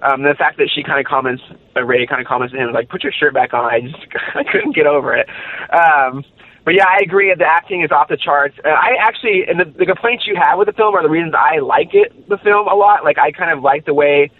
Um, 0.00 0.22
the 0.22 0.34
fact 0.34 0.58
that 0.58 0.68
she 0.74 0.82
kind 0.82 0.98
of 0.98 1.06
comments, 1.06 1.42
uh, 1.76 1.84
Rey 1.84 2.06
kind 2.06 2.20
of 2.20 2.26
comments 2.26 2.52
to 2.52 2.58
him 2.60 2.72
like, 2.72 2.88
"Put 2.88 3.04
your 3.04 3.12
shirt 3.12 3.34
back 3.34 3.54
on." 3.54 3.64
I 3.64 3.80
just 3.80 3.96
I 4.34 4.44
couldn't 4.44 4.74
get 4.74 4.86
over 4.86 5.14
it. 5.14 5.28
Um, 5.72 6.24
but 6.64 6.74
yeah, 6.74 6.86
I 6.86 6.98
agree. 7.02 7.34
The 7.34 7.44
acting 7.46 7.82
is 7.82 7.90
off 7.90 8.08
the 8.08 8.16
charts. 8.16 8.56
Uh, 8.64 8.68
I 8.68 8.96
actually, 9.00 9.44
and 9.48 9.58
the, 9.58 9.64
the 9.64 9.86
complaints 9.86 10.26
you 10.26 10.36
have 10.36 10.58
with 10.58 10.66
the 10.66 10.72
film 10.72 10.94
are 10.94 11.02
the 11.02 11.08
reasons 11.08 11.34
I 11.36 11.58
like 11.58 11.94
it. 11.94 12.28
The 12.28 12.38
film 12.38 12.68
a 12.68 12.74
lot. 12.74 13.04
Like 13.04 13.18
I 13.18 13.32
kind 13.32 13.50
of 13.50 13.62
like 13.62 13.84
the 13.84 13.94
way 13.94 14.30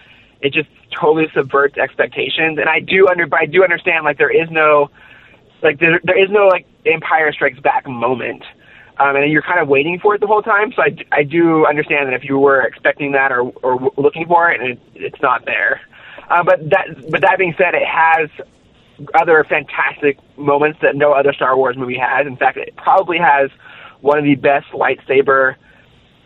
it 0.40 0.52
just 0.52 0.68
totally 0.92 1.28
subverts 1.34 1.78
expectations. 1.78 2.58
And 2.58 2.68
I 2.68 2.80
do 2.80 3.08
under, 3.08 3.26
but 3.26 3.40
I 3.40 3.46
do 3.46 3.64
understand 3.64 4.04
like 4.04 4.18
there 4.18 4.30
is 4.30 4.50
no, 4.50 4.90
like 5.62 5.80
there 5.80 6.00
there 6.04 6.22
is 6.22 6.30
no 6.30 6.46
like 6.46 6.66
Empire 6.86 7.32
Strikes 7.32 7.60
Back 7.60 7.86
moment. 7.88 8.44
Um, 8.98 9.16
and 9.16 9.32
you're 9.32 9.42
kind 9.42 9.58
of 9.58 9.68
waiting 9.68 9.98
for 9.98 10.14
it 10.14 10.20
the 10.20 10.26
whole 10.26 10.42
time. 10.42 10.72
So 10.72 10.82
I, 10.82 10.96
I 11.10 11.22
do 11.24 11.66
understand 11.66 12.08
that 12.08 12.14
if 12.14 12.24
you 12.24 12.38
were 12.38 12.60
expecting 12.60 13.12
that 13.12 13.32
or, 13.32 13.50
or 13.62 13.90
looking 13.96 14.26
for 14.26 14.52
it, 14.52 14.60
and 14.60 14.72
it, 14.72 14.80
it's 14.94 15.22
not 15.22 15.44
there. 15.46 15.80
Uh, 16.28 16.44
but 16.44 16.70
that 16.70 17.10
but 17.10 17.22
that 17.22 17.38
being 17.38 17.54
said, 17.56 17.74
it 17.74 17.86
has 17.86 18.28
other 19.20 19.44
fantastic 19.48 20.18
moments 20.36 20.78
that 20.82 20.96
no 20.96 21.12
other 21.12 21.32
Star 21.32 21.56
Wars 21.56 21.76
movie 21.76 21.98
has. 21.98 22.26
In 22.26 22.36
fact, 22.36 22.56
it 22.56 22.74
probably 22.76 23.18
has 23.18 23.50
one 24.00 24.18
of 24.18 24.24
the 24.24 24.34
best 24.34 24.66
lightsaber 24.72 25.54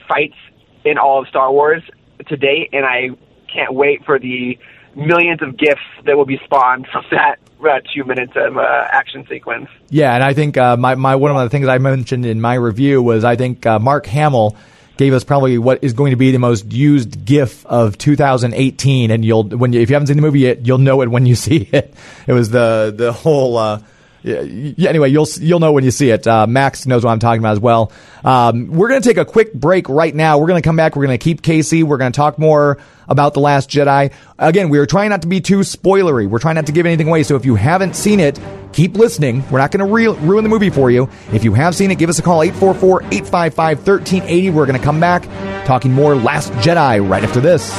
fights 0.08 0.36
in 0.84 0.98
all 0.98 1.20
of 1.20 1.28
Star 1.28 1.52
Wars 1.52 1.82
to 2.28 2.36
date, 2.36 2.70
and 2.72 2.84
I 2.84 3.10
can't 3.52 3.74
wait 3.74 4.04
for 4.04 4.18
the 4.18 4.58
millions 4.94 5.42
of 5.42 5.56
gifts 5.56 5.82
that 6.04 6.16
will 6.16 6.24
be 6.24 6.40
spawned 6.44 6.86
from 6.90 7.04
that 7.10 7.38
uh, 7.60 7.80
two 7.94 8.04
minutes 8.04 8.32
of 8.36 8.56
uh, 8.56 8.88
action 8.90 9.26
sequence. 9.28 9.68
Yeah, 9.88 10.14
and 10.14 10.22
I 10.22 10.34
think 10.34 10.56
uh, 10.56 10.76
my, 10.76 10.94
my 10.94 11.16
one 11.16 11.30
of 11.30 11.42
the 11.42 11.50
things 11.50 11.68
I 11.68 11.78
mentioned 11.78 12.26
in 12.26 12.40
my 12.40 12.54
review 12.54 13.02
was 13.02 13.24
I 13.24 13.36
think 13.36 13.66
uh, 13.66 13.78
Mark 13.78 14.06
Hamill 14.06 14.56
gave 14.96 15.12
us 15.12 15.24
probably 15.24 15.58
what 15.58 15.82
is 15.82 15.92
going 15.92 16.10
to 16.10 16.16
be 16.16 16.30
the 16.30 16.38
most 16.38 16.72
used 16.72 17.24
GIF 17.24 17.64
of 17.66 17.98
2018, 17.98 19.10
and 19.10 19.24
you'll 19.24 19.44
when 19.44 19.72
you, 19.72 19.80
if 19.80 19.90
you 19.90 19.94
haven't 19.94 20.08
seen 20.08 20.16
the 20.16 20.22
movie 20.22 20.40
yet, 20.40 20.66
you'll 20.66 20.78
know 20.78 21.02
it 21.02 21.10
when 21.10 21.26
you 21.26 21.34
see 21.46 21.68
it. 21.72 21.94
It 22.26 22.32
was 22.32 22.50
the 22.50 22.92
the 22.96 23.12
whole. 23.12 23.56
Uh, 23.56 23.80
yeah, 24.26 24.88
anyway, 24.88 25.08
you'll 25.08 25.28
you'll 25.38 25.60
know 25.60 25.70
when 25.72 25.84
you 25.84 25.92
see 25.92 26.10
it. 26.10 26.26
Uh, 26.26 26.48
Max 26.48 26.84
knows 26.84 27.04
what 27.04 27.12
I'm 27.12 27.20
talking 27.20 27.38
about 27.40 27.52
as 27.52 27.60
well. 27.60 27.92
Um, 28.24 28.66
we're 28.68 28.88
going 28.88 29.00
to 29.00 29.08
take 29.08 29.18
a 29.18 29.24
quick 29.24 29.54
break 29.54 29.88
right 29.88 30.12
now. 30.12 30.38
We're 30.38 30.48
going 30.48 30.60
to 30.60 30.66
come 30.66 30.74
back. 30.74 30.96
We're 30.96 31.06
going 31.06 31.16
to 31.16 31.22
keep 31.22 31.42
Casey. 31.42 31.84
We're 31.84 31.98
going 31.98 32.10
to 32.10 32.16
talk 32.16 32.36
more 32.38 32.78
about 33.08 33.34
the 33.34 33.40
Last 33.40 33.70
Jedi. 33.70 34.12
Again, 34.38 34.68
we 34.68 34.78
are 34.78 34.86
trying 34.86 35.10
not 35.10 35.22
to 35.22 35.28
be 35.28 35.40
too 35.40 35.60
spoilery. 35.60 36.28
We're 36.28 36.40
trying 36.40 36.56
not 36.56 36.66
to 36.66 36.72
give 36.72 36.86
anything 36.86 37.06
away. 37.06 37.22
So 37.22 37.36
if 37.36 37.44
you 37.44 37.54
haven't 37.54 37.94
seen 37.94 38.18
it, 38.18 38.40
keep 38.72 38.96
listening. 38.96 39.48
We're 39.48 39.60
not 39.60 39.70
going 39.70 39.86
to 39.86 39.92
re- 39.92 40.08
ruin 40.08 40.42
the 40.42 40.50
movie 40.50 40.70
for 40.70 40.90
you. 40.90 41.08
If 41.32 41.44
you 41.44 41.54
have 41.54 41.76
seen 41.76 41.92
it, 41.92 41.98
give 41.98 42.10
us 42.10 42.18
a 42.18 42.22
call 42.22 42.40
844-855-1380. 42.40 44.52
We're 44.52 44.66
going 44.66 44.78
to 44.78 44.84
come 44.84 44.98
back 44.98 45.22
talking 45.66 45.92
more 45.92 46.16
Last 46.16 46.52
Jedi 46.54 47.08
right 47.08 47.22
after 47.22 47.40
this. 47.40 47.72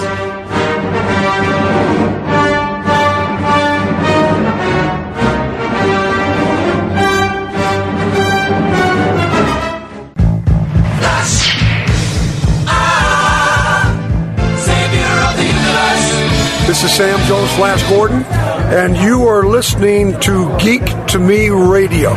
Sam 16.97 17.19
Jones 17.27 17.53
Flash 17.53 17.87
Gordon, 17.91 18.23
and 18.23 18.97
you 18.97 19.27
are 19.27 19.45
listening 19.45 20.19
to 20.21 20.57
Geek 20.57 20.81
to 21.09 21.19
Me 21.19 21.49
Radio. 21.49 22.09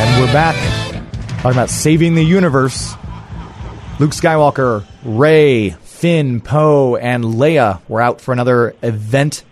And 0.00 0.20
we're 0.22 0.32
back 0.32 0.56
talking 1.42 1.50
about 1.50 1.68
saving 1.68 2.14
the 2.14 2.24
universe. 2.24 2.94
Luke 3.98 4.12
Skywalker, 4.12 4.86
Rey, 5.04 5.68
Finn, 5.68 6.40
Poe, 6.40 6.96
and 6.96 7.24
Leia 7.24 7.82
were 7.88 8.00
out 8.00 8.22
for 8.22 8.32
another 8.32 8.74
event. 8.82 9.44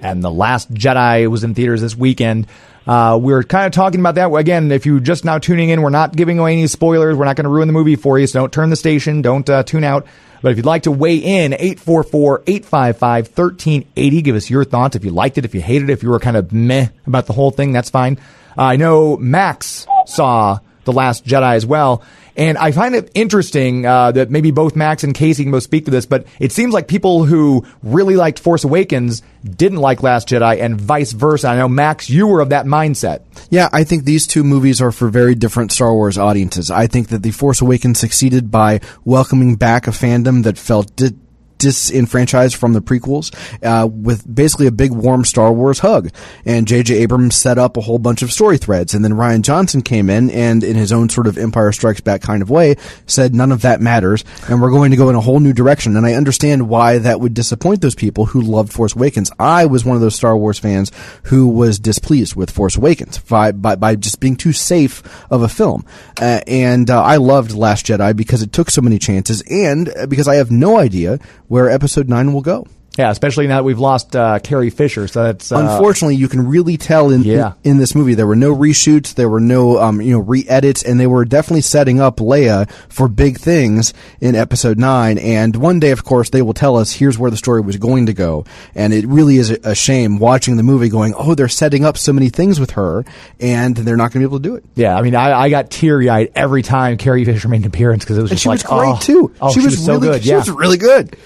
And 0.00 0.22
The 0.22 0.30
Last 0.30 0.72
Jedi 0.72 1.28
was 1.28 1.42
in 1.42 1.56
theaters 1.56 1.80
this 1.80 1.96
weekend. 1.96 2.46
Uh, 2.88 3.16
we 3.20 3.34
are 3.34 3.42
kind 3.42 3.66
of 3.66 3.72
talking 3.72 4.00
about 4.00 4.14
that. 4.14 4.32
Again, 4.32 4.72
if 4.72 4.86
you're 4.86 4.98
just 4.98 5.22
now 5.22 5.36
tuning 5.38 5.68
in, 5.68 5.82
we're 5.82 5.90
not 5.90 6.16
giving 6.16 6.38
away 6.38 6.54
any 6.54 6.66
spoilers. 6.66 7.16
We're 7.16 7.26
not 7.26 7.36
going 7.36 7.44
to 7.44 7.50
ruin 7.50 7.68
the 7.68 7.74
movie 7.74 7.96
for 7.96 8.18
you, 8.18 8.26
so 8.26 8.40
don't 8.40 8.50
turn 8.50 8.70
the 8.70 8.76
station. 8.76 9.20
Don't 9.20 9.46
uh, 9.50 9.62
tune 9.62 9.84
out. 9.84 10.06
But 10.40 10.52
if 10.52 10.56
you'd 10.56 10.64
like 10.64 10.84
to 10.84 10.90
weigh 10.90 11.16
in, 11.16 11.52
844-855-1380. 11.52 14.24
Give 14.24 14.36
us 14.36 14.48
your 14.48 14.64
thoughts. 14.64 14.96
If 14.96 15.04
you 15.04 15.10
liked 15.10 15.36
it, 15.36 15.44
if 15.44 15.54
you 15.54 15.60
hated 15.60 15.90
it, 15.90 15.92
if 15.92 16.02
you 16.02 16.08
were 16.08 16.18
kind 16.18 16.38
of 16.38 16.50
meh 16.50 16.88
about 17.06 17.26
the 17.26 17.34
whole 17.34 17.50
thing, 17.50 17.72
that's 17.72 17.90
fine. 17.90 18.16
Uh, 18.56 18.62
I 18.62 18.76
know 18.76 19.18
Max 19.18 19.86
saw 20.06 20.60
The 20.88 20.92
Last 20.94 21.24
Jedi 21.26 21.54
as 21.54 21.66
well. 21.66 22.02
And 22.34 22.56
I 22.56 22.70
find 22.70 22.94
it 22.94 23.10
interesting 23.14 23.84
uh, 23.84 24.12
that 24.12 24.30
maybe 24.30 24.52
both 24.52 24.76
Max 24.76 25.02
and 25.02 25.12
Casey 25.12 25.42
can 25.42 25.50
both 25.50 25.64
speak 25.64 25.86
to 25.86 25.90
this, 25.90 26.06
but 26.06 26.24
it 26.38 26.52
seems 26.52 26.72
like 26.72 26.86
people 26.86 27.24
who 27.24 27.66
really 27.82 28.14
liked 28.14 28.38
Force 28.38 28.62
Awakens 28.62 29.22
didn't 29.44 29.78
like 29.78 30.04
Last 30.04 30.28
Jedi, 30.28 30.60
and 30.60 30.80
vice 30.80 31.12
versa. 31.12 31.48
I 31.48 31.56
know 31.56 31.68
Max, 31.68 32.08
you 32.08 32.28
were 32.28 32.40
of 32.40 32.50
that 32.50 32.64
mindset. 32.64 33.22
Yeah, 33.50 33.68
I 33.72 33.82
think 33.82 34.04
these 34.04 34.26
two 34.26 34.44
movies 34.44 34.80
are 34.80 34.92
for 34.92 35.08
very 35.08 35.34
different 35.34 35.72
Star 35.72 35.92
Wars 35.92 36.16
audiences. 36.16 36.70
I 36.70 36.86
think 36.86 37.08
that 37.08 37.24
The 37.24 37.32
Force 37.32 37.60
Awakens 37.60 37.98
succeeded 37.98 38.50
by 38.50 38.80
welcoming 39.04 39.56
back 39.56 39.88
a 39.88 39.90
fandom 39.90 40.44
that 40.44 40.58
felt 40.58 40.94
di- 40.94 41.16
disenfranchised 41.58 42.56
from 42.56 42.72
the 42.72 42.80
prequels 42.80 43.34
uh, 43.62 43.86
with 43.86 44.22
basically 44.32 44.66
a 44.66 44.72
big 44.72 44.92
warm 44.92 45.24
Star 45.24 45.52
Wars 45.52 45.80
hug. 45.80 46.10
And 46.44 46.66
J.J. 46.66 46.94
Abrams 46.96 47.36
set 47.36 47.58
up 47.58 47.76
a 47.76 47.80
whole 47.80 47.98
bunch 47.98 48.22
of 48.22 48.32
story 48.32 48.58
threads. 48.58 48.94
And 48.94 49.04
then 49.04 49.12
Rian 49.12 49.42
Johnson 49.42 49.82
came 49.82 50.08
in 50.10 50.30
and, 50.30 50.62
in 50.64 50.76
his 50.76 50.92
own 50.92 51.08
sort 51.08 51.26
of 51.26 51.38
Empire 51.38 51.72
Strikes 51.72 52.00
Back 52.00 52.22
kind 52.22 52.42
of 52.42 52.50
way, 52.50 52.76
said 53.06 53.34
none 53.34 53.52
of 53.52 53.62
that 53.62 53.80
matters. 53.80 54.24
And 54.48 54.62
we're 54.62 54.70
going 54.70 54.90
to 54.90 54.96
go 54.96 55.08
in 55.10 55.16
a 55.16 55.20
whole 55.20 55.40
new 55.40 55.52
direction. 55.52 55.96
And 55.96 56.06
I 56.06 56.14
understand 56.14 56.68
why 56.68 56.98
that 56.98 57.20
would 57.20 57.34
disappoint 57.34 57.82
those 57.82 57.94
people 57.94 58.26
who 58.26 58.40
loved 58.40 58.72
Force 58.72 58.94
Awakens. 58.94 59.30
I 59.38 59.66
was 59.66 59.84
one 59.84 59.96
of 59.96 60.02
those 60.02 60.14
Star 60.14 60.36
Wars 60.36 60.58
fans 60.58 60.92
who 61.24 61.48
was 61.48 61.78
displeased 61.78 62.34
with 62.34 62.50
Force 62.50 62.76
Awakens 62.76 63.18
by, 63.18 63.52
by, 63.52 63.76
by 63.76 63.96
just 63.96 64.20
being 64.20 64.36
too 64.36 64.52
safe 64.52 65.02
of 65.30 65.42
a 65.42 65.48
film. 65.48 65.84
Uh, 66.20 66.40
and 66.46 66.90
uh, 66.90 67.02
I 67.02 67.16
loved 67.16 67.52
Last 67.52 67.86
Jedi 67.86 68.16
because 68.16 68.42
it 68.42 68.52
took 68.52 68.70
so 68.70 68.80
many 68.80 68.98
chances 68.98 69.42
and 69.50 69.92
because 70.08 70.28
I 70.28 70.36
have 70.36 70.50
no 70.50 70.78
idea 70.78 71.18
where 71.48 71.68
episode 71.68 72.08
9 72.08 72.32
will 72.32 72.42
go. 72.42 72.66
Yeah, 72.98 73.12
especially 73.12 73.46
now 73.46 73.58
that 73.58 73.62
we've 73.62 73.78
lost 73.78 74.16
uh, 74.16 74.40
Carrie 74.40 74.70
Fisher. 74.70 75.06
So 75.06 75.22
that's 75.22 75.52
uh, 75.52 75.58
Unfortunately, 75.58 76.16
you 76.16 76.26
can 76.26 76.48
really 76.48 76.76
tell 76.76 77.12
in, 77.12 77.22
Yeah. 77.22 77.52
in 77.62 77.70
in 77.72 77.78
this 77.78 77.94
movie 77.94 78.14
there 78.14 78.26
were 78.26 78.34
no 78.34 78.52
reshoots, 78.52 79.14
there 79.14 79.28
were 79.28 79.38
no 79.38 79.78
um, 79.78 80.00
you 80.00 80.10
know 80.10 80.18
re-edits, 80.18 80.82
and 80.82 80.98
they 80.98 81.06
were 81.06 81.24
definitely 81.24 81.60
setting 81.60 82.00
up 82.00 82.16
Leia 82.16 82.68
for 82.88 83.06
big 83.06 83.38
things 83.38 83.94
in 84.20 84.34
Episode 84.34 84.80
Nine. 84.80 85.16
And 85.18 85.54
one 85.54 85.78
day, 85.78 85.92
of 85.92 86.02
course, 86.02 86.30
they 86.30 86.42
will 86.42 86.54
tell 86.54 86.76
us 86.76 86.90
here's 86.92 87.16
where 87.16 87.30
the 87.30 87.36
story 87.36 87.60
was 87.60 87.76
going 87.76 88.06
to 88.06 88.12
go. 88.12 88.44
And 88.74 88.92
it 88.92 89.06
really 89.06 89.36
is 89.36 89.50
a, 89.50 89.76
shame 89.76 90.18
watching 90.18 90.56
the 90.56 90.64
movie, 90.64 90.88
going, 90.88 91.14
oh, 91.16 91.36
they're 91.36 91.46
setting 91.46 91.84
up 91.84 91.96
so 91.96 92.12
many 92.12 92.30
things 92.30 92.58
with 92.58 92.72
her, 92.72 93.04
and 93.38 93.76
they're 93.76 93.96
not 93.96 94.10
going 94.10 94.24
to 94.24 94.28
be 94.28 94.34
able 94.34 94.40
to 94.40 94.48
do 94.48 94.56
it. 94.56 94.64
Yeah, 94.74 94.96
I 94.96 95.02
mean, 95.02 95.14
I, 95.14 95.42
I 95.42 95.50
got 95.50 95.70
teary 95.70 96.08
eyed 96.08 96.32
every 96.34 96.62
time 96.62 96.96
Carrie 96.96 97.24
Fisher 97.24 97.46
made 97.46 97.60
an 97.60 97.68
appearance 97.68 98.02
because 98.02 98.18
it 98.18 98.22
was 98.22 98.32
And 98.32 98.40
just 98.40 98.42
she 98.42 98.48
like, 98.48 98.68
was 98.68 98.98
great 98.98 99.18
oh, 99.20 99.28
too. 99.28 99.34
Oh, 99.40 99.52
she, 99.52 99.60
was, 99.60 99.84
so 99.84 99.92
really 99.92 100.08
good. 100.18 100.24
She 100.24 100.34
was 100.34 100.50
really 100.50 100.78
good. 100.78 101.16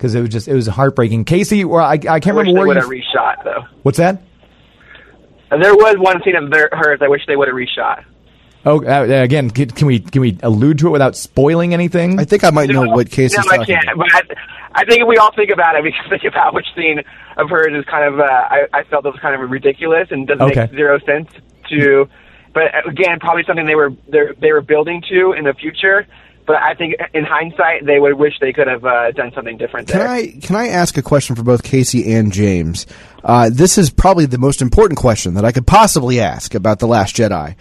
Because 0.00 0.14
it 0.14 0.20
was 0.22 0.30
just 0.30 0.48
it 0.48 0.54
was 0.54 0.66
heartbreaking. 0.66 1.26
Casey, 1.26 1.62
or 1.62 1.80
I, 1.82 1.92
I 1.92 1.98
can't 1.98 2.28
I 2.28 2.32
wish 2.32 2.46
remember 2.46 2.52
they 2.52 2.54
where 2.54 2.66
would 2.68 2.76
you. 2.76 2.80
have 2.80 3.36
reshot 3.38 3.44
though. 3.44 3.64
what's 3.82 3.98
that? 3.98 4.22
There 5.50 5.74
was 5.74 5.96
one 5.98 6.22
scene 6.22 6.36
of 6.36 6.50
their, 6.50 6.68
hers 6.72 7.00
I 7.02 7.08
wish 7.08 7.26
they 7.26 7.36
would 7.36 7.48
have 7.48 7.56
reshot. 7.56 8.04
Oh, 8.64 8.84
uh, 8.84 9.04
again, 9.22 9.50
can, 9.50 9.68
can 9.70 9.86
we 9.86 10.00
can 10.00 10.20
we 10.20 10.38
allude 10.42 10.78
to 10.78 10.88
it 10.88 10.90
without 10.90 11.16
spoiling 11.16 11.74
anything? 11.74 12.18
I 12.20 12.24
think 12.24 12.44
I 12.44 12.50
might 12.50 12.68
know 12.70 12.88
what 12.88 13.10
Casey's 13.10 13.44
no, 13.44 13.50
I 13.52 13.64
can't. 13.64 13.84
about. 13.84 13.96
But 14.28 14.38
I, 14.74 14.80
I 14.82 14.84
think 14.84 15.00
if 15.02 15.08
we 15.08 15.16
all 15.16 15.32
think 15.32 15.50
about 15.50 15.76
it, 15.76 15.82
we 15.82 15.92
can 15.92 16.08
think 16.08 16.24
about 16.24 16.54
which 16.54 16.66
scene 16.76 17.02
of 17.36 17.48
hers 17.50 17.72
is 17.72 17.84
kind 17.86 18.04
of. 18.04 18.20
Uh, 18.20 18.24
I, 18.24 18.66
I 18.72 18.82
felt 18.84 19.04
it 19.06 19.10
was 19.12 19.20
kind 19.20 19.40
of 19.40 19.50
ridiculous 19.50 20.08
and 20.10 20.26
doesn't 20.28 20.42
Okay. 20.50 20.60
make 20.62 20.70
zero 20.72 20.98
sense 21.00 21.28
to. 21.70 22.08
But 22.52 22.86
again, 22.86 23.18
probably 23.20 23.44
something 23.44 23.64
they 23.66 23.76
were 23.76 23.92
they 24.08 24.52
were 24.52 24.60
building 24.60 25.02
to 25.08 25.32
in 25.32 25.44
the 25.44 25.54
future. 25.54 26.06
But 26.46 26.56
I 26.56 26.74
think 26.74 26.96
in 27.14 27.24
hindsight, 27.24 27.86
they 27.86 28.00
would 28.00 28.14
wish 28.14 28.34
they 28.40 28.52
could 28.52 28.66
have 28.66 28.84
uh, 28.84 29.12
done 29.12 29.30
something 29.34 29.56
different 29.56 29.88
Can 29.88 29.98
there. 29.98 30.08
I 30.08 30.32
can 30.42 30.56
I 30.56 30.68
ask 30.68 30.96
a 30.96 31.02
question 31.02 31.36
for 31.36 31.42
both 31.42 31.62
Casey 31.62 32.12
and 32.12 32.32
James? 32.32 32.86
Uh, 33.22 33.50
this 33.52 33.78
is 33.78 33.90
probably 33.90 34.26
the 34.26 34.38
most 34.38 34.62
important 34.62 34.98
question 34.98 35.34
that 35.34 35.44
I 35.44 35.52
could 35.52 35.66
possibly 35.66 36.20
ask 36.20 36.54
about 36.54 36.78
the 36.78 36.86
Last 36.86 37.14
Jedi. 37.14 37.54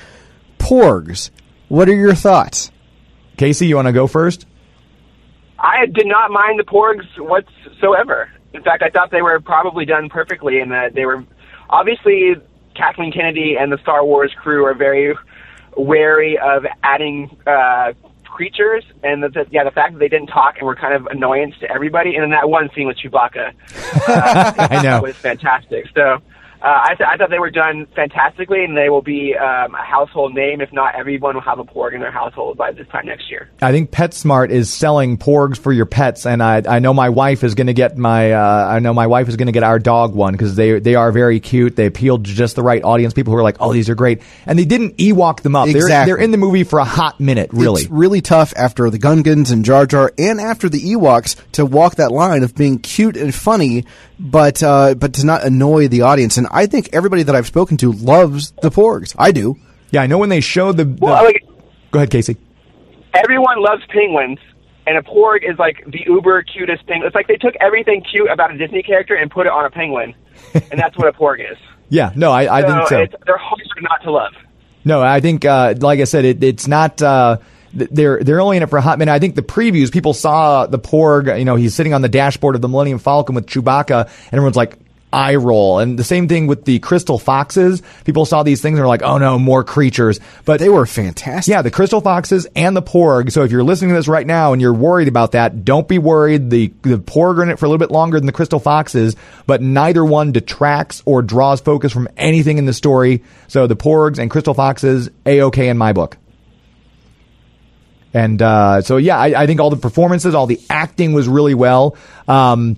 Porgs, 0.58 1.30
what 1.68 1.88
are 1.88 1.96
your 1.96 2.16
thoughts? 2.16 2.72
Casey, 3.38 3.68
you 3.68 3.76
want 3.76 3.88
to 3.88 3.94
go 3.94 4.08
first? 4.08 4.46
I 5.60 5.86
did 5.86 6.08
not 6.08 6.32
mind 6.32 6.60
the 6.60 6.64
Porgs 6.64 7.06
whatsoever. 7.18 8.30
In 8.54 8.64
fact, 8.64 8.82
I 8.82 8.90
thought 8.90 9.12
they 9.12 9.22
were 9.22 9.40
probably 9.40 9.86
done 9.86 10.10
perfectly, 10.10 10.60
and 10.60 10.72
that 10.72 10.94
they 10.94 11.06
were 11.06 11.24
obviously 11.70 12.36
Kathleen 12.76 13.12
Kennedy 13.12 13.56
and 13.60 13.72
the 13.72 13.78
Star 13.80 14.04
Wars 14.04 14.34
crew 14.42 14.66
are 14.66 14.74
very 14.74 15.16
wary 15.78 16.38
of 16.38 16.66
adding 16.84 17.38
uh, 17.46 17.94
creatures, 18.40 18.86
and 19.04 19.22
the, 19.22 19.28
the, 19.28 19.46
yeah, 19.52 19.66
the 19.66 19.72
fact 19.72 19.92
that 19.92 20.00
they 20.00 20.08
didn't 20.08 20.28
talk 20.28 20.56
and 20.60 20.66
were 20.66 20.78
kind 20.78 20.94
of 20.94 21.08
annoyance 21.08 21.56
to 21.60 21.70
everybody. 21.70 22.16
And 22.16 22.24
then 22.24 22.30
that 22.30 22.50
one 22.50 22.70
scene 22.74 22.88
with 22.88 22.96
Chewbacca, 22.96 23.52
uh, 24.08 24.54
I 24.72 24.82
know. 24.82 25.02
was 25.02 25.18
fantastic. 25.18 25.88
So. 25.94 26.20
Uh, 26.62 26.66
I, 26.68 26.96
th- 26.96 27.08
I 27.10 27.16
thought 27.16 27.30
they 27.30 27.40
were 27.40 27.50
done 27.52 27.88
fantastically, 27.96 28.66
and 28.66 28.76
they 28.76 28.90
will 28.90 29.02
be 29.02 29.34
um, 29.36 29.74
a 29.76 29.84
household 29.84 30.34
name. 30.36 30.60
If 30.60 30.74
not, 30.74 30.94
everyone 30.96 31.36
will 31.36 31.42
have 31.42 31.60
a 31.60 31.64
porg 31.64 31.94
in 31.94 32.02
their 32.02 32.12
household 32.12 32.58
by 32.58 32.74
this 32.74 32.86
time 32.90 33.06
next 33.06 33.32
year. 33.32 33.50
I 33.62 33.72
think 33.72 33.92
PetSmart 33.92 34.50
is 34.50 34.72
selling 34.72 35.18
porgs 35.18 35.58
for 35.58 35.72
your 35.72 35.86
pets, 35.86 36.26
and 36.26 36.44
I 36.44 36.62
I 36.68 36.80
know 36.80 36.94
my 36.94 37.10
wife 37.10 37.44
is 37.46 37.56
going 37.56 37.68
to 37.68 37.74
get 37.74 37.98
my 37.98 38.34
uh, 38.34 38.68
I 38.68 38.80
know 38.80 38.94
my 38.94 39.08
wife 39.08 39.30
is 39.30 39.38
going 39.38 39.46
to 39.46 39.52
get 39.54 39.64
our 39.64 39.80
dog 39.80 40.14
one 40.14 40.34
because 40.34 40.56
they 40.56 40.80
they 40.80 40.96
are 40.96 41.12
very 41.14 41.40
cute. 41.40 41.78
They 41.78 41.86
appeal 41.86 42.18
to 42.18 42.24
just 42.24 42.58
the 42.58 42.64
right 42.64 42.84
audience, 42.84 43.14
people 43.14 43.32
who 43.32 43.40
are 43.40 43.44
like, 43.44 43.58
oh, 43.62 43.72
these 43.72 43.90
are 43.90 43.96
great, 43.96 44.22
and 44.46 44.60
they 44.60 44.66
didn't 44.66 44.98
Ewok 44.98 45.42
them 45.42 45.56
up. 45.56 45.68
They're 45.68 45.78
Exactly. 45.78 46.12
they're 46.12 46.22
in 46.22 46.32
the 46.32 46.38
movie 46.38 46.66
for 46.66 46.80
a 46.80 46.86
hot 46.86 47.20
minute, 47.22 47.52
really. 47.54 47.84
It's 47.84 47.92
really 47.92 48.20
tough 48.22 48.54
after 48.58 48.90
the 48.90 49.00
Gungans 49.00 49.52
and 49.52 49.64
Jar 49.64 49.86
Jar 49.86 50.12
and 50.18 50.42
after 50.42 50.68
the 50.68 50.82
Ewoks 50.82 51.38
to 51.54 51.66
walk 51.66 51.96
that 51.96 52.12
line 52.12 52.44
of 52.44 52.54
being 52.54 52.80
cute 52.80 53.16
and 53.16 53.34
funny, 53.34 53.86
but 54.20 54.62
uh, 54.62 54.96
but 54.96 55.14
to 55.16 55.26
not 55.26 55.44
annoy 55.44 55.88
the 55.88 56.02
audience. 56.02 56.38
And 56.38 56.48
I 56.52 56.66
think 56.66 56.90
everybody 56.94 57.24
that 57.24 57.36
I've 57.36 57.48
spoken 57.48 57.78
to 57.78 57.92
loves 57.92 58.52
the 58.62 58.70
Porgs. 58.70 59.16
I 59.18 59.32
do. 59.32 59.58
Yeah, 59.92 60.02
I 60.02 60.08
know 60.08 60.18
when 60.18 60.30
they 60.30 60.42
showed 60.42 60.78
the. 60.78 60.84
the 60.86 60.98
Well, 61.06 61.24
like, 61.24 61.44
go 61.92 62.00
ahead, 62.00 62.12
Casey. 62.12 62.38
everyone 63.14 63.62
loves 63.62 63.82
penguins, 63.90 64.38
and 64.86 64.98
a 64.98 65.02
porg 65.02 65.50
is 65.50 65.58
like 65.58 65.84
the 65.88 66.04
uber 66.06 66.44
cutest 66.44 66.86
thing. 66.86 67.02
It's 67.04 67.16
like 67.16 67.28
they 67.28 67.38
took 67.38 67.56
everything 67.60 68.04
cute 68.04 68.30
about 68.30 68.54
a 68.54 68.58
Disney 68.58 68.84
character 68.84 69.16
and 69.16 69.32
put 69.32 69.46
it 69.48 69.52
on 69.52 69.66
a 69.66 69.70
penguin, 69.72 70.14
and 70.54 70.80
that's 70.80 70.98
what 70.98 71.08
a 71.08 71.14
porg 71.14 71.40
is. 71.40 71.58
Yeah, 71.92 72.12
no, 72.16 72.32
I, 72.32 72.60
I 72.60 72.62
think 72.62 72.88
so. 72.88 73.00
It's, 73.00 73.16
they're 73.26 73.36
hard 73.40 73.62
not 73.82 74.04
to 74.04 74.12
love. 74.12 74.34
No, 74.86 75.02
I 75.02 75.22
think, 75.22 75.44
uh, 75.44 75.74
like 75.80 76.00
I 76.00 76.04
said, 76.04 76.24
it, 76.24 76.44
it's 76.44 76.68
not. 76.68 77.02
Uh, 77.02 77.38
th- 77.38 77.48
they're 77.74 78.24
they're 78.24 78.42
only 78.42 78.58
in 78.58 78.64
it 78.64 78.70
for 78.70 78.78
a 78.78 78.82
hot 78.82 79.00
minute. 79.00 79.12
I 79.12 79.20
think 79.20 79.36
the 79.36 79.42
previews, 79.42 79.92
people 79.92 80.14
saw 80.14 80.66
the 80.66 80.80
Porg. 80.80 81.38
You 81.38 81.46
know, 81.46 81.56
he's 81.56 81.76
sitting 81.76 81.94
on 81.94 82.02
the 82.02 82.10
dashboard 82.10 82.56
of 82.56 82.62
the 82.62 82.68
Millennium 82.70 83.00
Falcon 83.00 83.36
with 83.36 83.46
Chewbacca, 83.48 84.06
and 84.06 84.34
everyone's 84.34 84.58
like. 84.58 84.78
Eye 85.12 85.38
roll, 85.38 85.80
and 85.80 85.98
the 85.98 86.04
same 86.04 86.28
thing 86.28 86.46
with 86.46 86.66
the 86.66 86.78
crystal 86.78 87.18
foxes. 87.18 87.82
People 88.06 88.28
saw 88.28 88.44
these 88.44 88.62
things 88.62 88.78
and 88.78 88.84
were 88.84 88.88
like, 88.88 89.02
"Oh 89.02 89.18
no, 89.18 89.40
more 89.40 89.64
creatures!" 89.64 90.20
But 90.46 90.60
They 90.60 90.70
were 90.70 90.86
fantastic. 90.86 91.52
yeah, 91.52 91.64
the 91.64 91.72
crystal 91.72 92.00
foxes 92.00 92.46
and 92.56 92.78
the 92.78 92.84
porg. 92.84 93.32
So 93.32 93.42
if 93.42 93.52
you're 93.52 93.64
listening 93.64 93.90
to 93.90 93.96
this 93.96 94.08
right 94.08 94.28
now 94.28 94.54
and 94.54 94.62
you're 94.62 94.72
worried 94.72 95.08
about 95.08 95.32
that, 95.32 95.66
don't 95.66 95.88
be 95.88 95.98
worried. 95.98 96.52
The 96.52 96.72
the 96.84 97.00
porg 97.00 97.40
are 97.40 97.42
in 97.42 97.50
it 97.50 97.58
for 97.58 97.66
a 97.66 97.70
little 97.70 97.80
bit 97.80 97.90
longer 97.90 98.20
than 98.20 98.28
the 98.28 98.32
crystal 98.32 98.60
foxes, 98.60 99.16
but 99.48 99.64
neither 99.64 100.06
one 100.06 100.32
detracts 100.32 101.02
or 101.08 101.24
draws 101.24 101.60
focus 101.60 101.92
from 101.92 102.08
anything 102.16 102.60
in 102.60 102.68
the 102.68 102.74
story. 102.74 103.24
So 103.48 103.66
the 103.66 103.76
porgs 103.76 104.20
and 104.20 104.30
crystal 104.30 104.54
foxes, 104.54 105.10
a 105.26 105.42
okay 105.42 105.70
in 105.70 105.78
my 105.80 105.92
book. 105.92 106.18
And 108.14 108.42
uh, 108.42 108.82
so 108.82 108.98
yeah, 108.98 109.18
I, 109.18 109.44
I 109.44 109.48
think 109.48 109.60
all 109.60 109.70
the 109.70 109.78
performances, 109.78 110.34
all 110.34 110.48
the 110.48 110.60
acting 110.70 111.14
was 111.14 111.28
really 111.28 111.54
well. 111.54 111.96
Um, 112.28 112.78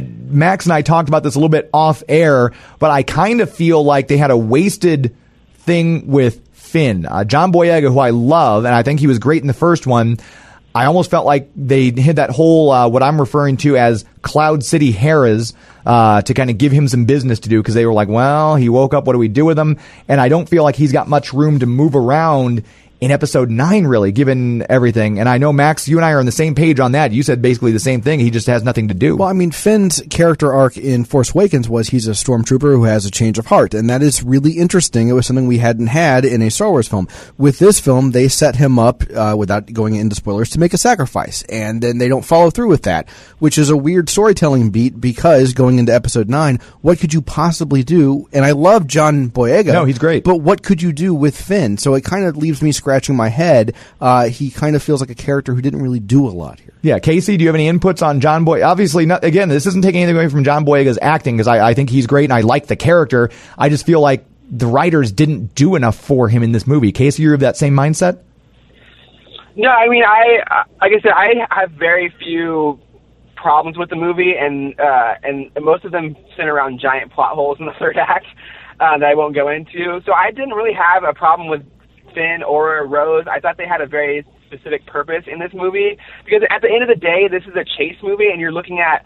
Max 0.00 0.66
and 0.66 0.72
I 0.72 0.82
talked 0.82 1.08
about 1.08 1.22
this 1.22 1.34
a 1.34 1.38
little 1.38 1.48
bit 1.48 1.68
off 1.74 2.02
air, 2.08 2.52
but 2.78 2.90
I 2.90 3.02
kind 3.02 3.40
of 3.40 3.52
feel 3.52 3.82
like 3.82 4.08
they 4.08 4.16
had 4.16 4.30
a 4.30 4.36
wasted 4.36 5.16
thing 5.58 6.06
with 6.06 6.40
Finn. 6.52 7.06
Uh, 7.06 7.24
John 7.24 7.52
Boyega, 7.52 7.92
who 7.92 7.98
I 7.98 8.10
love, 8.10 8.64
and 8.64 8.74
I 8.74 8.82
think 8.82 9.00
he 9.00 9.06
was 9.06 9.18
great 9.18 9.42
in 9.42 9.48
the 9.48 9.52
first 9.52 9.86
one. 9.86 10.18
I 10.72 10.84
almost 10.84 11.10
felt 11.10 11.26
like 11.26 11.50
they 11.56 11.90
had 11.90 12.16
that 12.16 12.30
whole, 12.30 12.70
uh, 12.70 12.88
what 12.88 13.02
I'm 13.02 13.20
referring 13.20 13.56
to 13.58 13.76
as 13.76 14.04
Cloud 14.22 14.62
City 14.62 14.92
Harris, 14.92 15.52
uh, 15.84 16.22
to 16.22 16.32
kind 16.32 16.48
of 16.48 16.58
give 16.58 16.70
him 16.70 16.86
some 16.86 17.06
business 17.06 17.40
to 17.40 17.48
do 17.48 17.60
because 17.60 17.74
they 17.74 17.86
were 17.86 17.92
like, 17.92 18.08
well, 18.08 18.54
he 18.54 18.68
woke 18.68 18.94
up. 18.94 19.04
What 19.04 19.14
do 19.14 19.18
we 19.18 19.26
do 19.26 19.44
with 19.44 19.58
him? 19.58 19.78
And 20.06 20.20
I 20.20 20.28
don't 20.28 20.48
feel 20.48 20.62
like 20.62 20.76
he's 20.76 20.92
got 20.92 21.08
much 21.08 21.32
room 21.32 21.58
to 21.58 21.66
move 21.66 21.96
around 21.96 22.62
in 23.00 23.10
episode 23.10 23.50
nine, 23.50 23.86
really, 23.86 24.12
given 24.12 24.64
everything. 24.68 25.18
And 25.18 25.28
I 25.28 25.38
know, 25.38 25.52
Max, 25.52 25.88
you 25.88 25.96
and 25.96 26.04
I 26.04 26.12
are 26.12 26.18
on 26.18 26.26
the 26.26 26.32
same 26.32 26.54
page 26.54 26.80
on 26.80 26.92
that. 26.92 27.12
You 27.12 27.22
said 27.22 27.40
basically 27.40 27.72
the 27.72 27.78
same 27.80 28.02
thing. 28.02 28.20
He 28.20 28.30
just 28.30 28.46
has 28.46 28.62
nothing 28.62 28.88
to 28.88 28.94
do. 28.94 29.16
Well, 29.16 29.28
I 29.28 29.32
mean, 29.32 29.52
Finn's 29.52 30.02
character 30.10 30.52
arc 30.52 30.76
in 30.76 31.04
Force 31.04 31.34
Awakens 31.34 31.66
was 31.68 31.88
he's 31.88 32.06
a 32.08 32.12
stormtrooper 32.12 32.74
who 32.74 32.84
has 32.84 33.06
a 33.06 33.10
change 33.10 33.38
of 33.38 33.46
heart, 33.46 33.72
and 33.72 33.88
that 33.88 34.02
is 34.02 34.22
really 34.22 34.52
interesting. 34.52 35.08
It 35.08 35.14
was 35.14 35.26
something 35.26 35.46
we 35.46 35.58
hadn't 35.58 35.86
had 35.86 36.26
in 36.26 36.42
a 36.42 36.50
Star 36.50 36.70
Wars 36.70 36.88
film. 36.88 37.08
With 37.38 37.58
this 37.58 37.80
film, 37.80 38.10
they 38.10 38.28
set 38.28 38.56
him 38.56 38.78
up, 38.78 39.02
uh, 39.14 39.34
without 39.36 39.72
going 39.72 39.94
into 39.94 40.14
spoilers, 40.14 40.50
to 40.50 40.60
make 40.60 40.74
a 40.74 40.78
sacrifice, 40.78 41.42
and 41.44 41.82
then 41.82 41.96
they 41.96 42.08
don't 42.08 42.24
follow 42.24 42.50
through 42.50 42.68
with 42.68 42.82
that, 42.82 43.08
which 43.38 43.56
is 43.56 43.70
a 43.70 43.76
weird 43.76 44.10
storytelling 44.10 44.70
beat 44.70 45.00
because 45.00 45.54
going 45.54 45.78
into 45.78 45.94
Episode 45.94 46.28
Nine, 46.28 46.58
what 46.82 46.98
could 46.98 47.14
you 47.14 47.22
possibly 47.22 47.82
do? 47.82 48.28
And 48.30 48.44
I 48.44 48.50
love 48.50 48.86
John 48.86 49.30
Boyega. 49.30 49.72
No, 49.72 49.86
he's 49.86 49.98
great. 49.98 50.22
But 50.22 50.36
what 50.36 50.62
could 50.62 50.82
you 50.82 50.92
do 50.92 51.14
with 51.14 51.40
Finn? 51.40 51.78
So 51.78 51.94
it 51.94 52.04
kind 52.04 52.26
of 52.26 52.36
leaves 52.36 52.60
me 52.60 52.72
scratching 52.72 52.89
my 53.16 53.28
head. 53.28 53.74
Uh, 54.00 54.28
he 54.28 54.50
kind 54.50 54.76
of 54.76 54.82
feels 54.82 55.00
like 55.00 55.10
a 55.10 55.14
character 55.14 55.54
who 55.54 55.62
didn't 55.62 55.82
really 55.82 56.00
do 56.00 56.26
a 56.26 56.30
lot 56.30 56.60
here. 56.60 56.72
Yeah, 56.82 56.98
Casey, 56.98 57.36
do 57.36 57.42
you 57.42 57.48
have 57.48 57.54
any 57.54 57.70
inputs 57.70 58.04
on 58.06 58.20
John 58.20 58.44
Boy? 58.44 58.62
Obviously, 58.62 59.06
not, 59.06 59.24
again, 59.24 59.48
this 59.48 59.66
isn't 59.66 59.82
taking 59.82 60.02
anything 60.02 60.16
away 60.16 60.28
from 60.28 60.44
John 60.44 60.64
Boyega's 60.64 60.98
acting 61.00 61.36
because 61.36 61.48
I, 61.48 61.70
I 61.70 61.74
think 61.74 61.90
he's 61.90 62.06
great 62.06 62.24
and 62.24 62.32
I 62.32 62.40
like 62.40 62.66
the 62.66 62.76
character. 62.76 63.30
I 63.58 63.68
just 63.68 63.86
feel 63.86 64.00
like 64.00 64.24
the 64.50 64.66
writers 64.66 65.12
didn't 65.12 65.54
do 65.54 65.76
enough 65.76 65.96
for 65.96 66.28
him 66.28 66.42
in 66.42 66.52
this 66.52 66.66
movie. 66.66 66.92
Casey, 66.92 67.22
you're 67.22 67.34
of 67.34 67.40
that 67.40 67.56
same 67.56 67.74
mindset? 67.74 68.18
No, 69.56 69.68
I 69.68 69.88
mean, 69.88 70.04
I 70.04 70.64
like 70.80 70.92
I 70.96 71.00
said, 71.02 71.12
I 71.12 71.46
have 71.50 71.72
very 71.72 72.12
few 72.18 72.78
problems 73.36 73.76
with 73.76 73.90
the 73.90 73.96
movie, 73.96 74.34
and 74.38 74.78
uh, 74.78 75.14
and 75.22 75.50
most 75.60 75.84
of 75.84 75.92
them 75.92 76.16
center 76.36 76.54
around 76.54 76.80
giant 76.80 77.12
plot 77.12 77.34
holes 77.34 77.58
in 77.58 77.66
the 77.66 77.72
third 77.78 77.96
act 78.00 78.26
uh, 78.78 78.98
that 78.98 79.06
I 79.06 79.14
won't 79.14 79.34
go 79.34 79.48
into. 79.48 80.00
So 80.06 80.12
I 80.12 80.30
didn't 80.30 80.54
really 80.54 80.74
have 80.74 81.04
a 81.04 81.12
problem 81.12 81.48
with 81.48 81.62
Finn 82.14 82.42
or 82.42 82.86
Rose. 82.86 83.24
I 83.30 83.40
thought 83.40 83.56
they 83.56 83.66
had 83.66 83.80
a 83.80 83.86
very 83.86 84.24
specific 84.46 84.86
purpose 84.86 85.24
in 85.26 85.38
this 85.38 85.52
movie 85.54 85.98
because 86.24 86.42
at 86.50 86.62
the 86.62 86.68
end 86.68 86.82
of 86.82 86.88
the 86.88 87.00
day, 87.00 87.28
this 87.28 87.44
is 87.44 87.54
a 87.54 87.64
chase 87.64 87.96
movie, 88.02 88.28
and 88.30 88.40
you're 88.40 88.52
looking 88.52 88.80
at 88.80 89.04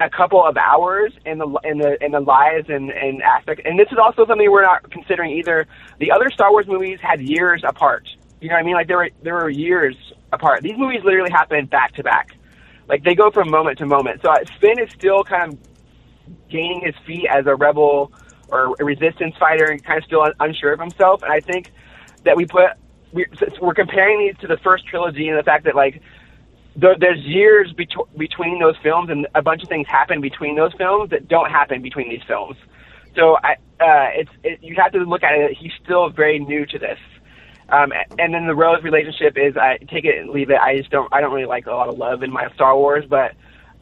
a, 0.00 0.10
couple 0.10 0.44
of 0.44 0.56
hours 0.56 1.12
in 1.24 1.38
the 1.38 1.46
in 1.64 1.78
the 1.78 2.02
in 2.04 2.12
the 2.12 2.20
lives 2.20 2.68
and 2.68 2.90
and 2.90 3.22
aspect. 3.22 3.62
And 3.64 3.78
this 3.78 3.88
is 3.90 3.98
also 3.98 4.26
something 4.26 4.50
we're 4.50 4.62
not 4.62 4.90
considering 4.90 5.32
either. 5.38 5.66
The 5.98 6.12
other 6.12 6.28
Star 6.32 6.50
Wars 6.50 6.66
movies 6.66 6.98
had 7.00 7.20
years 7.20 7.62
apart. 7.66 8.06
You 8.40 8.48
know 8.48 8.54
what 8.54 8.60
I 8.60 8.64
mean? 8.64 8.74
Like 8.74 8.88
there 8.88 8.98
were 8.98 9.10
there 9.22 9.34
were 9.34 9.50
years 9.50 9.96
apart. 10.32 10.62
These 10.62 10.76
movies 10.76 11.00
literally 11.04 11.30
happen 11.30 11.66
back 11.66 11.94
to 11.94 12.02
back. 12.02 12.36
Like 12.88 13.04
they 13.04 13.14
go 13.14 13.30
from 13.30 13.50
moment 13.50 13.78
to 13.78 13.86
moment. 13.86 14.20
So 14.22 14.30
uh, 14.30 14.38
Finn 14.60 14.78
is 14.78 14.90
still 14.92 15.24
kind 15.24 15.52
of 15.52 15.58
gaining 16.50 16.82
his 16.84 16.94
feet 17.06 17.26
as 17.30 17.46
a 17.46 17.54
rebel 17.54 18.12
or 18.48 18.74
a 18.80 18.84
resistance 18.84 19.34
fighter 19.38 19.66
and 19.66 19.82
kind 19.82 19.98
of 19.98 20.04
still 20.04 20.26
unsure 20.40 20.72
of 20.72 20.80
himself. 20.80 21.22
And 21.22 21.32
I 21.32 21.40
think 21.40 21.72
that 22.24 22.36
we 22.36 22.46
put 22.46 22.70
we're, 23.12 23.74
comparing 23.74 24.20
these 24.20 24.36
to 24.40 24.46
the 24.46 24.56
first 24.58 24.86
trilogy 24.86 25.28
and 25.28 25.38
the 25.38 25.42
fact 25.42 25.64
that 25.64 25.74
like 25.74 26.00
there's 26.76 27.20
years 27.20 27.72
bet- 27.72 28.16
between 28.16 28.60
those 28.60 28.76
films 28.82 29.10
and 29.10 29.26
a 29.34 29.42
bunch 29.42 29.62
of 29.62 29.68
things 29.68 29.86
happen 29.88 30.20
between 30.20 30.56
those 30.56 30.72
films 30.74 31.10
that 31.10 31.28
don't 31.28 31.50
happen 31.50 31.82
between 31.82 32.08
these 32.08 32.22
films. 32.26 32.56
So 33.16 33.36
I, 33.42 33.54
uh, 33.80 34.10
it's 34.14 34.30
it, 34.44 34.62
you 34.62 34.76
have 34.76 34.92
to 34.92 34.98
look 35.00 35.22
at 35.22 35.34
it. 35.34 35.56
He's 35.56 35.72
still 35.82 36.10
very 36.10 36.38
new 36.38 36.64
to 36.66 36.78
this. 36.78 36.98
Um, 37.68 37.92
and 38.18 38.34
then 38.34 38.46
the 38.46 38.54
Rose 38.54 38.82
relationship 38.82 39.36
is 39.36 39.56
I 39.56 39.78
take 39.78 40.04
it 40.04 40.18
and 40.18 40.30
leave 40.30 40.50
it. 40.50 40.58
I 40.58 40.76
just 40.76 40.90
don't 40.90 41.12
I 41.12 41.20
don't 41.20 41.32
really 41.32 41.46
like 41.46 41.66
a 41.66 41.72
lot 41.72 41.88
of 41.88 41.98
love 41.98 42.22
in 42.22 42.32
my 42.32 42.50
Star 42.54 42.76
Wars, 42.76 43.04
but 43.08 43.32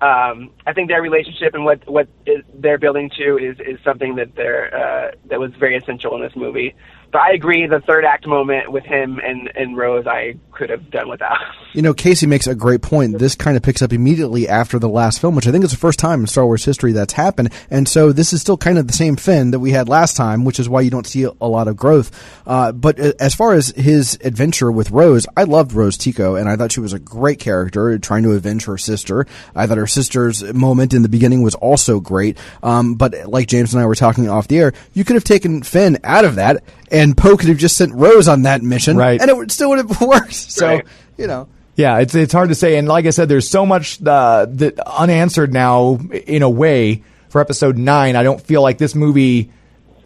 um, 0.00 0.50
I 0.66 0.72
think 0.72 0.88
their 0.88 1.02
relationship 1.02 1.54
and 1.54 1.64
what 1.64 1.86
what 1.88 2.08
is, 2.26 2.42
they're 2.54 2.78
building 2.78 3.10
to 3.18 3.36
is 3.36 3.58
is 3.60 3.78
something 3.84 4.16
that 4.16 4.34
they're 4.34 4.74
uh, 4.74 5.12
that 5.26 5.40
was 5.40 5.52
very 5.58 5.76
essential 5.76 6.14
in 6.14 6.22
this 6.22 6.36
movie. 6.36 6.74
But 7.10 7.22
I 7.22 7.32
agree, 7.32 7.66
the 7.66 7.80
third 7.80 8.04
act 8.04 8.26
moment 8.26 8.70
with 8.70 8.84
him 8.84 9.18
and 9.18 9.50
and 9.54 9.76
Rose, 9.76 10.06
I 10.06 10.34
could 10.52 10.70
have 10.70 10.90
done 10.90 11.08
without. 11.08 11.38
You 11.74 11.82
know, 11.82 11.92
Casey 11.92 12.26
makes 12.26 12.46
a 12.46 12.54
great 12.54 12.80
point. 12.80 13.18
This 13.18 13.34
kind 13.34 13.54
of 13.54 13.62
picks 13.62 13.82
up 13.82 13.92
immediately 13.92 14.48
after 14.48 14.78
the 14.78 14.88
last 14.88 15.20
film, 15.20 15.36
which 15.36 15.46
I 15.46 15.52
think 15.52 15.64
is 15.64 15.70
the 15.70 15.76
first 15.76 15.98
time 15.98 16.22
in 16.22 16.26
Star 16.26 16.46
Wars 16.46 16.64
history 16.64 16.92
that's 16.92 17.12
happened. 17.12 17.52
And 17.70 17.86
so 17.86 18.10
this 18.10 18.32
is 18.32 18.40
still 18.40 18.56
kind 18.56 18.78
of 18.78 18.86
the 18.86 18.94
same 18.94 19.16
Finn 19.16 19.50
that 19.50 19.60
we 19.60 19.70
had 19.70 19.86
last 19.86 20.16
time, 20.16 20.46
which 20.46 20.58
is 20.58 20.68
why 20.68 20.80
you 20.80 20.90
don't 20.90 21.06
see 21.06 21.24
a 21.24 21.46
lot 21.46 21.68
of 21.68 21.76
growth. 21.76 22.10
Uh, 22.46 22.72
but 22.72 22.98
uh, 22.98 23.12
as 23.20 23.34
far 23.34 23.52
as 23.52 23.68
his 23.68 24.18
adventure 24.24 24.72
with 24.72 24.90
Rose, 24.90 25.26
I 25.36 25.44
loved 25.44 25.74
Rose 25.74 25.98
Tico, 25.98 26.36
and 26.36 26.48
I 26.48 26.56
thought 26.56 26.72
she 26.72 26.80
was 26.80 26.94
a 26.94 26.98
great 26.98 27.38
character 27.38 27.98
trying 27.98 28.22
to 28.22 28.32
avenge 28.32 28.64
her 28.64 28.78
sister. 28.78 29.26
I 29.54 29.66
thought 29.66 29.78
her 29.78 29.86
sister's 29.86 30.42
moment 30.54 30.94
in 30.94 31.02
the 31.02 31.08
beginning 31.10 31.42
was 31.42 31.54
also 31.54 32.00
great. 32.00 32.38
Um, 32.62 32.94
but 32.94 33.26
like 33.26 33.46
James 33.46 33.74
and 33.74 33.82
I 33.82 33.86
were 33.86 33.94
talking 33.94 34.28
off 34.28 34.48
the 34.48 34.58
air, 34.58 34.72
you 34.94 35.04
could 35.04 35.16
have 35.16 35.24
taken 35.24 35.62
Finn 35.62 35.98
out 36.02 36.24
of 36.24 36.36
that, 36.36 36.64
and 36.90 37.16
Poe 37.16 37.36
could 37.36 37.48
have 37.48 37.58
just 37.58 37.76
sent 37.76 37.94
Rose 37.94 38.28
on 38.28 38.42
that 38.42 38.62
mission, 38.62 38.96
Right. 38.96 39.20
and 39.20 39.30
it 39.30 39.36
would 39.36 39.50
still 39.52 39.70
would 39.70 39.78
have 39.78 40.00
worked. 40.00 40.32
So, 40.34 40.66
Right. 40.66 40.84
you 41.16 41.26
know. 41.26 41.48
Yeah, 41.76 41.98
it's 41.98 42.14
it's 42.14 42.32
hard 42.32 42.48
to 42.48 42.56
say, 42.56 42.76
and 42.76 42.88
like 42.88 43.06
I 43.06 43.10
said, 43.10 43.28
there's 43.28 43.48
so 43.48 43.64
much 43.64 44.04
uh, 44.04 44.46
that 44.50 44.80
unanswered 44.80 45.52
now 45.52 46.00
in 46.26 46.42
a 46.42 46.50
way 46.50 47.04
for 47.28 47.40
episode 47.40 47.78
nine. 47.78 48.16
I 48.16 48.24
don't 48.24 48.40
feel 48.40 48.62
like 48.62 48.78
this 48.78 48.96
movie. 48.96 49.50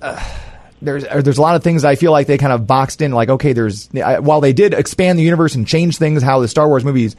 Uh, 0.02 0.22
there's 0.82 1.04
there's 1.04 1.38
a 1.38 1.40
lot 1.42 1.56
of 1.56 1.62
things 1.62 1.84
I 1.84 1.94
feel 1.94 2.12
like 2.12 2.26
they 2.26 2.36
kind 2.36 2.52
of 2.52 2.66
boxed 2.66 3.00
in. 3.00 3.12
Like, 3.12 3.30
okay, 3.30 3.54
there's 3.54 3.88
I, 3.94 4.18
while 4.18 4.42
they 4.42 4.52
did 4.52 4.74
expand 4.74 5.18
the 5.18 5.22
universe 5.22 5.54
and 5.54 5.66
change 5.66 5.96
things, 5.96 6.22
how 6.22 6.40
the 6.40 6.48
Star 6.48 6.68
Wars 6.68 6.84
movies 6.84 7.16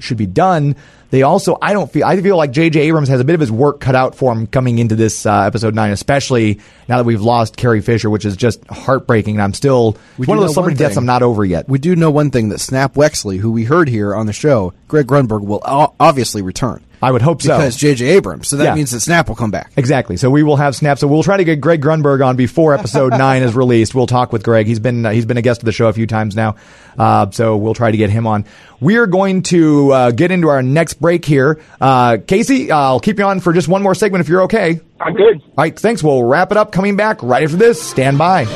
should 0.00 0.16
be 0.16 0.26
done. 0.26 0.74
They 1.12 1.22
also, 1.22 1.58
I 1.60 1.74
don't 1.74 1.92
feel, 1.92 2.06
I 2.06 2.18
feel 2.22 2.38
like 2.38 2.52
J.J. 2.52 2.80
Abrams 2.80 3.08
has 3.10 3.20
a 3.20 3.24
bit 3.24 3.34
of 3.34 3.40
his 3.40 3.52
work 3.52 3.80
cut 3.80 3.94
out 3.94 4.14
for 4.14 4.32
him 4.32 4.46
coming 4.46 4.78
into 4.78 4.94
this 4.96 5.26
uh, 5.26 5.42
episode 5.42 5.74
nine, 5.74 5.90
especially 5.92 6.58
now 6.88 6.96
that 6.96 7.04
we've 7.04 7.20
lost 7.20 7.54
Carrie 7.58 7.82
Fisher, 7.82 8.08
which 8.08 8.24
is 8.24 8.34
just 8.34 8.66
heartbreaking. 8.66 9.34
And 9.34 9.42
I'm 9.42 9.52
still 9.52 9.98
We 10.16 10.24
one 10.24 10.38
of 10.38 10.42
those 10.44 10.54
celebrity 10.54 10.78
deaths. 10.78 10.96
I'm 10.96 11.04
not 11.04 11.22
over 11.22 11.44
yet. 11.44 11.68
We 11.68 11.78
do 11.78 11.94
know 11.94 12.10
one 12.10 12.30
thing 12.30 12.48
that 12.48 12.60
Snap 12.60 12.94
Wexley, 12.94 13.36
who 13.38 13.52
we 13.52 13.64
heard 13.64 13.88
here 13.90 14.14
on 14.14 14.24
the 14.24 14.32
show, 14.32 14.72
Greg 14.88 15.06
Grunberg, 15.06 15.42
will 15.44 15.60
o- 15.66 15.92
obviously 16.00 16.40
return. 16.40 16.82
I 17.02 17.10
would 17.10 17.20
hope 17.20 17.42
so. 17.42 17.56
Because 17.58 17.76
J.J. 17.76 18.06
Abrams. 18.06 18.46
So 18.46 18.56
that 18.58 18.64
Yeah. 18.64 18.74
means 18.76 18.92
that 18.92 19.00
Snap 19.00 19.28
will 19.28 19.34
come 19.34 19.50
back. 19.50 19.72
Exactly. 19.76 20.16
So 20.16 20.30
we 20.30 20.44
will 20.44 20.54
have 20.56 20.76
Snap. 20.76 21.00
So 21.00 21.08
we'll 21.08 21.24
try 21.24 21.36
to 21.36 21.42
get 21.42 21.60
Greg 21.60 21.82
Grunberg 21.82 22.24
on 22.24 22.36
before 22.36 22.74
episode 22.74 23.10
nine 23.18 23.42
is 23.42 23.56
released. 23.56 23.92
We'll 23.92 24.06
talk 24.06 24.32
with 24.32 24.44
Greg. 24.44 24.68
He's 24.68 24.78
been 24.78 25.04
uh, 25.04 25.10
he's 25.10 25.26
been 25.26 25.36
a 25.36 25.42
guest 25.42 25.60
of 25.62 25.64
the 25.66 25.72
show 25.72 25.88
a 25.88 25.92
few 25.92 26.06
times 26.06 26.36
now. 26.36 26.54
Uh, 26.96 27.28
so 27.32 27.56
we'll 27.56 27.74
try 27.74 27.90
to 27.90 27.96
get 27.96 28.10
him 28.10 28.28
on. 28.28 28.44
We 28.78 28.98
are 28.98 29.08
going 29.08 29.42
to 29.44 29.90
uh, 29.92 30.10
get 30.12 30.30
into 30.30 30.48
our 30.48 30.62
next 30.62 30.94
break 31.02 31.26
here. 31.26 31.60
Uh, 31.78 32.16
Casey, 32.26 32.70
I'll 32.70 33.00
keep 33.00 33.18
you 33.18 33.26
on 33.26 33.40
for 33.40 33.52
just 33.52 33.68
one 33.68 33.82
more 33.82 33.94
segment 33.94 34.22
if 34.22 34.28
you're 34.30 34.44
okay. 34.44 34.80
I'm 34.98 35.12
good. 35.12 35.42
All 35.42 35.52
right. 35.58 35.78
Thanks. 35.78 36.02
We'll 36.02 36.24
wrap 36.24 36.50
it 36.50 36.56
up. 36.56 36.72
Coming 36.72 36.96
back 36.96 37.22
right 37.22 37.42
after 37.42 37.56
this. 37.56 37.82
Stand 37.82 38.16
by. 38.16 38.46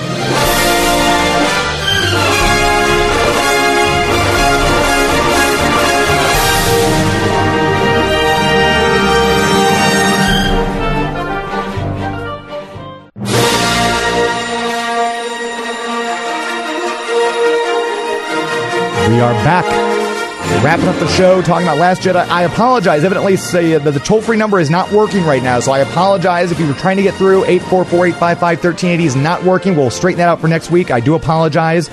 We 19.08 19.20
are 19.22 19.32
back. 19.44 19.85
Wrapping 20.64 20.88
up 20.88 20.98
the 20.98 21.06
show, 21.08 21.42
talking 21.42 21.66
about 21.66 21.78
Last 21.78 22.02
Jedi. 22.02 22.26
I 22.28 22.42
apologize. 22.42 23.04
Evidently, 23.04 23.36
say 23.36 23.78
that 23.78 23.90
the 23.90 24.00
toll 24.00 24.20
free 24.20 24.36
number 24.36 24.58
is 24.58 24.68
not 24.68 24.90
working 24.90 25.24
right 25.24 25.42
now, 25.42 25.60
so 25.60 25.70
I 25.70 25.78
apologize 25.80 26.50
if 26.50 26.58
you 26.58 26.66
were 26.66 26.74
trying 26.74 26.96
to 26.96 27.04
get 27.04 27.14
through. 27.14 27.44
844 27.44 28.06
855 28.06 28.64
1380 28.64 29.04
is 29.04 29.14
not 29.14 29.44
working. 29.44 29.76
We'll 29.76 29.90
straighten 29.90 30.18
that 30.18 30.28
out 30.28 30.40
for 30.40 30.48
next 30.48 30.70
week. 30.70 30.90
I 30.90 30.98
do 31.00 31.14
apologize. 31.14 31.88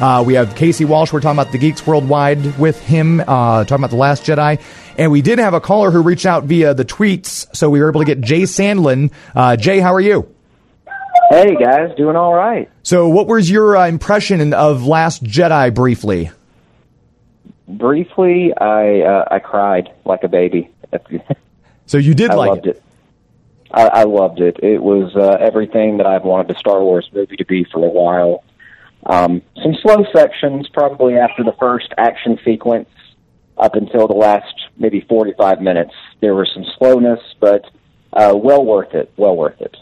Uh, 0.00 0.22
we 0.26 0.34
have 0.34 0.54
Casey 0.56 0.84
Walsh. 0.84 1.12
We're 1.12 1.20
talking 1.20 1.38
about 1.38 1.52
the 1.52 1.58
Geeks 1.58 1.86
Worldwide 1.86 2.58
with 2.58 2.80
him, 2.82 3.20
uh, 3.20 3.64
talking 3.64 3.76
about 3.76 3.90
The 3.90 3.96
Last 3.96 4.24
Jedi. 4.24 4.60
And 4.98 5.10
we 5.10 5.22
did 5.22 5.38
have 5.38 5.54
a 5.54 5.60
caller 5.60 5.90
who 5.90 6.02
reached 6.02 6.26
out 6.26 6.44
via 6.44 6.74
the 6.74 6.84
tweets, 6.84 7.46
so 7.54 7.70
we 7.70 7.80
were 7.80 7.88
able 7.88 8.00
to 8.00 8.06
get 8.06 8.20
Jay 8.20 8.42
Sandlin. 8.42 9.12
Uh, 9.34 9.56
Jay, 9.56 9.80
how 9.80 9.94
are 9.94 10.00
you? 10.00 10.28
Hey 11.30 11.56
guys, 11.56 11.94
doing 11.96 12.16
all 12.16 12.34
right. 12.34 12.70
So, 12.82 13.08
what 13.08 13.26
was 13.26 13.50
your 13.50 13.76
uh, 13.76 13.86
impression 13.86 14.52
of 14.54 14.86
Last 14.86 15.22
Jedi 15.22 15.74
briefly? 15.74 16.30
Briefly, 17.68 18.52
I 18.56 19.02
uh, 19.02 19.24
I 19.30 19.38
cried 19.40 19.90
like 20.04 20.24
a 20.24 20.28
baby. 20.28 20.70
So, 21.86 21.98
you 21.98 22.14
did 22.14 22.30
I 22.30 22.34
like 22.34 22.48
loved 22.50 22.66
it. 22.66 22.82
I, 23.70 23.86
I 23.88 24.02
loved 24.04 24.40
it. 24.40 24.58
It 24.62 24.82
was 24.82 25.14
uh, 25.14 25.36
everything 25.38 25.98
that 25.98 26.06
I've 26.06 26.24
wanted 26.24 26.56
a 26.56 26.58
Star 26.58 26.80
Wars 26.82 27.08
movie 27.12 27.36
to 27.36 27.44
be 27.44 27.64
for 27.64 27.84
a 27.84 27.90
while. 27.90 28.42
Um, 29.04 29.42
some 29.62 29.74
slow 29.82 30.04
sections, 30.14 30.68
probably 30.72 31.16
after 31.16 31.44
the 31.44 31.54
first 31.60 31.92
action 31.98 32.38
sequence, 32.44 32.88
up 33.58 33.74
until 33.74 34.08
the 34.08 34.14
last 34.14 34.54
maybe 34.78 35.04
forty-five 35.08 35.60
minutes. 35.60 35.92
There 36.20 36.34
was 36.34 36.50
some 36.54 36.64
slowness, 36.78 37.20
but 37.38 37.66
uh, 38.14 38.34
well 38.34 38.64
worth 38.64 38.94
it. 38.94 39.12
Well 39.16 39.36
worth 39.36 39.60
it. 39.60 39.76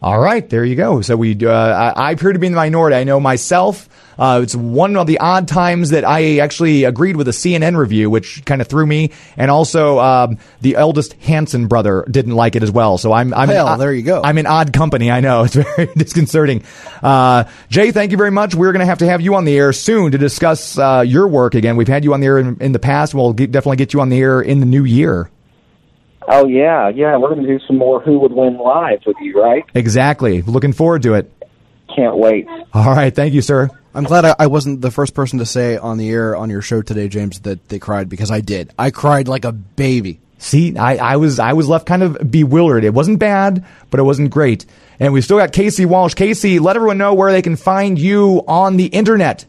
All 0.00 0.18
right, 0.18 0.48
there 0.48 0.64
you 0.64 0.76
go. 0.76 1.00
So 1.00 1.16
we, 1.16 1.36
uh, 1.44 1.50
I, 1.50 1.88
I 1.90 2.10
appear 2.12 2.32
to 2.32 2.38
be 2.38 2.46
in 2.46 2.52
the 2.52 2.56
minority. 2.56 2.94
I 2.94 3.02
know 3.02 3.18
myself. 3.18 3.88
Uh, 4.16 4.40
it's 4.42 4.54
one 4.54 4.96
of 4.96 5.08
the 5.08 5.18
odd 5.18 5.48
times 5.48 5.90
that 5.90 6.04
I 6.04 6.38
actually 6.38 6.84
agreed 6.84 7.16
with 7.16 7.26
a 7.26 7.32
CNN 7.32 7.76
review, 7.76 8.08
which 8.08 8.44
kind 8.44 8.60
of 8.60 8.68
threw 8.68 8.86
me. 8.86 9.10
And 9.36 9.50
also, 9.50 9.98
um, 9.98 10.38
the 10.60 10.76
eldest 10.76 11.14
Hanson 11.14 11.66
brother 11.66 12.04
didn't 12.08 12.34
like 12.34 12.54
it 12.54 12.62
as 12.62 12.70
well. 12.70 12.98
So 12.98 13.12
I'm, 13.12 13.34
I'm, 13.34 13.48
Hell, 13.48 13.74
in, 13.74 13.78
there 13.80 13.92
you 13.92 14.02
go. 14.02 14.22
I'm 14.22 14.38
in 14.38 14.46
odd 14.46 14.72
company. 14.72 15.10
I 15.10 15.18
know 15.18 15.42
it's 15.44 15.56
very 15.56 15.86
disconcerting. 15.96 16.62
Uh, 17.02 17.44
Jay, 17.68 17.90
thank 17.90 18.12
you 18.12 18.18
very 18.18 18.30
much. 18.30 18.54
We're 18.54 18.72
going 18.72 18.80
to 18.80 18.86
have 18.86 18.98
to 18.98 19.06
have 19.06 19.20
you 19.20 19.34
on 19.34 19.44
the 19.44 19.56
air 19.56 19.72
soon 19.72 20.12
to 20.12 20.18
discuss 20.18 20.78
uh, 20.78 21.04
your 21.06 21.26
work 21.26 21.56
again. 21.56 21.76
We've 21.76 21.88
had 21.88 22.04
you 22.04 22.14
on 22.14 22.20
the 22.20 22.26
air 22.26 22.38
in, 22.38 22.56
in 22.60 22.70
the 22.70 22.78
past. 22.78 23.14
We'll 23.14 23.32
get, 23.32 23.50
definitely 23.50 23.78
get 23.78 23.92
you 23.92 24.00
on 24.00 24.10
the 24.10 24.18
air 24.20 24.40
in 24.40 24.60
the 24.60 24.66
new 24.66 24.84
year. 24.84 25.28
Oh 26.28 26.46
yeah, 26.46 26.90
yeah. 26.90 27.16
We're 27.16 27.34
going 27.34 27.42
to 27.42 27.48
do 27.48 27.58
some 27.66 27.78
more 27.78 28.00
Who 28.00 28.18
Would 28.20 28.32
Win 28.32 28.58
live 28.58 29.00
with 29.06 29.16
you, 29.20 29.40
right? 29.40 29.64
Exactly. 29.74 30.42
Looking 30.42 30.72
forward 30.72 31.02
to 31.02 31.14
it. 31.14 31.32
Can't 31.94 32.16
wait. 32.16 32.46
All 32.74 32.92
right. 32.92 33.14
Thank 33.14 33.32
you, 33.32 33.40
sir. 33.40 33.70
I'm 33.94 34.04
glad 34.04 34.24
I, 34.26 34.36
I 34.38 34.46
wasn't 34.46 34.82
the 34.82 34.90
first 34.90 35.14
person 35.14 35.38
to 35.38 35.46
say 35.46 35.78
on 35.78 35.96
the 35.96 36.10
air 36.10 36.36
on 36.36 36.50
your 36.50 36.60
show 36.60 36.82
today, 36.82 37.08
James, 37.08 37.40
that 37.40 37.68
they 37.68 37.78
cried 37.78 38.08
because 38.08 38.30
I 38.30 38.40
did. 38.40 38.72
I 38.78 38.90
cried 38.90 39.26
like 39.26 39.44
a 39.44 39.52
baby. 39.52 40.20
See, 40.36 40.76
I, 40.76 40.96
I 40.96 41.16
was 41.16 41.38
I 41.40 41.54
was 41.54 41.68
left 41.68 41.86
kind 41.86 42.02
of 42.02 42.30
bewildered. 42.30 42.84
It 42.84 42.94
wasn't 42.94 43.18
bad, 43.18 43.64
but 43.90 43.98
it 43.98 44.04
wasn't 44.04 44.30
great. 44.30 44.66
And 45.00 45.12
we've 45.12 45.24
still 45.24 45.38
got 45.38 45.52
Casey 45.52 45.86
Walsh. 45.86 46.14
Casey, 46.14 46.58
let 46.58 46.76
everyone 46.76 46.98
know 46.98 47.14
where 47.14 47.32
they 47.32 47.42
can 47.42 47.56
find 47.56 47.98
you 47.98 48.44
on 48.46 48.76
the 48.76 48.86
internet. 48.86 49.46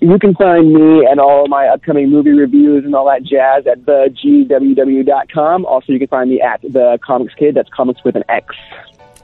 You 0.00 0.18
can 0.18 0.34
find 0.34 0.72
me 0.72 1.06
and 1.06 1.20
all 1.20 1.44
of 1.44 1.50
my 1.50 1.66
upcoming 1.68 2.10
movie 2.10 2.30
reviews 2.30 2.84
and 2.84 2.94
all 2.94 3.06
that 3.06 3.22
jazz 3.22 3.66
at 3.66 3.84
thegww.com. 3.84 5.66
Also, 5.66 5.92
you 5.92 5.98
can 5.98 6.08
find 6.08 6.30
me 6.30 6.40
at 6.40 6.62
the 6.62 6.98
Comix 7.06 7.36
Kid. 7.36 7.54
That's 7.54 7.68
comics 7.68 8.02
with 8.02 8.16
an 8.16 8.24
X. 8.28 8.54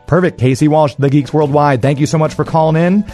Perfect. 0.06 0.38
Casey 0.38 0.68
Walsh, 0.68 0.94
The 0.96 1.08
Geeks 1.08 1.32
Worldwide. 1.32 1.80
Thank 1.82 1.98
you 1.98 2.06
so 2.06 2.18
much 2.18 2.34
for 2.34 2.44
calling 2.44 2.76
in. 2.76 3.04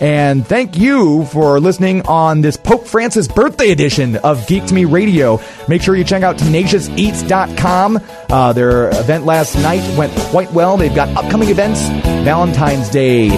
And 0.00 0.44
thank 0.44 0.76
you 0.76 1.24
for 1.26 1.60
listening 1.60 2.02
on 2.06 2.40
this 2.40 2.56
Pope 2.56 2.88
Francis 2.88 3.28
birthday 3.28 3.70
edition 3.70 4.16
of 4.16 4.44
Geek 4.48 4.66
to 4.66 4.74
Me 4.74 4.84
Radio. 4.84 5.40
Make 5.68 5.80
sure 5.80 5.94
you 5.94 6.02
check 6.02 6.24
out 6.24 6.38
TenaciousEats.com. 6.38 8.00
Uh, 8.28 8.52
their 8.52 8.88
event 8.88 9.26
last 9.26 9.54
night 9.56 9.96
went 9.96 10.12
quite 10.16 10.50
well. 10.52 10.76
They've 10.76 10.94
got 10.94 11.08
upcoming 11.16 11.50
events, 11.50 11.88
Valentine's 12.24 12.90
Day, 12.90 13.28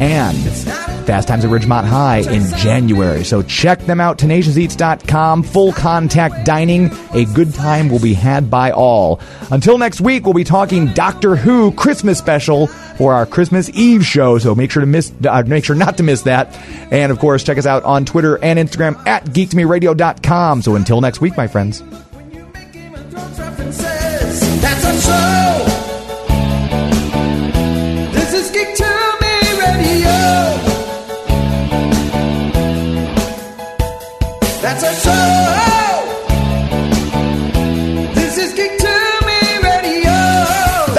and 0.00 0.81
Fast 1.02 1.28
Times 1.28 1.44
at 1.44 1.50
Ridgemont 1.50 1.84
High 1.84 2.18
in 2.18 2.42
January. 2.58 3.24
So 3.24 3.42
check 3.42 3.80
them 3.80 4.00
out, 4.00 4.18
TenaciousEats.com. 4.18 5.42
Full 5.42 5.72
contact 5.72 6.44
dining. 6.46 6.90
A 7.12 7.24
good 7.26 7.52
time 7.54 7.88
will 7.88 8.00
be 8.00 8.14
had 8.14 8.50
by 8.50 8.70
all. 8.70 9.20
Until 9.50 9.78
next 9.78 10.00
week, 10.00 10.24
we'll 10.24 10.34
be 10.34 10.44
talking 10.44 10.92
Doctor 10.94 11.36
Who 11.36 11.72
Christmas 11.72 12.18
special 12.18 12.66
for 12.66 13.14
our 13.14 13.26
Christmas 13.26 13.68
Eve 13.70 14.04
show. 14.04 14.38
So 14.38 14.54
make 14.54 14.70
sure 14.70 14.80
to 14.80 14.86
miss, 14.86 15.12
uh, 15.26 15.42
make 15.46 15.64
sure 15.64 15.76
not 15.76 15.96
to 15.98 16.02
miss 16.02 16.22
that. 16.22 16.54
And 16.90 17.10
of 17.10 17.18
course, 17.18 17.44
check 17.44 17.58
us 17.58 17.66
out 17.66 17.82
on 17.84 18.04
Twitter 18.04 18.38
and 18.42 18.58
Instagram 18.58 19.06
at 19.06 19.24
geektomeradio.com. 19.26 20.62
So 20.62 20.76
until 20.76 21.00
next 21.00 21.20
week, 21.20 21.36
my 21.36 21.46
friends. 21.46 21.82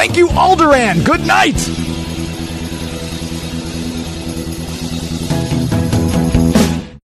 Thank 0.04 0.18
you, 0.18 0.28
Alderaan. 0.28 1.06
Good 1.06 1.26
night. 1.26 1.93